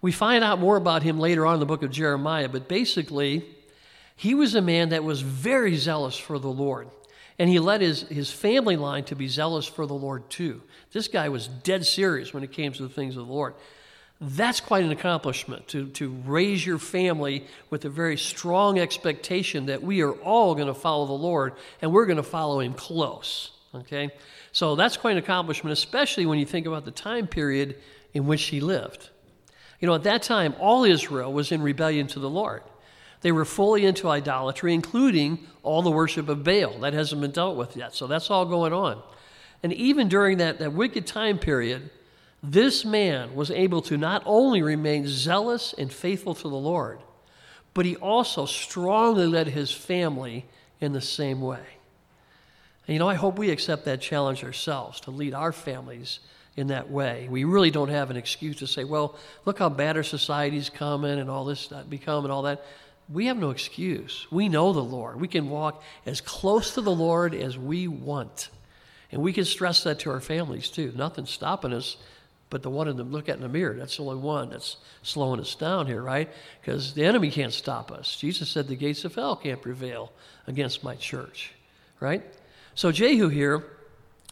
We 0.00 0.12
find 0.12 0.44
out 0.44 0.60
more 0.60 0.76
about 0.76 1.02
him 1.02 1.18
later 1.18 1.44
on 1.44 1.54
in 1.54 1.60
the 1.60 1.66
book 1.66 1.82
of 1.82 1.90
Jeremiah, 1.90 2.48
but 2.48 2.68
basically, 2.68 3.44
he 4.14 4.36
was 4.36 4.54
a 4.54 4.62
man 4.62 4.90
that 4.90 5.02
was 5.02 5.22
very 5.22 5.74
zealous 5.74 6.16
for 6.16 6.38
the 6.38 6.46
Lord. 6.46 6.88
And 7.38 7.48
he 7.48 7.58
led 7.60 7.80
his, 7.80 8.02
his 8.02 8.32
family 8.32 8.76
line 8.76 9.04
to 9.04 9.16
be 9.16 9.28
zealous 9.28 9.66
for 9.66 9.86
the 9.86 9.94
Lord 9.94 10.28
too. 10.28 10.60
This 10.92 11.06
guy 11.06 11.28
was 11.28 11.46
dead 11.46 11.86
serious 11.86 12.34
when 12.34 12.42
it 12.42 12.52
came 12.52 12.72
to 12.72 12.82
the 12.82 12.88
things 12.88 13.16
of 13.16 13.26
the 13.26 13.32
Lord. 13.32 13.54
That's 14.20 14.60
quite 14.60 14.82
an 14.82 14.90
accomplishment 14.90 15.68
to, 15.68 15.86
to 15.90 16.10
raise 16.26 16.66
your 16.66 16.78
family 16.78 17.46
with 17.70 17.84
a 17.84 17.88
very 17.88 18.16
strong 18.16 18.80
expectation 18.80 19.66
that 19.66 19.82
we 19.82 20.02
are 20.02 20.12
all 20.12 20.56
going 20.56 20.66
to 20.66 20.74
follow 20.74 21.06
the 21.06 21.12
Lord 21.12 21.54
and 21.80 21.92
we're 21.92 22.06
going 22.06 22.16
to 22.16 22.24
follow 22.24 22.58
him 22.58 22.74
close. 22.74 23.52
Okay? 23.72 24.10
So 24.50 24.74
that's 24.74 24.96
quite 24.96 25.12
an 25.12 25.18
accomplishment, 25.18 25.72
especially 25.72 26.26
when 26.26 26.40
you 26.40 26.46
think 26.46 26.66
about 26.66 26.84
the 26.84 26.90
time 26.90 27.28
period 27.28 27.76
in 28.12 28.26
which 28.26 28.44
he 28.44 28.60
lived. 28.60 29.10
You 29.78 29.86
know, 29.86 29.94
at 29.94 30.02
that 30.02 30.22
time, 30.22 30.56
all 30.58 30.82
Israel 30.82 31.32
was 31.32 31.52
in 31.52 31.62
rebellion 31.62 32.08
to 32.08 32.18
the 32.18 32.30
Lord. 32.30 32.62
They 33.20 33.32
were 33.32 33.44
fully 33.44 33.84
into 33.84 34.08
idolatry, 34.08 34.74
including 34.74 35.40
all 35.62 35.82
the 35.82 35.90
worship 35.90 36.28
of 36.28 36.44
Baal. 36.44 36.80
That 36.80 36.94
hasn't 36.94 37.20
been 37.20 37.32
dealt 37.32 37.56
with 37.56 37.76
yet. 37.76 37.94
So 37.94 38.06
that's 38.06 38.30
all 38.30 38.46
going 38.46 38.72
on. 38.72 39.02
And 39.62 39.72
even 39.72 40.08
during 40.08 40.38
that, 40.38 40.58
that 40.60 40.72
wicked 40.72 41.06
time 41.06 41.38
period, 41.38 41.90
this 42.42 42.84
man 42.84 43.34
was 43.34 43.50
able 43.50 43.82
to 43.82 43.96
not 43.96 44.22
only 44.24 44.62
remain 44.62 45.06
zealous 45.08 45.74
and 45.76 45.92
faithful 45.92 46.34
to 46.36 46.48
the 46.48 46.56
Lord, 46.56 47.00
but 47.74 47.84
he 47.84 47.96
also 47.96 48.46
strongly 48.46 49.26
led 49.26 49.48
his 49.48 49.72
family 49.72 50.46
in 50.80 50.92
the 50.92 51.00
same 51.00 51.40
way. 51.40 51.64
And 52.86 52.94
you 52.94 52.98
know, 53.00 53.08
I 53.08 53.14
hope 53.14 53.38
we 53.38 53.50
accept 53.50 53.84
that 53.86 54.00
challenge 54.00 54.44
ourselves 54.44 55.00
to 55.00 55.10
lead 55.10 55.34
our 55.34 55.52
families 55.52 56.20
in 56.56 56.68
that 56.68 56.90
way. 56.90 57.28
We 57.30 57.44
really 57.44 57.70
don't 57.70 57.90
have 57.90 58.10
an 58.10 58.16
excuse 58.16 58.56
to 58.56 58.66
say, 58.66 58.84
well, 58.84 59.16
look 59.44 59.58
how 59.58 59.68
bad 59.68 59.96
our 59.96 60.02
society's 60.02 60.70
coming 60.70 61.18
and 61.18 61.28
all 61.28 61.44
this 61.44 61.66
become 61.88 62.24
and 62.24 62.32
all 62.32 62.42
that. 62.42 62.64
We 63.10 63.26
have 63.26 63.38
no 63.38 63.50
excuse. 63.50 64.26
We 64.30 64.48
know 64.48 64.72
the 64.72 64.84
Lord. 64.84 65.20
We 65.20 65.28
can 65.28 65.48
walk 65.48 65.82
as 66.04 66.20
close 66.20 66.74
to 66.74 66.80
the 66.80 66.94
Lord 66.94 67.34
as 67.34 67.56
we 67.56 67.88
want. 67.88 68.50
And 69.10 69.22
we 69.22 69.32
can 69.32 69.44
stress 69.44 69.84
that 69.84 70.00
to 70.00 70.10
our 70.10 70.20
families 70.20 70.68
too. 70.68 70.92
Nothing's 70.94 71.30
stopping 71.30 71.72
us 71.72 71.96
but 72.50 72.62
the 72.62 72.70
one 72.70 72.88
in 72.88 72.96
the 72.96 73.04
look 73.04 73.28
at 73.28 73.36
in 73.36 73.42
the 73.42 73.48
mirror. 73.48 73.74
That's 73.74 73.96
the 73.96 74.04
only 74.04 74.16
one 74.16 74.50
that's 74.50 74.76
slowing 75.02 75.40
us 75.40 75.54
down 75.54 75.86
here, 75.86 76.02
right? 76.02 76.28
Because 76.60 76.94
the 76.94 77.04
enemy 77.04 77.30
can't 77.30 77.52
stop 77.52 77.92
us. 77.92 78.16
Jesus 78.16 78.48
said 78.48 78.68
the 78.68 78.76
gates 78.76 79.04
of 79.04 79.14
hell 79.14 79.36
can't 79.36 79.60
prevail 79.60 80.12
against 80.46 80.82
my 80.82 80.94
church, 80.94 81.52
right? 82.00 82.22
So 82.74 82.90
Jehu 82.90 83.28
here, 83.28 83.64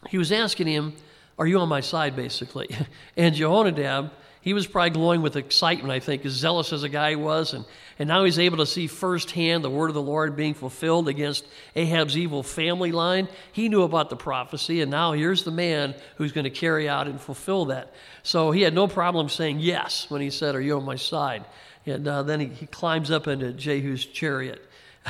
he 0.09 0.17
was 0.17 0.31
asking 0.31 0.67
him, 0.67 0.93
Are 1.37 1.45
you 1.45 1.59
on 1.59 1.69
my 1.69 1.81
side, 1.81 2.15
basically? 2.15 2.69
and 3.17 3.35
Jehonadab, 3.35 4.09
he 4.47 4.53
was 4.53 4.65
probably 4.65 4.91
glowing 4.91 5.21
with 5.21 5.35
excitement, 5.35 5.91
I 5.91 5.99
think, 5.99 6.25
as 6.25 6.31
zealous 6.31 6.71
as 6.71 6.83
a 6.83 6.87
guy 6.87 7.15
was. 7.15 7.53
And, 7.53 7.65
and 7.99 8.07
now 8.07 8.23
he's 8.23 8.39
able 8.39 8.59
to 8.59 8.65
see 8.65 8.87
firsthand 8.87 9.61
the 9.61 9.69
word 9.69 9.89
of 9.89 9.93
the 9.93 10.01
Lord 10.01 10.37
being 10.37 10.53
fulfilled 10.53 11.09
against 11.09 11.45
Ahab's 11.75 12.17
evil 12.17 12.43
family 12.43 12.93
line. 12.93 13.27
He 13.51 13.67
knew 13.67 13.81
about 13.81 14.09
the 14.09 14.15
prophecy, 14.15 14.79
and 14.79 14.89
now 14.89 15.11
here's 15.11 15.43
the 15.43 15.51
man 15.51 15.95
who's 16.15 16.31
going 16.31 16.45
to 16.45 16.49
carry 16.49 16.87
out 16.87 17.09
and 17.09 17.19
fulfill 17.19 17.65
that. 17.65 17.93
So 18.23 18.51
he 18.51 18.61
had 18.61 18.73
no 18.73 18.87
problem 18.87 19.27
saying 19.27 19.59
yes 19.59 20.09
when 20.09 20.21
he 20.21 20.29
said, 20.29 20.55
Are 20.55 20.61
you 20.61 20.77
on 20.77 20.85
my 20.85 20.95
side? 20.95 21.43
And 21.85 22.07
uh, 22.07 22.23
then 22.23 22.39
he, 22.39 22.47
he 22.47 22.67
climbs 22.67 23.11
up 23.11 23.27
into 23.27 23.51
Jehu's 23.51 24.05
chariot. 24.05 24.65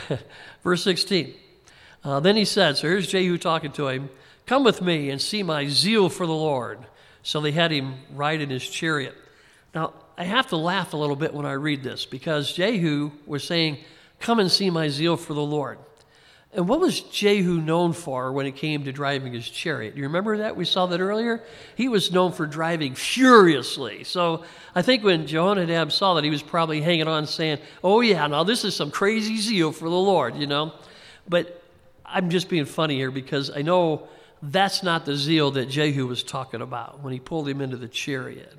Verse 0.64 0.84
16. 0.84 1.36
Uh, 2.04 2.20
then 2.22 2.36
he 2.36 2.44
said, 2.44 2.76
So 2.76 2.88
here's 2.88 3.06
Jehu 3.06 3.38
talking 3.38 3.72
to 3.74 3.88
him 3.90 4.10
Come 4.48 4.64
with 4.64 4.82
me 4.82 5.12
and 5.12 5.22
see 5.22 5.44
my 5.44 5.68
zeal 5.68 6.10
for 6.10 6.26
the 6.26 6.34
Lord. 6.34 6.80
So 7.22 7.40
they 7.40 7.52
had 7.52 7.70
him 7.70 7.98
ride 8.16 8.42
in 8.42 8.50
his 8.50 8.68
chariot. 8.68 9.14
Now, 9.78 9.94
I 10.18 10.24
have 10.24 10.48
to 10.48 10.58
laugh 10.58 10.94
a 10.94 10.98
little 10.98 11.16
bit 11.16 11.36
when 11.36 11.46
I 11.46 11.52
read 11.52 11.84
this 11.84 12.04
because 12.04 12.52
Jehu 12.52 13.12
was 13.28 13.44
saying, 13.44 13.78
Come 14.20 14.40
and 14.40 14.52
see 14.52 14.72
my 14.72 14.88
zeal 14.88 15.18
for 15.18 15.36
the 15.36 15.44
Lord. 15.44 15.78
And 16.52 16.68
what 16.68 16.80
was 16.80 17.02
Jehu 17.02 17.62
known 17.62 17.94
for 17.94 18.32
when 18.32 18.48
it 18.48 18.56
came 18.56 18.86
to 18.86 18.92
driving 18.92 19.34
his 19.34 19.48
chariot? 19.48 19.96
You 19.96 20.02
remember 20.02 20.38
that? 20.38 20.56
We 20.56 20.66
saw 20.66 20.88
that 20.88 21.00
earlier. 21.00 21.44
He 21.76 21.90
was 21.90 22.12
known 22.12 22.32
for 22.32 22.48
driving 22.48 22.96
furiously. 22.96 24.04
So 24.04 24.46
I 24.74 24.82
think 24.82 25.04
when 25.04 25.28
Jehonadab 25.28 25.92
saw 25.92 26.16
that, 26.16 26.24
he 26.24 26.32
was 26.32 26.42
probably 26.42 26.82
hanging 26.82 27.08
on 27.08 27.28
saying, 27.28 27.60
Oh, 27.84 28.02
yeah, 28.02 28.26
now 28.26 28.44
this 28.44 28.66
is 28.66 28.76
some 28.76 28.90
crazy 28.90 29.38
zeal 29.38 29.72
for 29.72 29.88
the 29.88 29.96
Lord, 29.96 30.38
you 30.38 30.48
know? 30.48 30.74
But 31.30 31.62
I'm 32.04 32.32
just 32.32 32.50
being 32.50 32.66
funny 32.66 32.96
here 32.96 33.12
because 33.12 33.52
I 33.56 33.62
know 33.62 34.08
that's 34.42 34.82
not 34.82 35.06
the 35.06 35.16
zeal 35.16 35.52
that 35.52 35.70
Jehu 35.70 36.08
was 36.08 36.24
talking 36.24 36.64
about 36.64 37.04
when 37.04 37.14
he 37.14 37.20
pulled 37.20 37.48
him 37.48 37.62
into 37.62 37.78
the 37.78 37.88
chariot. 37.88 38.58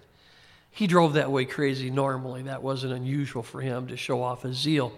He 0.79 0.87
drove 0.87 1.15
that 1.15 1.33
way 1.33 1.45
crazy 1.45 1.91
normally. 1.91 2.43
That 2.43 2.63
wasn't 2.63 2.93
unusual 2.93 3.43
for 3.43 3.61
him 3.61 3.89
to 3.89 3.97
show 3.97 4.23
off 4.23 4.43
his 4.43 4.57
zeal. 4.57 4.93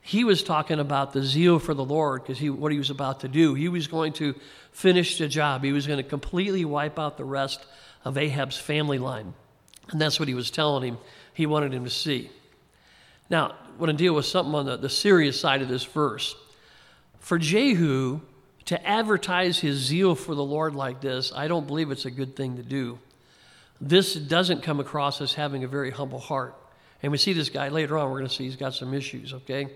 He 0.00 0.24
was 0.24 0.42
talking 0.42 0.78
about 0.80 1.12
the 1.12 1.22
zeal 1.22 1.58
for 1.58 1.74
the 1.74 1.84
Lord 1.84 2.22
because 2.22 2.38
he, 2.38 2.48
what 2.48 2.72
he 2.72 2.78
was 2.78 2.88
about 2.88 3.20
to 3.20 3.28
do. 3.28 3.52
He 3.52 3.68
was 3.68 3.88
going 3.88 4.14
to 4.14 4.34
finish 4.72 5.18
the 5.18 5.28
job, 5.28 5.64
he 5.64 5.72
was 5.72 5.86
going 5.86 5.98
to 5.98 6.08
completely 6.08 6.64
wipe 6.64 6.98
out 6.98 7.18
the 7.18 7.26
rest 7.26 7.66
of 8.06 8.16
Ahab's 8.16 8.56
family 8.56 8.96
line. 8.96 9.34
And 9.90 10.00
that's 10.00 10.18
what 10.18 10.28
he 10.28 10.34
was 10.34 10.50
telling 10.50 10.82
him 10.82 10.98
he 11.34 11.44
wanted 11.44 11.74
him 11.74 11.84
to 11.84 11.90
see. 11.90 12.30
Now, 13.28 13.48
I 13.50 13.78
want 13.78 13.90
to 13.90 14.02
deal 14.02 14.14
with 14.14 14.24
something 14.24 14.54
on 14.54 14.64
the, 14.64 14.78
the 14.78 14.88
serious 14.88 15.38
side 15.38 15.60
of 15.60 15.68
this 15.68 15.84
verse. 15.84 16.36
For 17.18 17.36
Jehu 17.36 18.22
to 18.64 18.88
advertise 18.88 19.58
his 19.58 19.76
zeal 19.76 20.14
for 20.14 20.34
the 20.34 20.42
Lord 20.42 20.74
like 20.74 21.02
this, 21.02 21.34
I 21.36 21.48
don't 21.48 21.66
believe 21.66 21.90
it's 21.90 22.06
a 22.06 22.10
good 22.10 22.34
thing 22.34 22.56
to 22.56 22.62
do. 22.62 22.98
This 23.80 24.14
doesn't 24.14 24.62
come 24.62 24.80
across 24.80 25.20
as 25.20 25.34
having 25.34 25.64
a 25.64 25.68
very 25.68 25.90
humble 25.90 26.18
heart. 26.18 26.54
And 27.02 27.12
we 27.12 27.18
see 27.18 27.32
this 27.32 27.48
guy 27.48 27.68
later 27.68 27.96
on, 27.96 28.10
we're 28.10 28.18
going 28.18 28.28
to 28.28 28.34
see 28.34 28.44
he's 28.44 28.56
got 28.56 28.74
some 28.74 28.92
issues, 28.92 29.32
okay? 29.32 29.68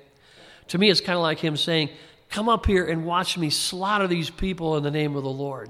To 0.69 0.79
me, 0.79 0.91
it's 0.91 1.01
kind 1.01 1.17
of 1.17 1.23
like 1.23 1.39
him 1.39 1.57
saying, 1.57 1.91
Come 2.33 2.49
up 2.49 2.65
here 2.65 2.87
and 2.87 3.05
watch 3.05 3.37
me 3.37 3.51
slaughter 3.51 4.07
these 4.07 4.31
people 4.31 4.79
in 4.79 4.83
the 4.83 4.91
name 4.91 5.17
of 5.17 5.23
the 5.23 5.29
Lord. 5.29 5.69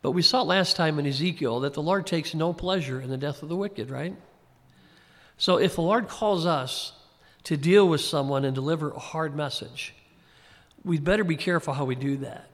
But 0.00 0.12
we 0.12 0.22
saw 0.22 0.42
last 0.42 0.76
time 0.76 1.00
in 1.00 1.06
Ezekiel 1.06 1.58
that 1.60 1.74
the 1.74 1.82
Lord 1.82 2.06
takes 2.06 2.34
no 2.34 2.52
pleasure 2.52 3.00
in 3.00 3.10
the 3.10 3.16
death 3.16 3.42
of 3.42 3.48
the 3.48 3.56
wicked, 3.56 3.90
right? 3.90 4.14
So 5.36 5.56
if 5.56 5.74
the 5.74 5.82
Lord 5.82 6.06
calls 6.06 6.46
us 6.46 6.92
to 7.42 7.56
deal 7.56 7.88
with 7.88 8.00
someone 8.00 8.44
and 8.44 8.54
deliver 8.54 8.92
a 8.92 8.98
hard 9.00 9.34
message, 9.34 9.92
we'd 10.84 11.02
better 11.02 11.24
be 11.24 11.34
careful 11.34 11.74
how 11.74 11.84
we 11.84 11.96
do 11.96 12.18
that. 12.18 12.48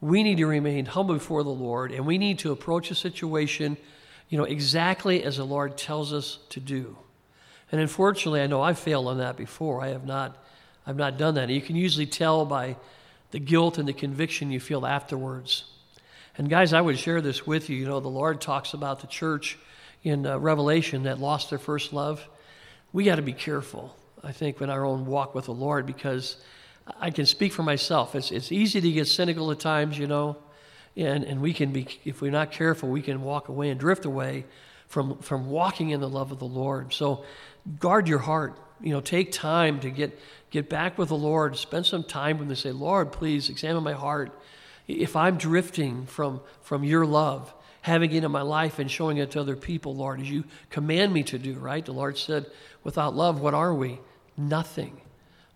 We 0.00 0.24
need 0.24 0.38
to 0.38 0.46
remain 0.46 0.86
humble 0.86 1.14
before 1.14 1.44
the 1.44 1.50
Lord, 1.50 1.92
and 1.92 2.04
we 2.04 2.18
need 2.18 2.40
to 2.40 2.50
approach 2.50 2.90
a 2.90 2.96
situation, 2.96 3.76
you 4.32 4.38
know, 4.38 4.44
exactly 4.44 5.22
as 5.24 5.36
the 5.36 5.44
Lord 5.44 5.76
tells 5.76 6.10
us 6.14 6.38
to 6.48 6.58
do. 6.58 6.96
And 7.70 7.82
unfortunately, 7.82 8.40
I 8.40 8.46
know 8.46 8.62
I've 8.62 8.78
failed 8.78 9.06
on 9.06 9.18
that 9.18 9.36
before. 9.36 9.82
I 9.82 9.88
have 9.88 10.06
not, 10.06 10.42
I've 10.86 10.96
not 10.96 11.18
done 11.18 11.34
that. 11.34 11.44
And 11.44 11.52
you 11.52 11.60
can 11.60 11.76
usually 11.76 12.06
tell 12.06 12.46
by 12.46 12.76
the 13.30 13.38
guilt 13.38 13.76
and 13.76 13.86
the 13.86 13.92
conviction 13.92 14.50
you 14.50 14.58
feel 14.58 14.86
afterwards. 14.86 15.64
And 16.38 16.48
guys, 16.48 16.72
I 16.72 16.80
would 16.80 16.98
share 16.98 17.20
this 17.20 17.46
with 17.46 17.68
you. 17.68 17.76
You 17.76 17.84
know, 17.84 18.00
the 18.00 18.08
Lord 18.08 18.40
talks 18.40 18.72
about 18.72 19.00
the 19.00 19.06
church 19.06 19.58
in 20.02 20.24
uh, 20.24 20.38
Revelation 20.38 21.02
that 21.02 21.18
lost 21.18 21.50
their 21.50 21.58
first 21.58 21.92
love. 21.92 22.26
We 22.90 23.04
got 23.04 23.16
to 23.16 23.22
be 23.22 23.34
careful, 23.34 23.94
I 24.24 24.32
think, 24.32 24.62
in 24.62 24.70
our 24.70 24.86
own 24.86 25.04
walk 25.04 25.34
with 25.34 25.44
the 25.44 25.52
Lord 25.52 25.84
because 25.84 26.38
I 26.98 27.10
can 27.10 27.26
speak 27.26 27.52
for 27.52 27.64
myself. 27.64 28.14
It's, 28.14 28.30
it's 28.30 28.50
easy 28.50 28.80
to 28.80 28.92
get 28.92 29.08
cynical 29.08 29.50
at 29.50 29.60
times, 29.60 29.98
you 29.98 30.06
know, 30.06 30.38
and, 30.96 31.24
and 31.24 31.40
we 31.40 31.52
can 31.52 31.72
be, 31.72 31.86
if 32.04 32.20
we're 32.20 32.30
not 32.30 32.52
careful, 32.52 32.88
we 32.88 33.02
can 33.02 33.22
walk 33.22 33.48
away 33.48 33.70
and 33.70 33.80
drift 33.80 34.04
away 34.04 34.44
from, 34.88 35.18
from 35.18 35.48
walking 35.48 35.90
in 35.90 36.00
the 36.00 36.08
love 36.08 36.32
of 36.32 36.38
the 36.38 36.44
Lord. 36.44 36.92
So 36.92 37.24
guard 37.78 38.08
your 38.08 38.18
heart. 38.18 38.58
You 38.80 38.90
know, 38.90 39.00
take 39.00 39.30
time 39.32 39.80
to 39.80 39.90
get, 39.90 40.18
get 40.50 40.68
back 40.68 40.98
with 40.98 41.08
the 41.08 41.16
Lord. 41.16 41.56
Spend 41.56 41.86
some 41.86 42.02
time 42.02 42.38
with 42.38 42.46
Him 42.46 42.50
and 42.50 42.58
say, 42.58 42.72
Lord, 42.72 43.12
please 43.12 43.48
examine 43.48 43.84
my 43.84 43.92
heart. 43.92 44.38
If 44.88 45.14
I'm 45.16 45.38
drifting 45.38 46.06
from, 46.06 46.40
from 46.62 46.82
your 46.82 47.06
love, 47.06 47.54
having 47.82 48.12
it 48.12 48.24
in 48.24 48.30
my 48.30 48.42
life 48.42 48.78
and 48.78 48.90
showing 48.90 49.18
it 49.18 49.30
to 49.32 49.40
other 49.40 49.56
people, 49.56 49.94
Lord, 49.94 50.20
as 50.20 50.28
you 50.28 50.44
command 50.70 51.12
me 51.12 51.22
to 51.24 51.38
do, 51.38 51.54
right? 51.54 51.84
The 51.84 51.92
Lord 51.92 52.18
said, 52.18 52.46
without 52.82 53.14
love, 53.14 53.40
what 53.40 53.54
are 53.54 53.72
we? 53.72 54.00
Nothing. 54.36 55.00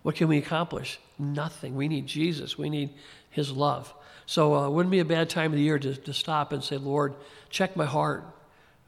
What 0.03 0.15
can 0.15 0.29
we 0.29 0.37
accomplish? 0.37 0.99
Nothing. 1.19 1.75
We 1.75 1.89
need 1.89 2.07
Jesus. 2.07 2.57
We 2.57 2.69
need 2.69 2.91
His 3.29 3.51
love. 3.51 3.93
So 4.27 4.55
uh, 4.55 4.67
it 4.67 4.71
wouldn't 4.71 4.91
be 4.91 4.99
a 4.99 5.05
bad 5.05 5.29
time 5.29 5.51
of 5.51 5.57
the 5.57 5.63
year 5.63 5.79
to, 5.79 5.95
to 5.95 6.13
stop 6.13 6.51
and 6.51 6.63
say, 6.63 6.77
Lord, 6.77 7.15
check 7.49 7.75
my 7.75 7.85
heart. 7.85 8.23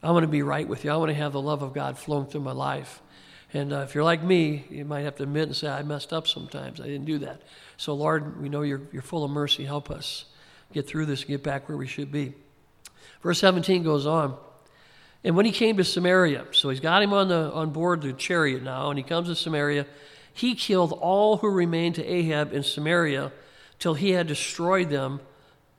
I 0.04 0.12
want 0.12 0.24
to 0.24 0.28
be 0.28 0.44
right 0.44 0.68
with 0.68 0.86
you. 0.86 0.92
I 0.92 0.98
want 0.98 1.10
to 1.10 1.16
have 1.16 1.34
the 1.34 1.42
love 1.42 1.64
of 1.64 1.74
God 1.74 1.98
flowing 1.98 2.28
through 2.28 2.42
my 2.42 2.52
life. 2.52 3.02
And 3.54 3.74
uh, 3.74 3.80
if 3.80 3.96
you're 3.96 4.04
like 4.04 4.22
me, 4.22 4.66
you 4.70 4.86
might 4.86 5.02
have 5.02 5.16
to 5.16 5.24
admit 5.24 5.48
and 5.48 5.56
say, 5.56 5.68
I 5.68 5.82
messed 5.82 6.14
up 6.14 6.28
sometimes. 6.28 6.80
I 6.80 6.86
didn't 6.86 7.06
do 7.06 7.18
that. 7.20 7.42
So, 7.78 7.96
Lord, 7.96 8.40
we 8.40 8.50
know 8.50 8.62
you're, 8.62 8.82
you're 8.92 9.02
full 9.02 9.24
of 9.24 9.32
mercy. 9.32 9.66
Help 9.66 9.90
us 9.90 10.26
get 10.72 10.88
through 10.88 11.08
this 11.08 11.22
and 11.22 11.30
get 11.30 11.42
back 11.42 11.68
where 11.68 11.78
we 11.78 11.88
should 11.88 12.12
be. 12.12 12.34
Verse 13.24 13.40
17 13.40 13.82
goes 13.82 14.06
on. 14.06 14.38
And 15.24 15.36
when 15.36 15.46
he 15.46 15.52
came 15.52 15.78
to 15.78 15.84
Samaria, 15.84 16.46
so 16.52 16.70
he's 16.70 16.80
got 16.80 17.02
him 17.02 17.12
on, 17.12 17.30
the, 17.30 17.52
on 17.52 17.72
board 17.72 18.02
the 18.02 18.14
chariot 18.14 18.62
now, 18.62 18.90
and 18.90 19.00
he 19.00 19.04
comes 19.04 19.28
to 19.30 19.36
Samaria 19.36 19.86
he 20.40 20.56
killed 20.56 20.94
all 20.94 21.38
who 21.38 21.50
remained 21.50 21.96
to 21.96 22.06
Ahab 22.06 22.54
in 22.54 22.64
Samaria 22.64 23.32
till 23.80 23.94
he 23.94 24.12
had 24.12 24.28
destroyed 24.28 24.90
them 24.90 25.22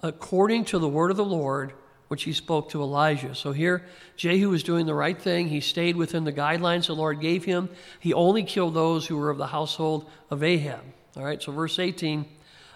according 0.03 0.65
to 0.65 0.79
the 0.79 0.89
word 0.89 1.11
of 1.11 1.17
the 1.17 1.25
Lord, 1.25 1.75
which 2.09 2.25
he 2.25 2.33
spoke 2.33 2.71
to 2.71 2.83
Elijah. 2.83 3.35
So 3.35 3.53
here, 3.53 3.85
Jehu 4.17 4.51
was 4.51 4.63
doing 4.63 4.87
the 4.87 4.95
right 4.95 5.21
thing. 5.21 5.49
He 5.49 5.61
stayed 5.61 5.97
within 5.97 6.25
the 6.25 6.33
guidelines 6.33 6.87
the 6.87 6.95
Lord 6.95 7.21
gave 7.21 7.45
him. 7.45 7.69
He 8.01 8.13
only 8.13 8.43
killed 8.43 8.75
those 8.75 9.07
who 9.07 9.17
were 9.17 9.31
of 9.31 9.39
the 9.39 9.47
household 9.47 10.11
of 10.31 10.43
Ahab. 10.43 10.81
All 11.17 11.25
right, 11.25 11.43
so 11.43 11.53
verse 11.53 11.79
18 11.79 12.25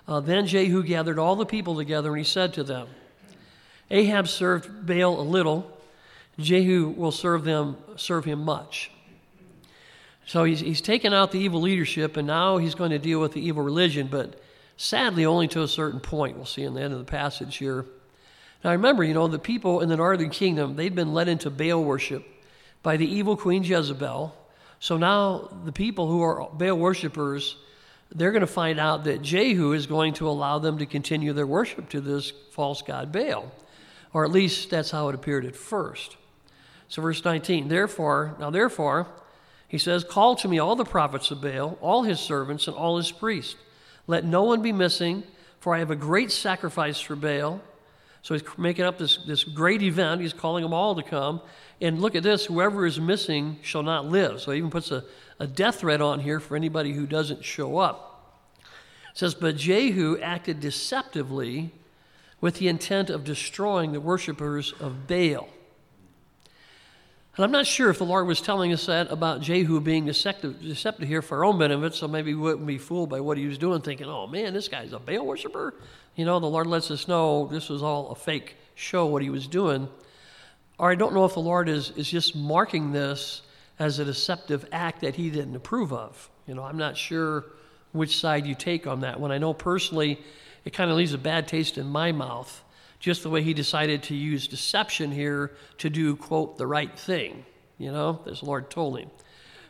uh, 0.07 0.21
Then 0.21 0.47
Jehu 0.47 0.83
gathered 0.83 1.19
all 1.19 1.37
the 1.37 1.47
people 1.47 1.77
together 1.77 2.11
and 2.11 2.19
he 2.19 2.25
said 2.25 2.55
to 2.55 2.65
them, 2.65 2.89
Ahab 3.91 4.29
served 4.29 4.87
Baal 4.87 5.21
a 5.21 5.23
little, 5.23 5.71
Jehu 6.39 6.89
will 6.89 7.13
serve 7.13 7.45
them, 7.45 7.77
serve 7.97 8.25
him 8.25 8.45
much. 8.45 8.91
So 10.27 10.45
he's, 10.45 10.61
he's 10.61 10.81
taken 10.81 11.13
out 11.13 11.33
the 11.33 11.39
evil 11.39 11.61
leadership, 11.61 12.17
and 12.17 12.27
now 12.27 12.57
he's 12.57 12.75
going 12.75 12.91
to 12.91 12.99
deal 12.99 13.21
with 13.21 13.33
the 13.33 13.47
evil 13.47 13.63
religion, 13.63 14.09
but 14.11 14.41
sadly 14.77 15.25
only 15.25 15.49
to 15.49 15.63
a 15.63 15.69
certain 15.69 16.01
point. 16.01 16.37
We'll 16.37 16.47
see 16.47 16.63
in 16.63 16.75
the 16.75 16.83
end 16.83 16.93
of 16.93 16.99
the 16.99 17.05
passage 17.05 17.57
here. 17.57 17.87
Now 18.63 18.73
remember, 18.73 19.05
you 19.05 19.15
know, 19.15 19.29
the 19.29 19.39
people 19.39 19.81
in 19.81 19.89
the 19.89 19.97
northern 19.97 20.31
kingdom, 20.31 20.77
they'd 20.77 20.95
been 20.95 21.13
led 21.13 21.29
into 21.29 21.51
Baal 21.51 21.85
worship 21.85 22.25
by 22.83 22.97
the 22.97 23.07
evil 23.07 23.37
Queen 23.37 23.63
Jezebel. 23.63 24.35
So 24.81 24.97
now 24.97 25.51
the 25.65 25.73
people 25.73 26.09
who 26.09 26.23
are 26.23 26.49
Baal 26.53 26.77
worshippers, 26.77 27.57
they're 28.11 28.33
going 28.33 28.41
to 28.41 28.47
find 28.47 28.81
out 28.81 29.05
that 29.05 29.23
Jehu 29.23 29.73
is 29.73 29.87
going 29.87 30.15
to 30.15 30.29
allow 30.29 30.59
them 30.59 30.79
to 30.79 30.87
continue 30.87 31.33
their 31.33 31.47
worship 31.47 31.89
to 31.91 32.01
this 32.01 32.33
false 32.53 32.83
god 32.83 33.13
Baal. 33.13 33.53
Or 34.13 34.25
at 34.25 34.31
least 34.31 34.71
that's 34.71 34.91
how 34.91 35.09
it 35.09 35.15
appeared 35.15 35.45
at 35.45 35.57
first. 35.57 36.17
So 36.89 37.03
verse 37.03 37.25
19, 37.25 37.69
therefore, 37.69 38.37
now 38.39 38.51
therefore, 38.51 39.09
he 39.67 39.79
says, 39.79 40.05
Call 40.05 40.37
to 40.37 40.49
me 40.49 40.59
all 40.59 40.77
the 40.77 40.85
prophets 40.85 41.31
of 41.31 41.41
Baal, 41.41 41.77
all 41.81 42.05
his 42.05 42.21
servants, 42.21 42.69
and 42.69 42.77
all 42.77 42.97
his 42.97 43.11
priests. 43.11 43.57
Let 44.07 44.25
no 44.25 44.43
one 44.43 44.63
be 44.63 44.73
missing, 44.73 45.23
for 45.61 45.75
I 45.75 45.79
have 45.79 45.91
a 45.91 45.97
great 45.97 46.31
sacrifice 46.31 47.01
for 47.01 47.17
Baal. 47.17 47.61
So 48.23 48.35
he's 48.35 48.43
making 48.57 48.85
up 48.85 48.99
this, 48.99 49.19
this 49.19 49.45
great 49.45 49.83
event. 49.83 50.21
He's 50.21 50.33
calling 50.33 50.63
them 50.63 50.73
all 50.73 50.95
to 50.95 51.03
come. 51.03 51.41
And 51.81 52.01
look 52.01 52.15
at 52.15 52.23
this 52.23 52.47
whoever 52.47 52.87
is 52.87 52.99
missing 52.99 53.59
shall 53.63 53.83
not 53.83 54.07
live. 54.07 54.41
So 54.41 54.51
he 54.51 54.59
even 54.59 54.71
puts 54.71 54.91
a, 54.91 55.05
a 55.39 55.47
death 55.47 55.81
threat 55.81 56.01
on 56.01 56.21
here 56.21 56.41
for 56.41 56.57
anybody 56.57 56.93
who 56.93 57.07
doesn't 57.07 57.45
show 57.45 57.79
up. 57.79 58.43
It 59.13 59.19
says, 59.19 59.35
But 59.35 59.57
Jehu 59.57 60.19
acted 60.21 60.61
deceptively 60.61 61.73
with 62.41 62.57
the 62.57 62.69
intent 62.69 63.11
of 63.11 63.25
destroying 63.25 63.93
the 63.93 64.01
worshippers 64.01 64.73
of 64.81 65.07
Baal. 65.07 65.49
And 67.37 67.45
I'm 67.45 67.51
not 67.51 67.67
sure 67.67 67.91
if 67.91 67.99
the 67.99 68.05
Lord 68.05 68.29
was 68.29 68.41
telling 68.41 68.73
us 68.73 68.87
that 68.87 69.11
about 69.11 69.41
Jehu 69.41 69.81
being 69.81 70.07
deceptive, 70.07 70.63
deceptive 70.63 71.09
here 71.09 71.21
for 71.21 71.39
our 71.39 71.45
own 71.45 71.59
benefit, 71.59 71.95
so 71.95 72.07
maybe 72.07 72.33
we 72.33 72.41
wouldn't 72.41 72.67
be 72.67 72.79
fooled 72.79 73.11
by 73.11 73.19
what 73.19 73.37
he 73.37 73.47
was 73.47 73.59
doing, 73.59 73.81
thinking, 73.81 74.07
oh 74.07 74.29
man, 74.29 74.55
this 74.55 74.69
guy's 74.69 74.93
a 74.93 75.01
Baal 75.01 75.27
worshiper. 75.27 75.75
You 76.15 76.25
know, 76.25 76.39
the 76.39 76.47
Lord 76.47 76.69
lets 76.69 76.93
us 76.93 77.09
know 77.09 77.49
this 77.49 77.69
was 77.69 77.83
all 77.83 78.11
a 78.11 78.15
fake 78.15 78.57
show, 78.77 79.07
what 79.07 79.21
he 79.21 79.31
was 79.31 79.49
doing. 79.49 79.89
Or 80.79 80.93
I 80.93 80.95
don't 80.95 81.13
know 81.13 81.25
if 81.25 81.35
the 81.35 81.41
Lord 81.41 81.69
is, 81.69 81.91
is 81.97 82.09
just 82.09 82.37
marking 82.37 82.93
this 82.93 83.43
as 83.81 83.99
a 83.99 84.05
deceptive 84.05 84.69
act 84.71 85.01
that 85.01 85.17
he 85.17 85.29
didn't 85.29 85.57
approve 85.57 85.93
of. 85.93 86.31
You 86.47 86.55
know, 86.55 86.63
I'm 86.63 86.79
not 86.79 86.97
sure 86.97 87.47
which 87.91 88.17
side 88.17 88.47
you 88.47 88.55
take 88.55 88.87
on 88.87 89.01
that 89.01 89.19
one. 89.19 89.33
I 89.33 89.39
know 89.39 89.55
personally 89.55 90.21
it 90.65 90.73
kind 90.73 90.89
of 90.89 90.97
leaves 90.97 91.15
a 91.15 91.19
bad 91.19 91.49
taste 91.49 91.79
in 91.79 91.87
my 91.87 92.13
mouth 92.13 92.63
just 93.05 93.23
the 93.23 93.29
way 93.29 93.43
he 93.43 93.53
decided 93.53 94.03
to 94.05 94.15
use 94.15 94.49
deception 94.49 95.13
here 95.13 95.53
to 95.77 95.91
do, 95.91 96.17
quote, 96.17 96.57
the 96.57 96.67
right 96.67 96.99
thing, 96.99 97.45
you 97.77 97.93
know, 97.93 98.23
as 98.27 98.41
the 98.41 98.47
Lord 98.47 98.71
told 98.71 98.99
him. 98.99 99.11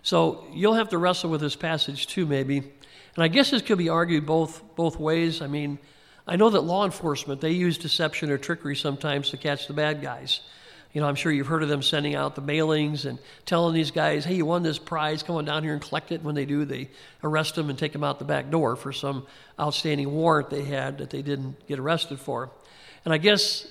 So 0.05 0.47
you'll 0.53 0.75
have 0.75 0.91
to 0.91 0.99
wrestle 0.99 1.31
with 1.31 1.41
this 1.41 1.57
passage 1.57 2.07
too, 2.07 2.27
maybe. 2.27 2.59
And 2.59 3.25
I 3.25 3.27
guess 3.27 3.51
this 3.51 3.61
could 3.61 3.79
be 3.79 3.89
argued 3.89 4.25
both, 4.25 4.63
both 4.77 5.01
ways. 5.01 5.43
I 5.43 5.49
mean, 5.49 5.81
I 6.29 6.37
know 6.37 6.49
that 6.49 6.61
law 6.61 6.85
enforcement, 6.85 7.41
they 7.41 7.51
use 7.51 7.77
deception 7.77 8.31
or 8.31 8.39
trickery 8.39 8.77
sometimes 8.77 9.31
to 9.31 9.37
catch 9.37 9.67
the 9.67 9.73
bad 9.73 10.01
guys. 10.01 10.41
You 10.93 11.01
know, 11.01 11.09
I'm 11.09 11.17
sure 11.17 11.33
you've 11.33 11.49
heard 11.49 11.65
of 11.65 11.69
them 11.69 11.83
sending 11.83 12.15
out 12.15 12.37
the 12.37 12.43
mailings 12.43 13.05
and 13.05 13.19
telling 13.47 13.75
these 13.75 13.91
guys, 13.91 14.25
hey, 14.25 14.37
you 14.37 14.47
won 14.47 14.63
this 14.63 14.79
prize, 14.79 15.25
come 15.25 15.35
on 15.35 15.45
down 15.45 15.65
here 15.65 15.73
and 15.73 15.83
collect 15.83 16.13
it. 16.13 16.23
When 16.23 16.37
they 16.37 16.45
do, 16.45 16.65
they 16.65 16.89
arrest 17.25 17.57
them 17.57 17.69
and 17.69 17.77
take 17.77 17.93
them 17.93 18.05
out 18.05 18.21
the 18.21 18.25
back 18.25 18.49
door 18.49 18.77
for 18.77 18.93
some 18.93 19.27
outstanding 19.59 20.13
warrant 20.13 20.51
they 20.51 20.63
had 20.63 20.99
that 20.99 21.11
they 21.11 21.21
didn't 21.21 21.67
get 21.67 21.81
arrested 21.81 22.21
for. 22.21 22.53
And 23.05 23.13
I 23.13 23.19
guess 23.19 23.67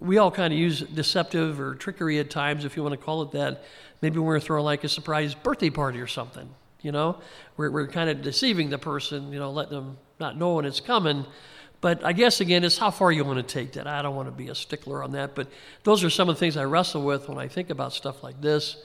we 0.00 0.18
all 0.18 0.30
kind 0.30 0.52
of 0.52 0.58
use 0.58 0.80
deceptive 0.80 1.60
or 1.60 1.74
trickery 1.74 2.18
at 2.18 2.30
times, 2.30 2.64
if 2.64 2.76
you 2.76 2.82
want 2.82 2.98
to 2.98 3.04
call 3.04 3.22
it 3.22 3.32
that. 3.32 3.64
Maybe 4.00 4.18
we're 4.18 4.40
throwing 4.40 4.64
like 4.64 4.84
a 4.84 4.88
surprise 4.88 5.34
birthday 5.34 5.70
party 5.70 6.00
or 6.00 6.06
something, 6.06 6.48
you 6.82 6.92
know? 6.92 7.18
We're, 7.56 7.70
we're 7.70 7.88
kind 7.88 8.08
of 8.08 8.22
deceiving 8.22 8.70
the 8.70 8.78
person, 8.78 9.32
you 9.32 9.38
know, 9.38 9.50
letting 9.50 9.74
them 9.74 9.98
not 10.20 10.38
know 10.38 10.54
when 10.54 10.64
it's 10.64 10.80
coming. 10.80 11.26
But 11.80 12.04
I 12.04 12.12
guess, 12.12 12.40
again, 12.40 12.64
it's 12.64 12.78
how 12.78 12.90
far 12.90 13.12
you 13.12 13.24
want 13.24 13.38
to 13.38 13.54
take 13.54 13.72
that. 13.72 13.86
I 13.86 14.02
don't 14.02 14.16
want 14.16 14.28
to 14.28 14.32
be 14.32 14.48
a 14.48 14.54
stickler 14.54 15.02
on 15.02 15.12
that. 15.12 15.34
But 15.34 15.48
those 15.84 16.02
are 16.02 16.10
some 16.10 16.28
of 16.28 16.36
the 16.36 16.40
things 16.40 16.56
I 16.56 16.64
wrestle 16.64 17.02
with 17.02 17.28
when 17.28 17.38
I 17.38 17.48
think 17.48 17.70
about 17.70 17.92
stuff 17.92 18.22
like 18.22 18.40
this. 18.40 18.76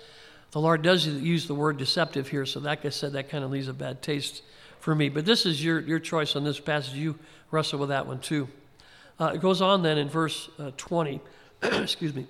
The 0.52 0.60
Lord 0.60 0.84
does 0.84 1.08
use 1.08 1.48
the 1.48 1.56
word 1.56 1.78
deceptive 1.78 2.28
here, 2.28 2.46
so 2.46 2.60
like 2.60 2.86
I 2.86 2.90
said, 2.90 3.14
that 3.14 3.30
kind 3.30 3.44
of 3.44 3.50
leaves 3.50 3.68
a 3.68 3.74
bad 3.74 4.04
taste 4.04 4.44
for 4.80 4.94
me. 4.94 5.10
But 5.10 5.26
this 5.26 5.48
is 5.48 5.64
your, 5.64 5.80
your 5.80 5.98
choice 5.98 6.36
on 6.36 6.44
this 6.44 6.60
passage. 6.60 6.94
You 6.94 7.18
wrestle 7.50 7.80
with 7.80 7.90
that 7.90 8.06
one 8.06 8.20
too. 8.20 8.48
Uh, 9.20 9.32
it 9.36 9.42
goes 9.42 9.62
on 9.62 9.84
then 9.84 9.98
in 9.98 10.10
verse 10.10 10.50
uh, 10.60 10.72
20. 10.78 11.22
Excuse 11.64 12.14
me. 12.14 12.28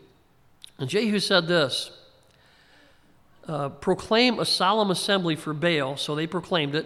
And 0.79 0.89
Jehu 0.89 1.19
said 1.19 1.47
this 1.47 1.91
uh, 3.47 3.69
Proclaim 3.69 4.39
a 4.39 4.45
solemn 4.45 4.91
assembly 4.91 5.35
for 5.35 5.53
Baal. 5.53 5.97
So 5.97 6.15
they 6.15 6.27
proclaimed 6.27 6.75
it. 6.75 6.85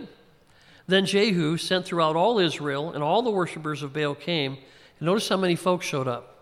Then 0.87 1.05
Jehu 1.05 1.57
sent 1.57 1.85
throughout 1.85 2.15
all 2.15 2.39
Israel, 2.39 2.91
and 2.91 3.03
all 3.03 3.21
the 3.21 3.31
worshippers 3.31 3.83
of 3.83 3.93
Baal 3.93 4.15
came. 4.15 4.53
And 4.99 5.05
notice 5.05 5.27
how 5.27 5.37
many 5.37 5.55
folks 5.55 5.85
showed 5.85 6.07
up. 6.07 6.33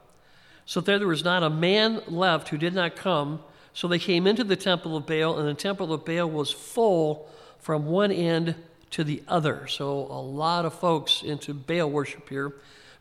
So 0.66 0.82
there, 0.82 1.00
there 1.00 1.08
was 1.08 1.24
not 1.24 1.44
a 1.44 1.50
man 1.50 2.02
left 2.08 2.50
who 2.50 2.58
did 2.58 2.74
not 2.74 2.96
come. 2.96 3.40
So 3.74 3.88
they 3.88 4.00
came 4.00 4.28
into 4.28 4.44
the 4.44 4.56
temple 4.56 4.96
of 4.96 5.06
Baal, 5.06 5.38
and 5.38 5.48
the 5.48 5.54
temple 5.54 5.92
of 5.94 6.06
Baal 6.06 6.30
was 6.30 6.52
full 6.52 7.30
from 7.60 7.86
one 7.88 8.12
end 8.12 8.56
to 8.92 9.04
the 9.04 9.24
other. 9.28 9.68
So 9.68 9.90
a 9.90 10.22
lot 10.22 10.66
of 10.66 10.74
folks 10.74 11.24
into 11.24 11.54
Baal 11.54 11.90
worship 11.90 12.30
here. 12.30 12.54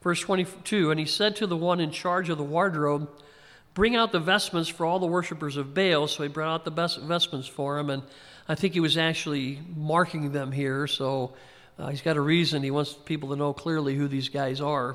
Verse 0.05 0.20
22 0.20 0.92
And 0.92 1.00
he 1.00 1.07
said 1.07 1.34
to 1.36 1.46
the 1.48 1.57
one 1.57 1.80
in 1.80 1.90
charge 1.90 2.28
of 2.28 2.38
the 2.38 2.44
wardrobe, 2.44 3.09
Bring 3.72 3.96
out 3.96 4.12
the 4.12 4.20
vestments 4.20 4.68
for 4.68 4.86
all 4.86 5.00
the 5.00 5.07
worshippers 5.07 5.57
of 5.57 5.74
Baal. 5.74 6.07
So 6.07 6.22
he 6.22 6.28
brought 6.28 6.55
out 6.55 6.64
the 6.64 6.70
best 6.70 7.00
vestments 7.00 7.48
for 7.48 7.76
him. 7.76 7.90
And 7.90 8.05
I 8.48 8.55
think 8.55 8.74
he 8.74 8.80
was 8.80 8.96
actually 8.96 9.61
marking 9.74 10.30
them 10.30 10.52
here. 10.52 10.86
So 10.86 11.32
uh, 11.76 11.88
he's 11.88 12.02
got 12.02 12.16
a 12.16 12.20
reason. 12.20 12.62
He 12.62 12.70
wants 12.70 12.92
people 12.92 13.30
to 13.30 13.36
know 13.36 13.52
clearly 13.52 13.96
who 13.96 14.07
these 14.07 14.28
guys 14.28 14.61
are. 14.61 14.94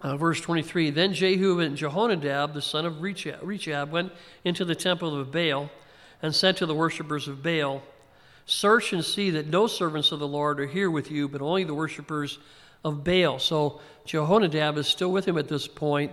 Uh, 0.00 0.16
verse 0.16 0.40
23 0.40 0.90
Then 0.90 1.12
Jehu 1.12 1.60
and 1.60 1.76
Jehonadab, 1.76 2.54
the 2.54 2.62
son 2.62 2.86
of 2.86 3.02
Rechab, 3.02 3.40
Rechab, 3.42 3.90
went 3.90 4.12
into 4.44 4.64
the 4.64 4.74
temple 4.74 5.18
of 5.18 5.30
Baal 5.30 5.70
and 6.22 6.34
said 6.34 6.56
to 6.58 6.66
the 6.66 6.74
worshippers 6.74 7.28
of 7.28 7.42
Baal, 7.42 7.82
Search 8.46 8.92
and 8.92 9.04
see 9.04 9.30
that 9.30 9.46
no 9.46 9.66
servants 9.66 10.12
of 10.12 10.20
the 10.20 10.28
Lord 10.28 10.60
are 10.60 10.66
here 10.66 10.90
with 10.90 11.10
you, 11.10 11.28
but 11.28 11.42
only 11.42 11.64
the 11.64 11.74
worshippers 11.74 12.38
of 12.84 13.02
Baal. 13.02 13.38
So 13.38 13.80
Jehonadab 14.06 14.76
is 14.76 14.86
still 14.86 15.10
with 15.10 15.26
him 15.26 15.38
at 15.38 15.48
this 15.48 15.66
point, 15.66 16.12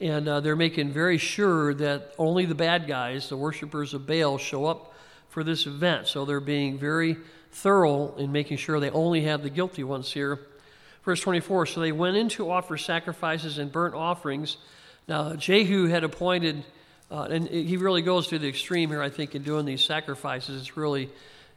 and 0.00 0.28
uh, 0.28 0.40
they're 0.40 0.56
making 0.56 0.90
very 0.90 1.18
sure 1.18 1.74
that 1.74 2.14
only 2.18 2.46
the 2.46 2.54
bad 2.54 2.86
guys, 2.86 3.28
the 3.28 3.36
worshippers 3.36 3.94
of 3.94 4.06
Baal, 4.06 4.38
show 4.38 4.64
up 4.64 4.94
for 5.28 5.44
this 5.44 5.66
event. 5.66 6.06
So 6.06 6.24
they're 6.24 6.40
being 6.40 6.78
very 6.78 7.18
thorough 7.50 8.14
in 8.16 8.32
making 8.32 8.56
sure 8.56 8.80
they 8.80 8.90
only 8.90 9.22
have 9.22 9.42
the 9.42 9.50
guilty 9.50 9.84
ones 9.84 10.12
here. 10.12 10.40
Verse 11.04 11.20
24 11.20 11.66
So 11.66 11.80
they 11.80 11.92
went 11.92 12.16
in 12.16 12.28
to 12.30 12.50
offer 12.50 12.76
sacrifices 12.76 13.58
and 13.58 13.70
burnt 13.70 13.94
offerings. 13.94 14.56
Now, 15.08 15.34
Jehu 15.34 15.86
had 15.86 16.02
appointed, 16.02 16.64
uh, 17.10 17.28
and 17.30 17.46
he 17.48 17.76
really 17.76 18.02
goes 18.02 18.28
to 18.28 18.38
the 18.38 18.48
extreme 18.48 18.90
here, 18.90 19.00
I 19.00 19.10
think, 19.10 19.34
in 19.34 19.42
doing 19.42 19.64
these 19.64 19.84
sacrifices. 19.84 20.60
It's 20.60 20.76
really 20.76 21.10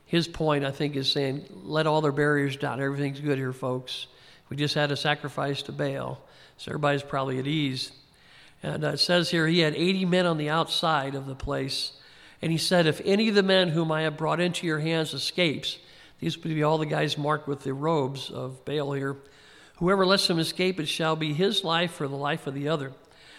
his 0.05 0.27
point, 0.27 0.65
I 0.65 0.71
think, 0.71 0.95
is 0.95 1.11
saying, 1.11 1.45
let 1.63 1.87
all 1.87 2.01
their 2.01 2.11
barriers 2.11 2.57
down. 2.57 2.79
Everything's 2.79 3.19
good 3.19 3.37
here, 3.37 3.53
folks. 3.53 4.07
We 4.49 4.57
just 4.57 4.75
had 4.75 4.91
a 4.91 4.97
sacrifice 4.97 5.61
to 5.63 5.71
Baal, 5.71 6.19
so 6.57 6.71
everybody's 6.71 7.03
probably 7.03 7.39
at 7.39 7.47
ease. 7.47 7.91
And 8.63 8.83
uh, 8.83 8.89
it 8.89 8.97
says 8.97 9.29
here 9.29 9.47
he 9.47 9.59
had 9.59 9.75
80 9.75 10.05
men 10.05 10.25
on 10.25 10.37
the 10.37 10.49
outside 10.49 11.15
of 11.15 11.25
the 11.25 11.35
place. 11.35 11.93
And 12.41 12.51
he 12.51 12.57
said, 12.57 12.87
If 12.87 13.01
any 13.05 13.29
of 13.29 13.35
the 13.35 13.43
men 13.43 13.69
whom 13.69 13.91
I 13.91 14.01
have 14.03 14.17
brought 14.17 14.39
into 14.39 14.65
your 14.65 14.79
hands 14.79 15.13
escapes, 15.13 15.77
these 16.19 16.37
would 16.37 16.53
be 16.53 16.63
all 16.63 16.77
the 16.77 16.85
guys 16.85 17.17
marked 17.17 17.47
with 17.47 17.63
the 17.63 17.73
robes 17.73 18.29
of 18.29 18.65
Baal 18.65 18.93
here. 18.93 19.17
Whoever 19.77 20.05
lets 20.05 20.29
him 20.29 20.39
escape, 20.39 20.79
it 20.79 20.87
shall 20.87 21.15
be 21.15 21.33
his 21.33 21.63
life 21.63 22.01
or 22.01 22.07
the 22.07 22.15
life 22.15 22.47
of 22.47 22.53
the 22.53 22.67
other. 22.67 22.91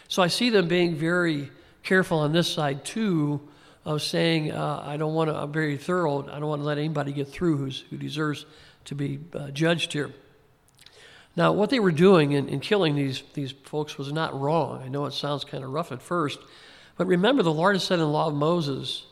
So 0.09 0.23
I 0.23 0.29
see 0.29 0.49
them 0.49 0.69
being 0.69 0.97
very 0.97 1.51
careful 1.83 2.19
on 2.19 2.33
this 2.33 2.49
side 2.49 2.85
too, 2.85 3.41
of 3.85 4.03
saying, 4.03 4.53
uh, 4.53 4.83
I 4.85 4.97
don't 4.97 5.15
want 5.15 5.31
to, 5.31 5.37
I'm 5.37 5.53
very 5.53 5.77
thorough, 5.77 6.27
I 6.31 6.39
don't 6.39 6.49
want 6.49 6.61
to 6.61 6.67
let 6.67 6.79
anybody 6.79 7.13
get 7.13 7.29
through 7.29 7.57
who's, 7.57 7.85
who 7.91 7.97
deserves 7.97 8.45
to 8.87 8.95
be 8.95 9.21
uh, 9.35 9.51
judged 9.51 9.93
here. 9.93 10.13
Now, 11.37 11.53
what 11.53 11.71
they 11.71 11.79
were 11.79 11.93
doing 11.93 12.33
in, 12.33 12.49
in 12.49 12.61
killing 12.61 12.97
these, 12.97 13.23
these 13.35 13.53
folks 13.53 13.97
was 13.97 14.13
not 14.13 14.39
wrong. 14.39 14.83
I 14.83 14.89
know 14.89 15.07
it 15.07 15.13
sounds 15.13 15.45
kind 15.45 15.63
of 15.63 15.71
rough 15.71 15.93
at 15.93 16.03
first, 16.03 16.39
but 16.97 17.07
remember 17.07 17.43
the 17.43 17.53
Lord 17.53 17.77
has 17.77 17.85
said 17.85 17.95
in 17.95 18.01
the 18.01 18.07
law 18.07 18.27
of 18.29 18.35
Moses 18.35 19.07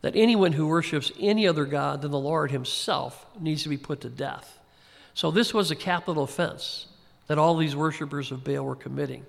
that 0.00 0.16
anyone 0.16 0.52
who 0.52 0.66
worships 0.66 1.12
any 1.20 1.46
other 1.46 1.64
God 1.64 2.02
than 2.02 2.10
the 2.10 2.18
Lord 2.18 2.50
himself 2.50 3.26
needs 3.38 3.62
to 3.64 3.68
be 3.68 3.76
put 3.76 4.00
to 4.02 4.08
death. 4.08 4.58
So 5.14 5.30
this 5.30 5.52
was 5.52 5.70
a 5.70 5.76
capital 5.76 6.22
offense 6.22 6.86
that 7.26 7.38
all 7.38 7.56
these 7.56 7.76
worshippers 7.76 8.32
of 8.32 8.44
Baal 8.44 8.64
were 8.64 8.76
committing. 8.76 9.26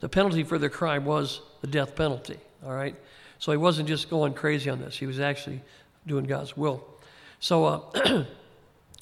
The 0.00 0.08
penalty 0.08 0.42
for 0.42 0.58
their 0.58 0.68
crime 0.68 1.04
was 1.04 1.40
the 1.60 1.68
death 1.68 1.94
penalty, 1.94 2.38
all 2.64 2.74
right? 2.74 2.96
So 3.38 3.52
he 3.52 3.58
wasn't 3.58 3.88
just 3.88 4.10
going 4.10 4.34
crazy 4.34 4.68
on 4.68 4.80
this, 4.80 4.96
he 4.96 5.06
was 5.06 5.20
actually 5.20 5.62
doing 6.06 6.24
God's 6.24 6.56
will. 6.56 6.84
So, 7.40 7.64
uh, 7.64 8.24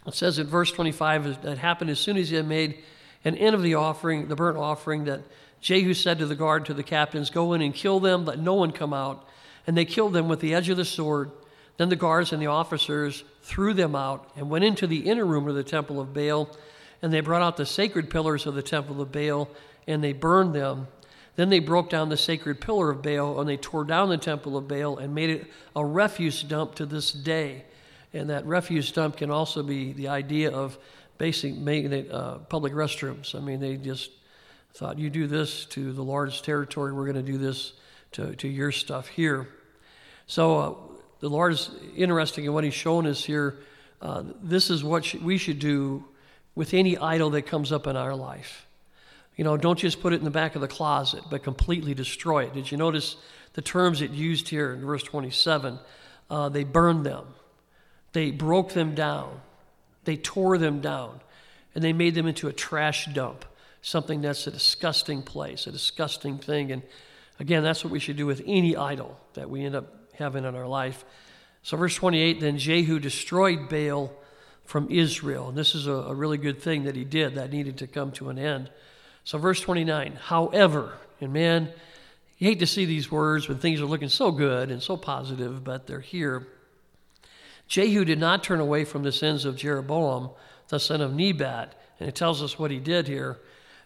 It 0.06 0.14
says 0.14 0.38
in 0.38 0.46
verse 0.46 0.72
25 0.72 1.42
that 1.42 1.58
happened 1.58 1.90
as 1.90 2.00
soon 2.00 2.16
as 2.16 2.30
he 2.30 2.36
had 2.36 2.48
made 2.48 2.82
an 3.24 3.36
end 3.36 3.54
of 3.54 3.62
the 3.62 3.74
offering, 3.74 4.28
the 4.28 4.36
burnt 4.36 4.56
offering, 4.56 5.04
that 5.04 5.20
Jehu 5.60 5.92
said 5.92 6.18
to 6.18 6.26
the 6.26 6.34
guard, 6.34 6.64
to 6.66 6.74
the 6.74 6.82
captains, 6.82 7.28
Go 7.28 7.52
in 7.52 7.60
and 7.60 7.74
kill 7.74 8.00
them, 8.00 8.24
let 8.24 8.38
no 8.38 8.54
one 8.54 8.72
come 8.72 8.94
out. 8.94 9.28
And 9.66 9.76
they 9.76 9.84
killed 9.84 10.14
them 10.14 10.28
with 10.28 10.40
the 10.40 10.54
edge 10.54 10.70
of 10.70 10.78
the 10.78 10.84
sword. 10.86 11.30
Then 11.76 11.90
the 11.90 11.96
guards 11.96 12.32
and 12.32 12.40
the 12.40 12.46
officers 12.46 13.24
threw 13.42 13.74
them 13.74 13.94
out 13.94 14.30
and 14.36 14.50
went 14.50 14.64
into 14.64 14.86
the 14.86 15.08
inner 15.08 15.24
room 15.24 15.48
of 15.48 15.54
the 15.54 15.62
temple 15.62 16.00
of 16.00 16.14
Baal. 16.14 16.48
And 17.02 17.12
they 17.12 17.20
brought 17.20 17.42
out 17.42 17.56
the 17.56 17.66
sacred 17.66 18.10
pillars 18.10 18.46
of 18.46 18.54
the 18.54 18.62
temple 18.62 19.00
of 19.00 19.12
Baal 19.12 19.48
and 19.86 20.04
they 20.04 20.12
burned 20.12 20.54
them. 20.54 20.88
Then 21.36 21.48
they 21.48 21.58
broke 21.58 21.88
down 21.88 22.08
the 22.08 22.16
sacred 22.16 22.60
pillar 22.60 22.90
of 22.90 23.02
Baal 23.02 23.40
and 23.40 23.48
they 23.48 23.56
tore 23.56 23.84
down 23.84 24.08
the 24.08 24.18
temple 24.18 24.56
of 24.56 24.68
Baal 24.68 24.98
and 24.98 25.14
made 25.14 25.30
it 25.30 25.46
a 25.74 25.84
refuse 25.84 26.42
dump 26.42 26.74
to 26.76 26.86
this 26.86 27.12
day. 27.12 27.64
And 28.12 28.30
that 28.30 28.44
refuse 28.44 28.90
dump 28.90 29.16
can 29.16 29.30
also 29.30 29.62
be 29.62 29.92
the 29.92 30.08
idea 30.08 30.50
of 30.50 30.78
basic 31.18 31.54
uh, 32.10 32.38
public 32.48 32.72
restrooms. 32.72 33.34
I 33.34 33.40
mean, 33.40 33.60
they 33.60 33.76
just 33.76 34.10
thought, 34.74 34.98
you 34.98 35.10
do 35.10 35.26
this 35.26 35.64
to 35.66 35.92
the 35.92 36.02
Lord's 36.02 36.40
territory, 36.40 36.92
we're 36.92 37.04
going 37.04 37.24
to 37.24 37.32
do 37.32 37.38
this 37.38 37.74
to, 38.12 38.34
to 38.36 38.48
your 38.48 38.72
stuff 38.72 39.08
here. 39.08 39.48
So 40.26 40.58
uh, 40.58 40.74
the 41.20 41.28
Lord 41.28 41.52
is 41.52 41.70
interesting 41.96 42.44
in 42.44 42.52
what 42.52 42.64
He's 42.64 42.74
shown 42.74 43.06
us 43.06 43.24
here. 43.24 43.58
Uh, 44.00 44.24
this 44.42 44.70
is 44.70 44.82
what 44.82 45.04
sh- 45.04 45.16
we 45.16 45.36
should 45.38 45.58
do 45.58 46.04
with 46.54 46.74
any 46.74 46.96
idol 46.98 47.30
that 47.30 47.42
comes 47.42 47.72
up 47.72 47.86
in 47.86 47.96
our 47.96 48.14
life. 48.14 48.66
You 49.36 49.44
know, 49.44 49.56
don't 49.56 49.78
just 49.78 50.00
put 50.00 50.12
it 50.12 50.16
in 50.16 50.24
the 50.24 50.30
back 50.30 50.54
of 50.54 50.60
the 50.60 50.68
closet, 50.68 51.22
but 51.30 51.42
completely 51.42 51.94
destroy 51.94 52.44
it. 52.44 52.54
Did 52.54 52.70
you 52.70 52.76
notice 52.76 53.16
the 53.54 53.62
terms 53.62 54.02
it 54.02 54.10
used 54.10 54.48
here 54.48 54.72
in 54.72 54.84
verse 54.84 55.02
27? 55.02 55.78
Uh, 56.28 56.48
they 56.48 56.64
burned 56.64 57.06
them, 57.06 57.26
they 58.12 58.30
broke 58.30 58.72
them 58.72 58.94
down, 58.94 59.40
they 60.04 60.16
tore 60.16 60.58
them 60.58 60.80
down, 60.80 61.20
and 61.74 61.84
they 61.84 61.92
made 61.92 62.14
them 62.14 62.26
into 62.26 62.48
a 62.48 62.52
trash 62.52 63.06
dump, 63.06 63.44
something 63.82 64.20
that's 64.20 64.46
a 64.46 64.50
disgusting 64.50 65.22
place, 65.22 65.66
a 65.66 65.72
disgusting 65.72 66.38
thing. 66.38 66.72
And 66.72 66.82
again, 67.38 67.62
that's 67.62 67.84
what 67.84 67.92
we 67.92 67.98
should 67.98 68.16
do 68.16 68.26
with 68.26 68.42
any 68.46 68.76
idol 68.76 69.18
that 69.34 69.48
we 69.48 69.64
end 69.64 69.74
up 69.74 69.86
having 70.14 70.44
in 70.44 70.54
our 70.54 70.66
life. 70.66 71.04
So, 71.62 71.76
verse 71.76 71.94
28 71.94 72.40
then 72.40 72.58
Jehu 72.58 72.98
destroyed 72.98 73.68
Baal 73.68 74.12
from 74.64 74.88
Israel. 74.90 75.48
And 75.48 75.58
this 75.58 75.74
is 75.74 75.86
a, 75.86 75.92
a 75.92 76.14
really 76.14 76.38
good 76.38 76.60
thing 76.62 76.84
that 76.84 76.96
he 76.96 77.04
did 77.04 77.34
that 77.34 77.50
needed 77.50 77.78
to 77.78 77.86
come 77.86 78.12
to 78.12 78.28
an 78.30 78.38
end. 78.38 78.70
So, 79.24 79.38
verse 79.38 79.60
29, 79.60 80.18
however, 80.22 80.94
and 81.20 81.32
man, 81.32 81.70
you 82.38 82.48
hate 82.48 82.60
to 82.60 82.66
see 82.66 82.86
these 82.86 83.10
words 83.10 83.48
when 83.48 83.58
things 83.58 83.80
are 83.80 83.86
looking 83.86 84.08
so 84.08 84.30
good 84.30 84.70
and 84.70 84.82
so 84.82 84.96
positive, 84.96 85.62
but 85.62 85.86
they're 85.86 86.00
here. 86.00 86.46
Jehu 87.70 88.04
did 88.04 88.18
not 88.18 88.42
turn 88.42 88.58
away 88.58 88.84
from 88.84 89.04
the 89.04 89.12
sins 89.12 89.44
of 89.44 89.56
Jeroboam, 89.56 90.30
the 90.68 90.80
son 90.80 91.00
of 91.00 91.14
Nebat, 91.14 91.72
and 92.00 92.08
it 92.08 92.16
tells 92.16 92.42
us 92.42 92.58
what 92.58 92.72
he 92.72 92.80
did 92.80 93.06
here, 93.06 93.38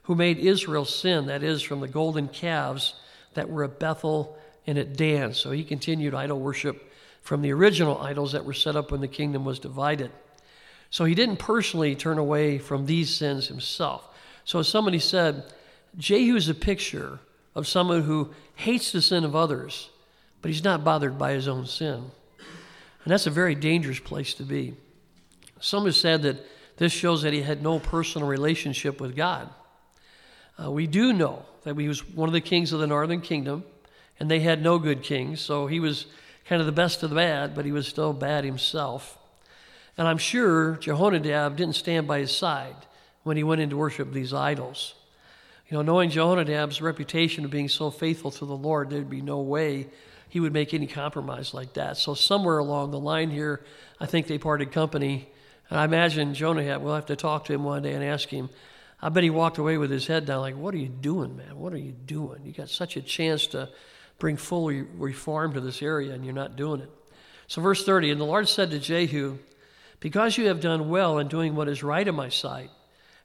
who 0.05 0.15
made 0.15 0.39
Israel 0.39 0.87
sin, 0.87 1.27
that 1.27 1.43
is, 1.43 1.61
from 1.61 1.81
the 1.81 1.89
golden 1.89 2.29
calves 2.29 2.95
that 3.35 3.51
were 3.51 3.63
at 3.63 3.79
Bethel 3.79 4.39
and 4.67 4.79
at 4.79 4.97
Dan. 4.97 5.35
So 5.35 5.51
he 5.51 5.63
continued 5.63 6.15
idol 6.15 6.41
worship 6.41 6.91
from 7.21 7.43
the 7.43 7.53
original 7.53 8.01
idols 8.01 8.33
that 8.33 8.47
were 8.47 8.55
set 8.55 8.75
up 8.75 8.91
when 8.91 9.03
the 9.03 9.09
kingdom 9.09 9.45
was 9.45 9.59
divided. 9.59 10.11
So 10.89 11.05
he 11.05 11.15
didn't 11.15 11.37
personally 11.37 11.95
turn 11.95 12.17
away 12.17 12.57
from 12.57 12.87
these 12.87 13.15
sins 13.15 13.49
himself. 13.49 14.09
So 14.47 14.63
somebody 14.63 14.99
said, 14.99 15.45
Jehu 15.99 16.37
is 16.37 16.49
a 16.49 16.55
picture 16.55 17.19
of 17.55 17.69
someone 17.69 18.03
who 18.03 18.33
hates 18.55 18.93
the 18.93 19.03
sin 19.03 19.25
of 19.25 19.37
others, 19.37 19.91
but 20.41 20.51
he's 20.51 20.65
not 20.65 20.85
bothered 20.85 21.19
by 21.19 21.33
his 21.33 21.49
own 21.49 21.67
sin. 21.67 22.11
And 23.05 23.13
that's 23.13 23.27
a 23.27 23.31
very 23.31 23.55
dangerous 23.55 24.01
place 24.01 24.35
to 24.35 24.43
be. 24.43 24.75
Some 25.61 25.85
have 25.85 25.95
said 25.95 26.23
that 26.23 26.45
this 26.77 26.93
shows 26.93 27.23
that 27.23 27.33
he 27.33 27.43
had 27.43 27.63
no 27.63 27.79
personal 27.79 28.27
relationship 28.27 29.01
with 29.01 29.15
God. 29.15 29.49
Uh, 30.63 30.71
we 30.71 30.87
do 30.87 31.13
know 31.13 31.45
that 31.65 31.79
he 31.79 31.89
was 31.89 32.07
one 32.09 32.29
of 32.29 32.33
the 32.33 32.41
kings 32.41 32.73
of 32.73 32.81
the 32.81 32.87
northern 32.87 33.21
kingdom, 33.21 33.65
and 34.19 34.31
they 34.31 34.41
had 34.41 34.63
no 34.63 34.79
good 34.79 35.03
kings, 35.03 35.41
so 35.41 35.67
he 35.67 35.81
was 35.81 36.07
kind 36.47 36.61
of 36.61 36.67
the 36.67 36.73
best 36.73 37.03
of 37.03 37.11
the 37.11 37.17
bad, 37.17 37.55
but 37.55 37.65
he 37.65 37.73
was 37.73 37.87
still 37.87 38.13
bad 38.13 38.45
himself. 38.45 39.19
And 39.97 40.09
I'm 40.09 40.19
sure 40.19 40.77
Jehonadab 40.77 41.57
didn't 41.57 41.77
stand 41.77 42.07
by 42.07 42.21
his 42.21 42.37
side 42.37 42.77
when 43.23 43.37
he 43.37 43.45
went 43.45 43.61
in 43.61 43.71
to 43.71 43.77
worship 43.77 44.13
these 44.13 44.33
idols. 44.33 44.95
You 45.69 45.77
know, 45.77 45.83
knowing 45.83 46.11
Jehonadab's 46.11 46.83
reputation 46.83 47.45
of 47.45 47.51
being 47.51 47.69
so 47.69 47.91
faithful 47.91 48.31
to 48.33 48.45
the 48.45 48.57
Lord, 48.57 48.91
there'd 48.91 49.09
be 49.09 49.23
no 49.23 49.41
way 49.41 49.89
he 50.35 50.41
would 50.41 50.53
make 50.53 50.75
any 50.75 50.89
compromise 50.89 51.55
like 51.55 51.75
that. 51.75 51.97
So 51.97 52.15
somewhere 52.15 52.59
along 52.59 52.91
the 52.91 52.99
line 52.99 53.31
here, 53.31 53.65
I 54.01 54.07
think 54.07 54.27
they 54.27 54.37
parted 54.37 54.73
company. 54.73 55.29
And 55.71 55.79
I 55.79 55.85
imagine 55.85 56.35
Jonadab, 56.35 56.83
we'll 56.83 56.97
have 56.97 57.07
to 57.07 57.15
talk 57.15 57.45
to 57.45 57.53
him 57.53 57.63
one 57.63 57.85
day 57.85 57.93
and 57.93 58.03
ask 58.03 58.31
him. 58.31 58.51
I 59.01 59.11
bet 59.11 59.23
he 59.23 59.31
walked 59.31 59.59
away 59.59 59.79
with 59.79 59.93
his 59.93 60.09
head 60.09 60.27
down, 60.27 60.41
like, 60.41 60.57
What 60.57 60.75
are 60.75 60.79
you 60.79 60.89
doing, 60.89 61.37
man? 61.37 61.57
What 61.57 61.73
are 61.73 61.79
you 61.79 61.93
doing? 61.93 62.45
You 62.45 62.51
got 62.51 62.69
such 62.69 62.97
a 62.97 63.01
chance 63.01 63.47
to 63.47 63.69
bring 64.19 64.37
full 64.37 64.67
reform 64.67 65.53
to 65.53 65.61
this 65.61 65.81
area, 65.81 66.13
and 66.13 66.25
you're 66.25 66.35
not 66.35 66.57
doing 66.57 66.81
it. 66.81 66.91
So, 67.47 67.63
verse 67.63 67.85
30 67.85 68.11
And 68.11 68.21
the 68.21 68.25
Lord 68.25 68.49
said 68.49 68.73
to 68.73 68.81
Jehu, 68.81 69.39
Because 70.01 70.37
you 70.37 70.49
have 70.49 70.61
done 70.61 70.89
well 70.89 71.19
in 71.19 71.29
doing 71.29 71.55
what 71.55 71.69
is 71.69 71.85
right 71.85 72.09
in 72.09 72.15
my 72.17 72.29
sight, 72.29 72.71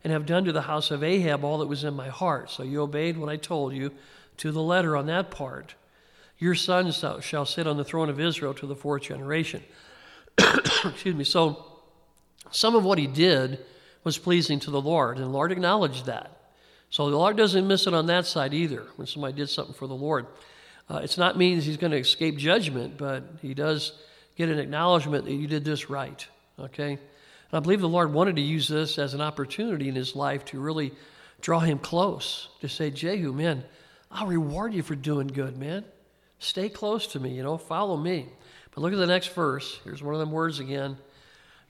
and 0.04 0.14
have 0.14 0.28
done 0.28 0.46
to 0.46 0.52
the 0.52 0.62
house 0.62 0.92
of 0.92 1.04
Ahab 1.04 1.44
all 1.44 1.58
that 1.58 1.66
was 1.66 1.84
in 1.84 1.96
my 1.96 2.10
heart, 2.10 2.52
so 2.52 2.62
you 2.62 2.84
obeyed 2.84 3.18
what 3.18 3.30
I 3.30 3.38
told 3.38 3.74
you 3.74 3.94
to 4.38 4.52
the 4.52 4.62
letter 4.62 4.96
on 4.96 5.08
that 5.08 5.32
part, 5.32 5.74
your 6.40 6.56
sons 6.56 7.04
shall 7.22 7.46
sit 7.46 7.68
on 7.68 7.78
the 7.78 7.84
throne 7.84 8.10
of 8.10 8.20
Israel 8.20 8.54
to 8.56 8.66
the 8.66 8.76
fourth 8.76 9.04
generation. 9.04 9.62
Excuse 10.38 11.16
me. 11.16 11.24
So, 11.24 11.66
some 12.52 12.76
of 12.76 12.84
what 12.84 12.98
he 12.98 13.08
did 13.08 13.60
was 14.04 14.18
pleasing 14.18 14.60
to 14.62 14.72
the 14.72 14.82
Lord, 14.82 15.18
and 15.18 15.26
the 15.26 15.32
Lord 15.32 15.52
acknowledged 15.52 16.06
that. 16.06 16.40
So 16.90 17.10
the 17.10 17.18
Lord 17.18 17.38
doesn't 17.38 17.68
miss 17.68 17.86
it 17.86 17.94
on 17.94 18.08
that 18.08 18.26
side 18.26 18.54
either 18.54 18.88
when 18.96 19.06
somebody 19.06 19.34
did 19.34 19.50
something 19.50 19.76
for 19.76 19.88
the 19.88 19.96
Lord. 19.96 20.26
Uh, 20.90 21.02
it's 21.04 21.18
not 21.18 21.38
means 21.38 21.66
he's 21.66 21.78
going 21.78 21.92
to 21.92 22.00
escape 22.00 22.38
judgment, 22.38 22.98
but 22.98 23.24
he 23.42 23.54
does 23.54 23.94
get 24.36 24.50
an 24.50 24.58
acknowledgement 24.58 25.26
that 25.26 25.34
you 25.34 25.46
did 25.46 25.64
this 25.64 25.90
right. 25.90 26.26
Okay? 26.60 26.94
And 26.94 27.00
I 27.54 27.60
believe 27.60 27.82
the 27.82 27.88
Lord 27.88 28.12
wanted 28.12 28.38
to 28.38 28.42
use 28.42 28.68
this 28.68 28.98
as 28.98 29.14
an 29.14 29.22
opportunity 29.22 29.88
in 29.88 29.96
his 29.96 30.16
life 30.16 30.46
to 30.46 30.60
really 30.60 30.94
draw 31.42 31.60
him 31.60 31.78
close, 31.78 32.50
to 32.62 32.68
say, 32.68 32.90
Jehu, 32.90 33.34
man, 33.34 33.64
I'll 34.10 34.28
reward 34.28 34.74
you 34.74 34.82
for 34.82 34.96
doing 34.96 35.28
good, 35.28 35.58
man. 35.58 35.86
Stay 36.40 36.70
close 36.70 37.08
to 37.08 37.20
me, 37.20 37.32
you 37.32 37.44
know, 37.44 37.58
follow 37.58 37.98
me. 37.98 38.28
But 38.72 38.82
look 38.82 38.94
at 38.94 39.00
the 39.00 39.08
next 39.08 39.34
verse. 39.34 39.80
Here's 39.84 40.02
one 40.02 40.14
of 40.14 40.20
them 40.20 40.32
words 40.32 40.60
again. 40.60 40.98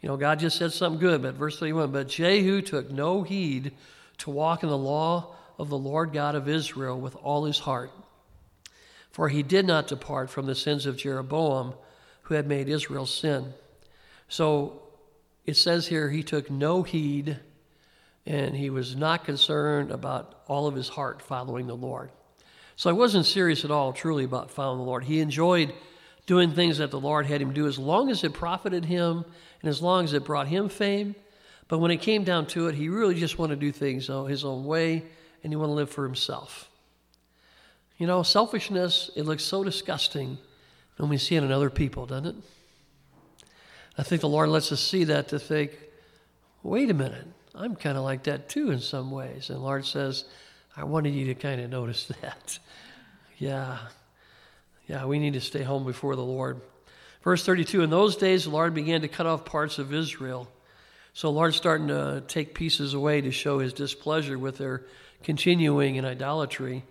You 0.02 0.10
know, 0.10 0.18
God 0.18 0.40
just 0.40 0.58
said 0.58 0.72
something 0.72 1.00
good, 1.00 1.22
but 1.22 1.36
verse 1.36 1.60
31 1.60 1.92
But 1.92 2.08
Jehu 2.08 2.62
took 2.62 2.90
no 2.90 3.24
heed 3.24 3.74
to 4.20 4.30
walk 4.30 4.64
in 4.64 4.70
the 4.70 4.78
law 4.78 5.36
of 5.58 5.70
the 5.70 5.78
Lord 5.78 6.14
God 6.14 6.36
of 6.36 6.48
Israel 6.48 7.00
with 7.00 7.16
all 7.18 7.46
his 7.46 7.60
heart 7.60 7.92
for 9.20 9.30
he 9.30 9.44
did 9.44 9.66
not 9.66 9.88
depart 9.88 10.30
from 10.30 10.46
the 10.46 10.56
sins 10.56 10.86
of 10.86 10.98
Jeroboam, 10.98 11.74
who 12.24 12.36
had 12.36 12.48
made 12.48 12.70
Israel 12.70 13.06
sin. 13.06 13.54
So 14.28 14.82
it 15.46 15.58
says 15.58 15.88
here 15.88 16.10
he 16.10 16.24
took 16.24 16.50
no 16.50 16.84
heed 16.84 17.38
and 18.26 18.56
he 18.56 18.70
was 18.70 18.96
not 18.96 19.26
concerned 19.26 19.92
about 19.92 20.42
all 20.48 20.68
of 20.68 20.76
his 20.76 20.90
heart 20.90 21.22
following 21.22 21.68
the 21.68 21.76
Lord. 21.76 22.12
So 22.80 22.90
I 22.90 22.94
wasn't 22.94 23.26
serious 23.26 23.66
at 23.66 23.72
all, 23.72 23.92
truly, 23.92 24.24
about 24.24 24.52
following 24.52 24.78
the 24.78 24.86
Lord. 24.86 25.04
He 25.04 25.20
enjoyed 25.20 25.74
doing 26.26 26.54
things 26.54 26.78
that 26.78 26.92
the 26.92 27.00
Lord 27.00 27.26
had 27.26 27.42
him 27.42 27.52
do 27.52 27.68
as 27.68 27.78
long 27.78 28.10
as 28.10 28.24
it 28.24 28.34
profited 28.34 28.86
him 28.86 29.26
and 29.62 29.70
as 29.70 29.82
long 29.82 30.06
as 30.06 30.14
it 30.14 30.24
brought 30.24 30.48
him 30.48 30.70
fame. 30.70 31.14
But 31.68 31.80
when 31.80 31.92
it 31.92 31.98
came 31.98 32.24
down 32.24 32.46
to 32.48 32.70
it, 32.70 32.76
he 32.76 32.88
really 32.88 33.16
just 33.16 33.38
wanted 33.38 33.56
to 33.56 33.60
do 33.60 33.74
things 33.74 34.08
his 34.08 34.46
own 34.46 34.64
way 34.64 35.04
and 35.44 35.52
he 35.52 35.58
wanted 35.58 35.72
to 35.72 35.76
live 35.76 35.90
for 35.90 36.06
himself. 36.06 36.70
You 37.98 38.08
know, 38.08 38.24
selfishness, 38.24 39.12
it 39.14 39.24
looks 39.24 39.44
so 39.44 39.62
disgusting 39.66 40.38
when 40.96 41.10
we 41.10 41.18
see 41.18 41.36
it 41.36 41.44
in 41.44 41.52
other 41.52 41.70
people, 41.70 42.06
doesn't 42.06 42.28
it? 42.28 42.36
I 43.98 44.04
think 44.04 44.22
the 44.22 44.30
Lord 44.30 44.48
lets 44.48 44.72
us 44.72 44.80
see 44.80 45.04
that 45.04 45.28
to 45.28 45.38
think, 45.38 45.78
wait 46.64 46.90
a 46.90 46.94
minute, 46.94 47.28
I'm 47.54 47.76
kind 47.76 47.98
of 47.98 48.06
like 48.06 48.24
that 48.24 48.48
too 48.48 48.72
in 48.72 48.80
some 48.80 49.12
ways. 49.12 49.50
And 49.50 49.60
the 49.60 49.64
Lord 49.64 49.86
says, 49.86 50.24
I 50.80 50.86
wanted 50.86 51.14
you 51.14 51.26
to 51.26 51.36
kind 51.36 51.60
of 51.60 51.70
notice 51.70 52.06
that. 52.22 52.58
yeah. 53.38 53.80
Yeah, 54.88 55.06
we 55.06 55.20
need 55.20 55.34
to 55.34 55.42
stay 55.42 55.62
home 55.62 55.86
before 55.86 56.16
the 56.16 56.24
Lord. 56.24 56.62
Verse 57.22 57.46
32 57.46 57.84
In 57.84 57.90
those 57.90 58.16
days, 58.16 58.46
the 58.46 58.50
Lord 58.50 58.74
began 58.74 59.02
to 59.02 59.10
cut 59.10 59.26
off 59.26 59.44
parts 59.44 59.78
of 59.78 59.94
Israel. 59.94 60.50
So 61.14 61.28
the 61.28 61.34
Lord's 61.34 61.58
starting 61.58 61.90
to 61.90 62.24
take 62.28 62.54
pieces 62.54 62.94
away 62.94 63.20
to 63.20 63.32
show 63.32 63.60
his 63.60 63.74
displeasure 63.74 64.40
with 64.40 64.58
their 64.58 64.84
continuing 65.22 65.96
in 65.98 66.06
idolatry. 66.06 66.86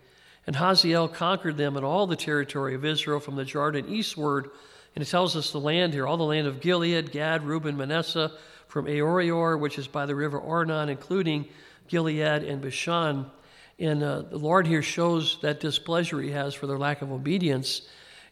And 0.46 0.54
Hazael 0.54 1.08
conquered 1.08 1.56
them 1.56 1.78
in 1.78 1.82
all 1.82 2.06
the 2.06 2.14
territory 2.14 2.74
of 2.74 2.84
Israel 2.84 3.20
from 3.20 3.36
the 3.36 3.44
Jordan 3.44 3.88
eastward. 3.88 4.50
And 4.94 5.02
it 5.02 5.08
tells 5.08 5.34
us 5.34 5.50
the 5.50 5.60
land 5.60 5.94
here, 5.94 6.06
all 6.06 6.18
the 6.18 6.24
land 6.24 6.46
of 6.46 6.60
Gilead, 6.60 7.10
Gad, 7.10 7.42
Reuben, 7.42 7.78
Manasseh, 7.78 8.32
from 8.66 8.84
Aroer, 8.84 9.58
which 9.58 9.78
is 9.78 9.88
by 9.88 10.04
the 10.04 10.14
river 10.14 10.38
Arnon, 10.38 10.90
including 10.90 11.48
Gilead 11.88 12.42
and 12.42 12.60
Bashan. 12.60 13.30
And 13.78 14.02
uh, 14.02 14.22
the 14.22 14.38
Lord 14.38 14.66
here 14.66 14.82
shows 14.82 15.38
that 15.42 15.60
displeasure 15.60 16.20
he 16.20 16.30
has 16.32 16.54
for 16.54 16.66
their 16.66 16.78
lack 16.78 17.02
of 17.02 17.12
obedience. 17.12 17.82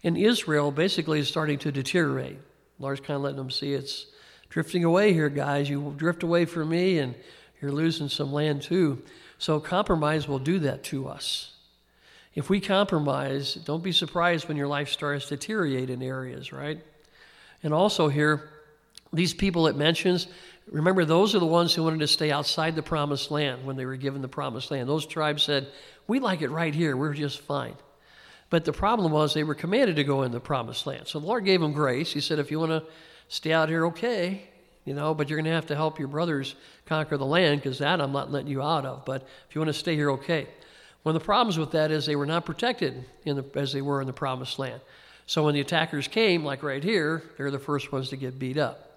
And 0.03 0.19
Israel 0.19 0.71
basically 0.71 1.21
is 1.21 1.29
starting 1.29 1.59
to 1.61 1.73
deteriorate. 1.73 2.39
The 2.79 2.83
Lord's 2.83 3.01
kind 3.01 3.17
of 3.17 3.23
letting 3.23 3.39
them 3.39 3.51
see 3.51 3.73
it's 3.73 4.07
drifting 4.49 4.85
away 4.85 5.13
here, 5.13 5.29
guys. 5.29 5.69
You 5.71 5.95
drift 5.97 6.23
away 6.23 6.45
from 6.45 6.71
me, 6.71 6.99
and 6.99 7.15
you're 7.61 7.73
losing 7.73 8.09
some 8.09 8.33
land 8.33 8.63
too. 8.63 9.03
So 9.39 9.61
compromise 9.61 10.27
will 10.27 10.39
do 10.39 10.59
that 10.61 10.83
to 10.85 11.09
us. 11.09 11.53
If 12.35 12.51
we 12.51 12.61
compromise, 12.61 13.55
don't 13.55 13.83
be 13.83 13.93
surprised 13.93 14.47
when 14.47 14.57
your 14.57 14.67
life 14.67 14.91
starts 14.91 15.29
to 15.29 15.37
deteriorate 15.37 15.91
in 15.91 16.03
areas, 16.03 16.53
right? 16.53 16.79
And 17.63 17.73
also 17.73 18.09
here, 18.09 18.51
these 19.13 19.33
people 19.33 19.67
it 19.69 19.77
mentions, 19.77 20.27
remember 20.71 21.05
those 21.05 21.35
are 21.35 21.39
the 21.39 21.47
ones 21.47 21.75
who 21.75 21.85
wanted 21.85 22.01
to 22.01 22.09
stay 22.09 22.31
outside 22.31 22.75
the 22.75 22.83
promised 22.83 23.31
land 23.31 23.65
when 23.65 23.77
they 23.77 23.87
were 23.87 23.97
given 23.97 24.23
the 24.23 24.29
promised 24.29 24.71
land. 24.71 24.89
Those 24.89 25.07
tribes 25.07 25.43
said, 25.43 25.69
We 26.07 26.19
like 26.19 26.43
it 26.43 26.51
right 26.51 26.75
here, 26.75 26.97
we're 26.97 27.15
just 27.15 27.41
fine. 27.41 27.77
But 28.49 28.65
the 28.65 28.73
problem 28.73 29.13
was 29.13 29.35
they 29.35 29.45
were 29.45 29.55
commanded 29.55 29.97
to 29.97 30.05
go 30.05 30.23
in 30.23 30.33
the 30.33 30.41
promised 30.41 30.87
land. 30.87 31.09
So 31.09 31.19
the 31.19 31.27
Lord 31.27 31.45
gave 31.45 31.61
them 31.61 31.73
grace. 31.73 32.13
He 32.13 32.21
said, 32.21 32.39
If 32.39 32.51
you 32.51 32.61
want 32.61 32.71
to 32.71 32.83
stay 33.29 33.53
out 33.53 33.69
here, 33.69 33.87
okay, 33.87 34.43
you 34.85 34.95
know, 34.95 35.15
but 35.15 35.29
you're 35.29 35.37
going 35.37 35.47
to 35.47 35.51
have 35.51 35.67
to 35.67 35.77
help 35.77 35.99
your 35.99 36.09
brothers 36.09 36.55
conquer 36.87 37.17
the 37.17 37.27
land 37.27 37.61
because 37.61 37.79
that 37.79 38.01
I'm 38.01 38.13
not 38.13 38.31
letting 38.31 38.51
you 38.51 38.63
out 38.63 38.87
of. 38.87 39.05
But 39.05 39.23
if 39.49 39.55
you 39.55 39.61
want 39.61 39.69
to 39.69 39.75
stay 39.75 39.97
here, 39.97 40.11
okay. 40.13 40.47
One 41.03 41.15
of 41.15 41.21
the 41.21 41.25
problems 41.25 41.59
with 41.59 41.73
that 41.73 41.91
is 41.91 42.07
they 42.07 42.17
were 42.17 42.27
not 42.27 42.45
protected 42.45 43.05
the, 43.25 43.45
as 43.55 43.73
they 43.73 43.83
were 43.83 44.01
in 44.01 44.07
the 44.07 44.13
promised 44.13 44.59
land. 44.59 44.81
So 45.27 45.45
when 45.45 45.55
the 45.55 45.61
attackers 45.61 46.07
came, 46.09 46.45
like 46.45 46.63
right 46.63 46.83
here, 46.83 47.23
they're 47.37 47.51
the 47.51 47.59
first 47.59 47.91
ones 47.93 48.11
to 48.11 48.17
get 48.17 48.39
beat 48.39 48.59
up. 48.59 48.96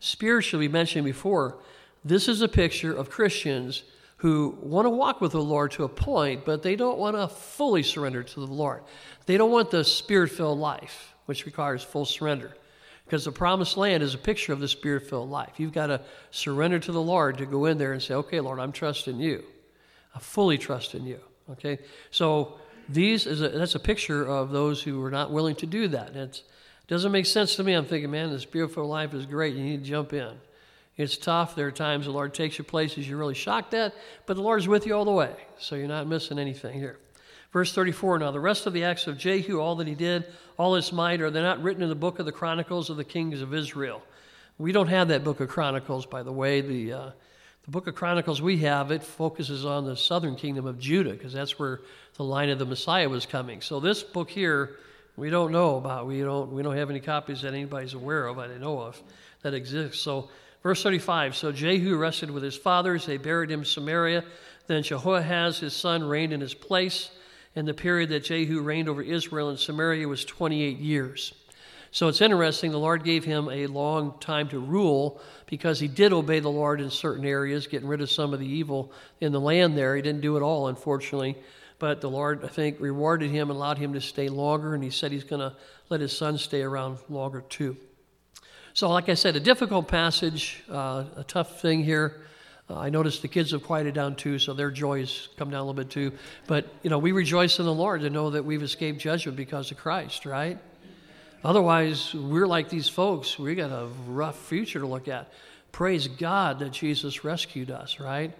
Spiritually, 0.00 0.68
we 0.68 0.72
mentioned 0.72 1.04
before, 1.04 1.58
this 2.04 2.28
is 2.28 2.40
a 2.40 2.48
picture 2.48 2.92
of 2.92 3.10
Christians 3.10 3.82
who 4.18 4.56
want 4.60 4.86
to 4.86 4.90
walk 4.90 5.20
with 5.20 5.32
the 5.32 5.42
Lord 5.42 5.70
to 5.72 5.84
a 5.84 5.88
point, 5.88 6.44
but 6.44 6.62
they 6.62 6.76
don't 6.76 6.98
want 6.98 7.16
to 7.16 7.28
fully 7.28 7.82
surrender 7.82 8.22
to 8.22 8.40
the 8.40 8.46
Lord. 8.46 8.82
They 9.26 9.36
don't 9.36 9.50
want 9.50 9.70
the 9.70 9.84
spirit 9.84 10.30
filled 10.30 10.58
life, 10.58 11.14
which 11.26 11.46
requires 11.46 11.82
full 11.82 12.04
surrender. 12.04 12.54
Because 13.04 13.24
the 13.24 13.32
promised 13.32 13.76
land 13.76 14.02
is 14.02 14.14
a 14.14 14.18
picture 14.18 14.52
of 14.52 14.60
the 14.60 14.68
spirit 14.68 15.08
filled 15.08 15.30
life. 15.30 15.54
You've 15.58 15.72
got 15.72 15.86
to 15.86 16.00
surrender 16.30 16.78
to 16.80 16.92
the 16.92 17.00
Lord 17.00 17.38
to 17.38 17.46
go 17.46 17.64
in 17.66 17.78
there 17.78 17.92
and 17.92 18.02
say, 18.02 18.14
okay, 18.14 18.40
Lord, 18.40 18.58
I'm 18.58 18.72
trusting 18.72 19.18
you. 19.18 19.44
I 20.14 20.18
fully 20.18 20.58
trust 20.58 20.94
in 20.94 21.06
you. 21.06 21.20
Okay? 21.52 21.78
So 22.10 22.58
these 22.88 23.26
is 23.26 23.40
a, 23.40 23.48
that's 23.50 23.76
a 23.76 23.80
picture 23.80 24.26
of 24.26 24.50
those 24.50 24.82
who 24.82 25.02
are 25.04 25.10
not 25.10 25.30
willing 25.30 25.54
to 25.56 25.66
do 25.66 25.88
that. 25.88 26.16
It 26.16 26.42
doesn't 26.88 27.12
make 27.12 27.26
sense 27.26 27.54
to 27.56 27.64
me. 27.64 27.74
I'm 27.74 27.84
thinking, 27.84 28.10
man, 28.10 28.30
this 28.30 28.44
beautiful 28.44 28.86
life 28.86 29.14
is 29.14 29.26
great. 29.26 29.54
You 29.54 29.62
need 29.62 29.84
to 29.84 29.88
jump 29.88 30.12
in. 30.12 30.32
It's 30.96 31.16
tough. 31.16 31.54
There 31.54 31.68
are 31.68 31.72
times 31.72 32.06
the 32.06 32.10
Lord 32.10 32.34
takes 32.34 32.58
you 32.58 32.64
places 32.64 33.08
you're 33.08 33.18
really 33.18 33.34
shocked 33.34 33.72
at, 33.72 33.94
but 34.26 34.34
the 34.34 34.42
Lord's 34.42 34.66
with 34.66 34.84
you 34.84 34.94
all 34.94 35.04
the 35.04 35.12
way. 35.12 35.32
So 35.58 35.76
you're 35.76 35.86
not 35.86 36.08
missing 36.08 36.38
anything 36.38 36.76
here. 36.76 36.98
Verse 37.52 37.72
34 37.72 38.18
Now 38.18 38.30
the 38.30 38.40
rest 38.40 38.66
of 38.66 38.72
the 38.72 38.84
acts 38.84 39.06
of 39.06 39.16
Jehu, 39.16 39.60
all 39.60 39.76
that 39.76 39.86
he 39.86 39.94
did, 39.94 40.26
all 40.56 40.74
his 40.74 40.92
might, 40.92 41.20
are 41.20 41.30
they 41.30 41.40
not 41.40 41.62
written 41.62 41.82
in 41.82 41.88
the 41.88 41.94
book 41.94 42.18
of 42.18 42.26
the 42.26 42.32
Chronicles 42.32 42.90
of 42.90 42.96
the 42.96 43.04
Kings 43.04 43.40
of 43.42 43.54
Israel? 43.54 44.02
We 44.58 44.72
don't 44.72 44.88
have 44.88 45.08
that 45.08 45.22
book 45.22 45.40
of 45.40 45.48
Chronicles, 45.48 46.04
by 46.04 46.24
the 46.24 46.32
way. 46.32 46.60
The, 46.62 46.92
uh, 46.92 47.10
the 47.64 47.70
book 47.70 47.86
of 47.86 47.94
Chronicles 47.94 48.42
we 48.42 48.56
have, 48.58 48.90
it 48.90 49.04
focuses 49.04 49.64
on 49.64 49.84
the 49.84 49.96
southern 49.96 50.34
kingdom 50.34 50.66
of 50.66 50.80
Judah, 50.80 51.12
because 51.12 51.32
that's 51.32 51.58
where 51.58 51.80
the 52.14 52.24
line 52.24 52.48
of 52.48 52.58
the 52.58 52.66
Messiah 52.66 53.08
was 53.08 53.24
coming. 53.24 53.60
So 53.60 53.78
this 53.78 54.02
book 54.02 54.30
here, 54.30 54.78
we 55.18 55.30
don't 55.30 55.52
know 55.52 55.76
about. 55.76 56.06
We 56.06 56.20
don't, 56.20 56.52
we 56.52 56.62
don't 56.62 56.76
have 56.76 56.90
any 56.90 57.00
copies 57.00 57.42
that 57.42 57.52
anybody's 57.52 57.94
aware 57.94 58.26
of, 58.26 58.38
I 58.38 58.46
know 58.58 58.80
of, 58.80 59.02
that 59.42 59.54
exist. 59.54 60.02
So 60.02 60.28
Verse 60.62 60.82
35 60.82 61.36
So 61.36 61.52
Jehu 61.52 61.96
rested 61.96 62.30
with 62.30 62.42
his 62.42 62.56
fathers. 62.56 63.06
They 63.06 63.16
buried 63.16 63.50
him 63.50 63.60
in 63.60 63.66
Samaria. 63.66 64.24
Then 64.66 64.82
Jehoahaz, 64.82 65.60
his 65.60 65.74
son, 65.74 66.04
reigned 66.04 66.32
in 66.32 66.40
his 66.40 66.54
place. 66.54 67.10
And 67.56 67.66
the 67.66 67.74
period 67.74 68.10
that 68.10 68.24
Jehu 68.24 68.60
reigned 68.60 68.88
over 68.88 69.02
Israel 69.02 69.48
and 69.48 69.58
Samaria 69.58 70.06
was 70.06 70.24
28 70.24 70.78
years. 70.78 71.34
So 71.90 72.08
it's 72.08 72.20
interesting, 72.20 72.70
the 72.70 72.78
Lord 72.78 73.02
gave 73.02 73.24
him 73.24 73.48
a 73.48 73.66
long 73.66 74.18
time 74.20 74.50
to 74.50 74.58
rule 74.58 75.22
because 75.46 75.80
he 75.80 75.88
did 75.88 76.12
obey 76.12 76.38
the 76.38 76.50
Lord 76.50 76.82
in 76.82 76.90
certain 76.90 77.24
areas, 77.24 77.66
getting 77.66 77.88
rid 77.88 78.02
of 78.02 78.10
some 78.10 78.34
of 78.34 78.40
the 78.40 78.46
evil 78.46 78.92
in 79.22 79.32
the 79.32 79.40
land 79.40 79.76
there. 79.76 79.96
He 79.96 80.02
didn't 80.02 80.20
do 80.20 80.36
it 80.36 80.42
all, 80.42 80.68
unfortunately. 80.68 81.38
But 81.78 82.00
the 82.00 82.10
Lord, 82.10 82.44
I 82.44 82.48
think, 82.48 82.80
rewarded 82.80 83.30
him 83.30 83.50
and 83.50 83.56
allowed 83.56 83.78
him 83.78 83.92
to 83.92 84.00
stay 84.00 84.28
longer, 84.28 84.74
and 84.74 84.82
he 84.82 84.90
said 84.90 85.12
he's 85.12 85.24
going 85.24 85.40
to 85.40 85.56
let 85.88 86.00
his 86.00 86.16
son 86.16 86.38
stay 86.38 86.62
around 86.62 86.98
longer 87.08 87.42
too. 87.48 87.76
So, 88.74 88.88
like 88.90 89.08
I 89.08 89.14
said, 89.14 89.36
a 89.36 89.40
difficult 89.40 89.88
passage, 89.88 90.62
uh, 90.70 91.04
a 91.16 91.24
tough 91.24 91.60
thing 91.60 91.82
here. 91.82 92.20
Uh, 92.70 92.78
I 92.78 92.90
noticed 92.90 93.22
the 93.22 93.28
kids 93.28 93.52
have 93.52 93.64
quieted 93.64 93.94
down 93.94 94.14
too, 94.14 94.38
so 94.38 94.52
their 94.52 94.70
joy 94.70 95.00
has 95.00 95.28
come 95.36 95.50
down 95.50 95.60
a 95.60 95.64
little 95.64 95.74
bit 95.74 95.90
too. 95.90 96.12
But, 96.46 96.66
you 96.82 96.90
know, 96.90 96.98
we 96.98 97.12
rejoice 97.12 97.58
in 97.58 97.64
the 97.64 97.74
Lord 97.74 98.02
to 98.02 98.10
know 98.10 98.30
that 98.30 98.44
we've 98.44 98.62
escaped 98.62 99.00
judgment 99.00 99.36
because 99.36 99.70
of 99.70 99.78
Christ, 99.78 100.26
right? 100.26 100.58
Otherwise, 101.42 102.12
we're 102.14 102.46
like 102.46 102.68
these 102.68 102.88
folks. 102.88 103.38
We 103.38 103.54
got 103.54 103.70
a 103.70 103.88
rough 104.06 104.38
future 104.38 104.80
to 104.80 104.86
look 104.86 105.08
at. 105.08 105.32
Praise 105.72 106.08
God 106.08 106.58
that 106.58 106.72
Jesus 106.72 107.24
rescued 107.24 107.70
us, 107.70 108.00
right? 108.00 108.32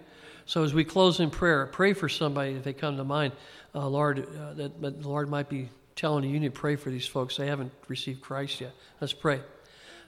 So 0.49 0.63
as 0.63 0.73
we 0.73 0.83
close 0.83 1.19
in 1.19 1.29
prayer, 1.29 1.67
pray 1.67 1.93
for 1.93 2.09
somebody 2.09 2.53
if 2.53 2.63
they 2.63 2.73
come 2.73 2.97
to 2.97 3.03
mind. 3.03 3.33
Uh, 3.75 3.87
Lord, 3.87 4.25
uh, 4.35 4.55
that, 4.55 4.81
that 4.81 4.99
the 5.03 5.07
Lord 5.07 5.29
might 5.29 5.47
be 5.47 5.69
telling 5.95 6.23
you, 6.23 6.31
you 6.31 6.39
need 6.39 6.55
to 6.55 6.59
pray 6.59 6.75
for 6.75 6.89
these 6.89 7.05
folks. 7.05 7.37
They 7.37 7.45
haven't 7.45 7.71
received 7.87 8.21
Christ 8.21 8.59
yet. 8.59 8.71
Let's 8.99 9.13
pray. 9.13 9.41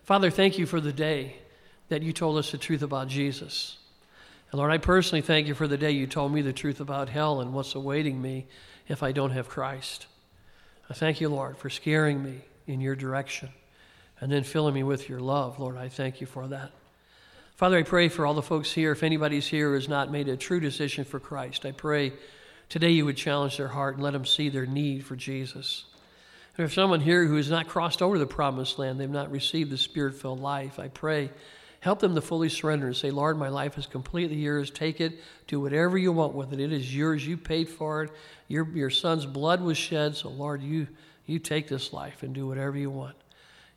Father, 0.01 0.31
thank 0.31 0.57
you 0.57 0.65
for 0.65 0.81
the 0.81 0.91
day 0.91 1.35
that 1.89 2.01
you 2.01 2.11
told 2.11 2.39
us 2.39 2.49
the 2.49 2.57
truth 2.57 2.81
about 2.81 3.07
Jesus. 3.07 3.77
And 4.51 4.57
Lord, 4.57 4.71
I 4.71 4.79
personally 4.79 5.21
thank 5.21 5.45
you 5.45 5.53
for 5.53 5.67
the 5.67 5.77
day 5.77 5.91
you 5.91 6.07
told 6.07 6.33
me 6.33 6.41
the 6.41 6.53
truth 6.53 6.79
about 6.79 7.07
hell 7.07 7.39
and 7.39 7.53
what's 7.53 7.75
awaiting 7.75 8.19
me 8.19 8.47
if 8.87 9.03
I 9.03 9.11
don't 9.11 9.29
have 9.29 9.47
Christ. 9.47 10.07
I 10.89 10.95
thank 10.95 11.21
you, 11.21 11.29
Lord, 11.29 11.55
for 11.55 11.69
scaring 11.69 12.23
me 12.23 12.41
in 12.65 12.81
your 12.81 12.95
direction 12.95 13.49
and 14.19 14.31
then 14.31 14.43
filling 14.43 14.73
me 14.73 14.81
with 14.81 15.07
your 15.07 15.19
love. 15.19 15.59
Lord, 15.59 15.77
I 15.77 15.87
thank 15.87 16.19
you 16.19 16.25
for 16.25 16.47
that. 16.47 16.71
Father, 17.61 17.77
I 17.77 17.83
pray 17.83 18.09
for 18.09 18.25
all 18.25 18.33
the 18.33 18.41
folks 18.41 18.71
here. 18.71 18.91
If 18.91 19.03
anybody's 19.03 19.45
here 19.45 19.67
who 19.67 19.75
has 19.75 19.87
not 19.87 20.11
made 20.11 20.27
a 20.27 20.35
true 20.35 20.59
decision 20.59 21.05
for 21.05 21.19
Christ, 21.19 21.63
I 21.63 21.71
pray 21.71 22.11
today 22.69 22.89
you 22.89 23.05
would 23.05 23.17
challenge 23.17 23.57
their 23.57 23.67
heart 23.67 23.93
and 23.93 24.03
let 24.03 24.13
them 24.13 24.25
see 24.25 24.49
their 24.49 24.65
need 24.65 25.05
for 25.05 25.15
Jesus. 25.15 25.85
And 26.57 26.65
if 26.65 26.73
someone 26.73 27.01
here 27.01 27.23
who 27.23 27.35
has 27.35 27.51
not 27.51 27.67
crossed 27.67 28.01
over 28.01 28.17
the 28.17 28.25
promised 28.25 28.79
land, 28.79 28.99
they've 28.99 29.07
not 29.07 29.29
received 29.29 29.69
the 29.69 29.77
spirit 29.77 30.15
filled 30.15 30.39
life. 30.39 30.79
I 30.79 30.87
pray, 30.87 31.29
help 31.81 31.99
them 31.99 32.15
to 32.15 32.21
fully 32.21 32.49
surrender 32.49 32.87
and 32.87 32.95
say, 32.95 33.11
Lord, 33.11 33.37
my 33.37 33.49
life 33.49 33.77
is 33.77 33.85
completely 33.85 34.37
yours. 34.37 34.71
Take 34.71 34.99
it, 34.99 35.19
do 35.45 35.59
whatever 35.59 35.99
you 35.99 36.11
want 36.11 36.33
with 36.33 36.53
it. 36.53 36.59
It 36.59 36.73
is 36.73 36.95
yours. 36.95 37.27
You 37.27 37.37
paid 37.37 37.69
for 37.69 38.05
it. 38.05 38.11
Your, 38.47 38.67
your 38.69 38.89
son's 38.89 39.27
blood 39.27 39.61
was 39.61 39.77
shed. 39.77 40.15
So, 40.15 40.29
Lord, 40.29 40.63
you, 40.63 40.87
you 41.27 41.37
take 41.37 41.67
this 41.67 41.93
life 41.93 42.23
and 42.23 42.33
do 42.33 42.47
whatever 42.47 42.75
you 42.75 42.89
want. 42.89 43.17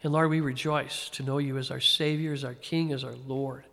And 0.02 0.10
Lord, 0.10 0.30
we 0.30 0.40
rejoice 0.40 1.10
to 1.10 1.22
know 1.22 1.36
you 1.36 1.58
as 1.58 1.70
our 1.70 1.80
Savior, 1.80 2.32
as 2.32 2.44
our 2.44 2.54
King, 2.54 2.90
as 2.90 3.04
our 3.04 3.16
Lord. 3.26 3.64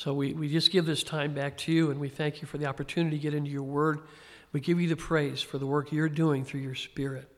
So 0.00 0.14
we, 0.14 0.32
we 0.32 0.48
just 0.48 0.70
give 0.70 0.86
this 0.86 1.02
time 1.02 1.34
back 1.34 1.58
to 1.58 1.72
you, 1.72 1.90
and 1.90 2.00
we 2.00 2.08
thank 2.08 2.40
you 2.40 2.48
for 2.48 2.56
the 2.56 2.64
opportunity 2.64 3.18
to 3.18 3.22
get 3.22 3.34
into 3.34 3.50
your 3.50 3.64
word. 3.64 4.00
We 4.50 4.60
give 4.60 4.80
you 4.80 4.88
the 4.88 4.96
praise 4.96 5.42
for 5.42 5.58
the 5.58 5.66
work 5.66 5.92
you're 5.92 6.08
doing 6.08 6.42
through 6.42 6.60
your 6.60 6.74
Spirit. 6.74 7.30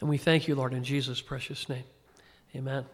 And 0.00 0.10
we 0.10 0.18
thank 0.18 0.48
you, 0.48 0.56
Lord, 0.56 0.74
in 0.74 0.82
Jesus' 0.82 1.20
precious 1.20 1.68
name. 1.68 1.84
Amen. 2.56 2.86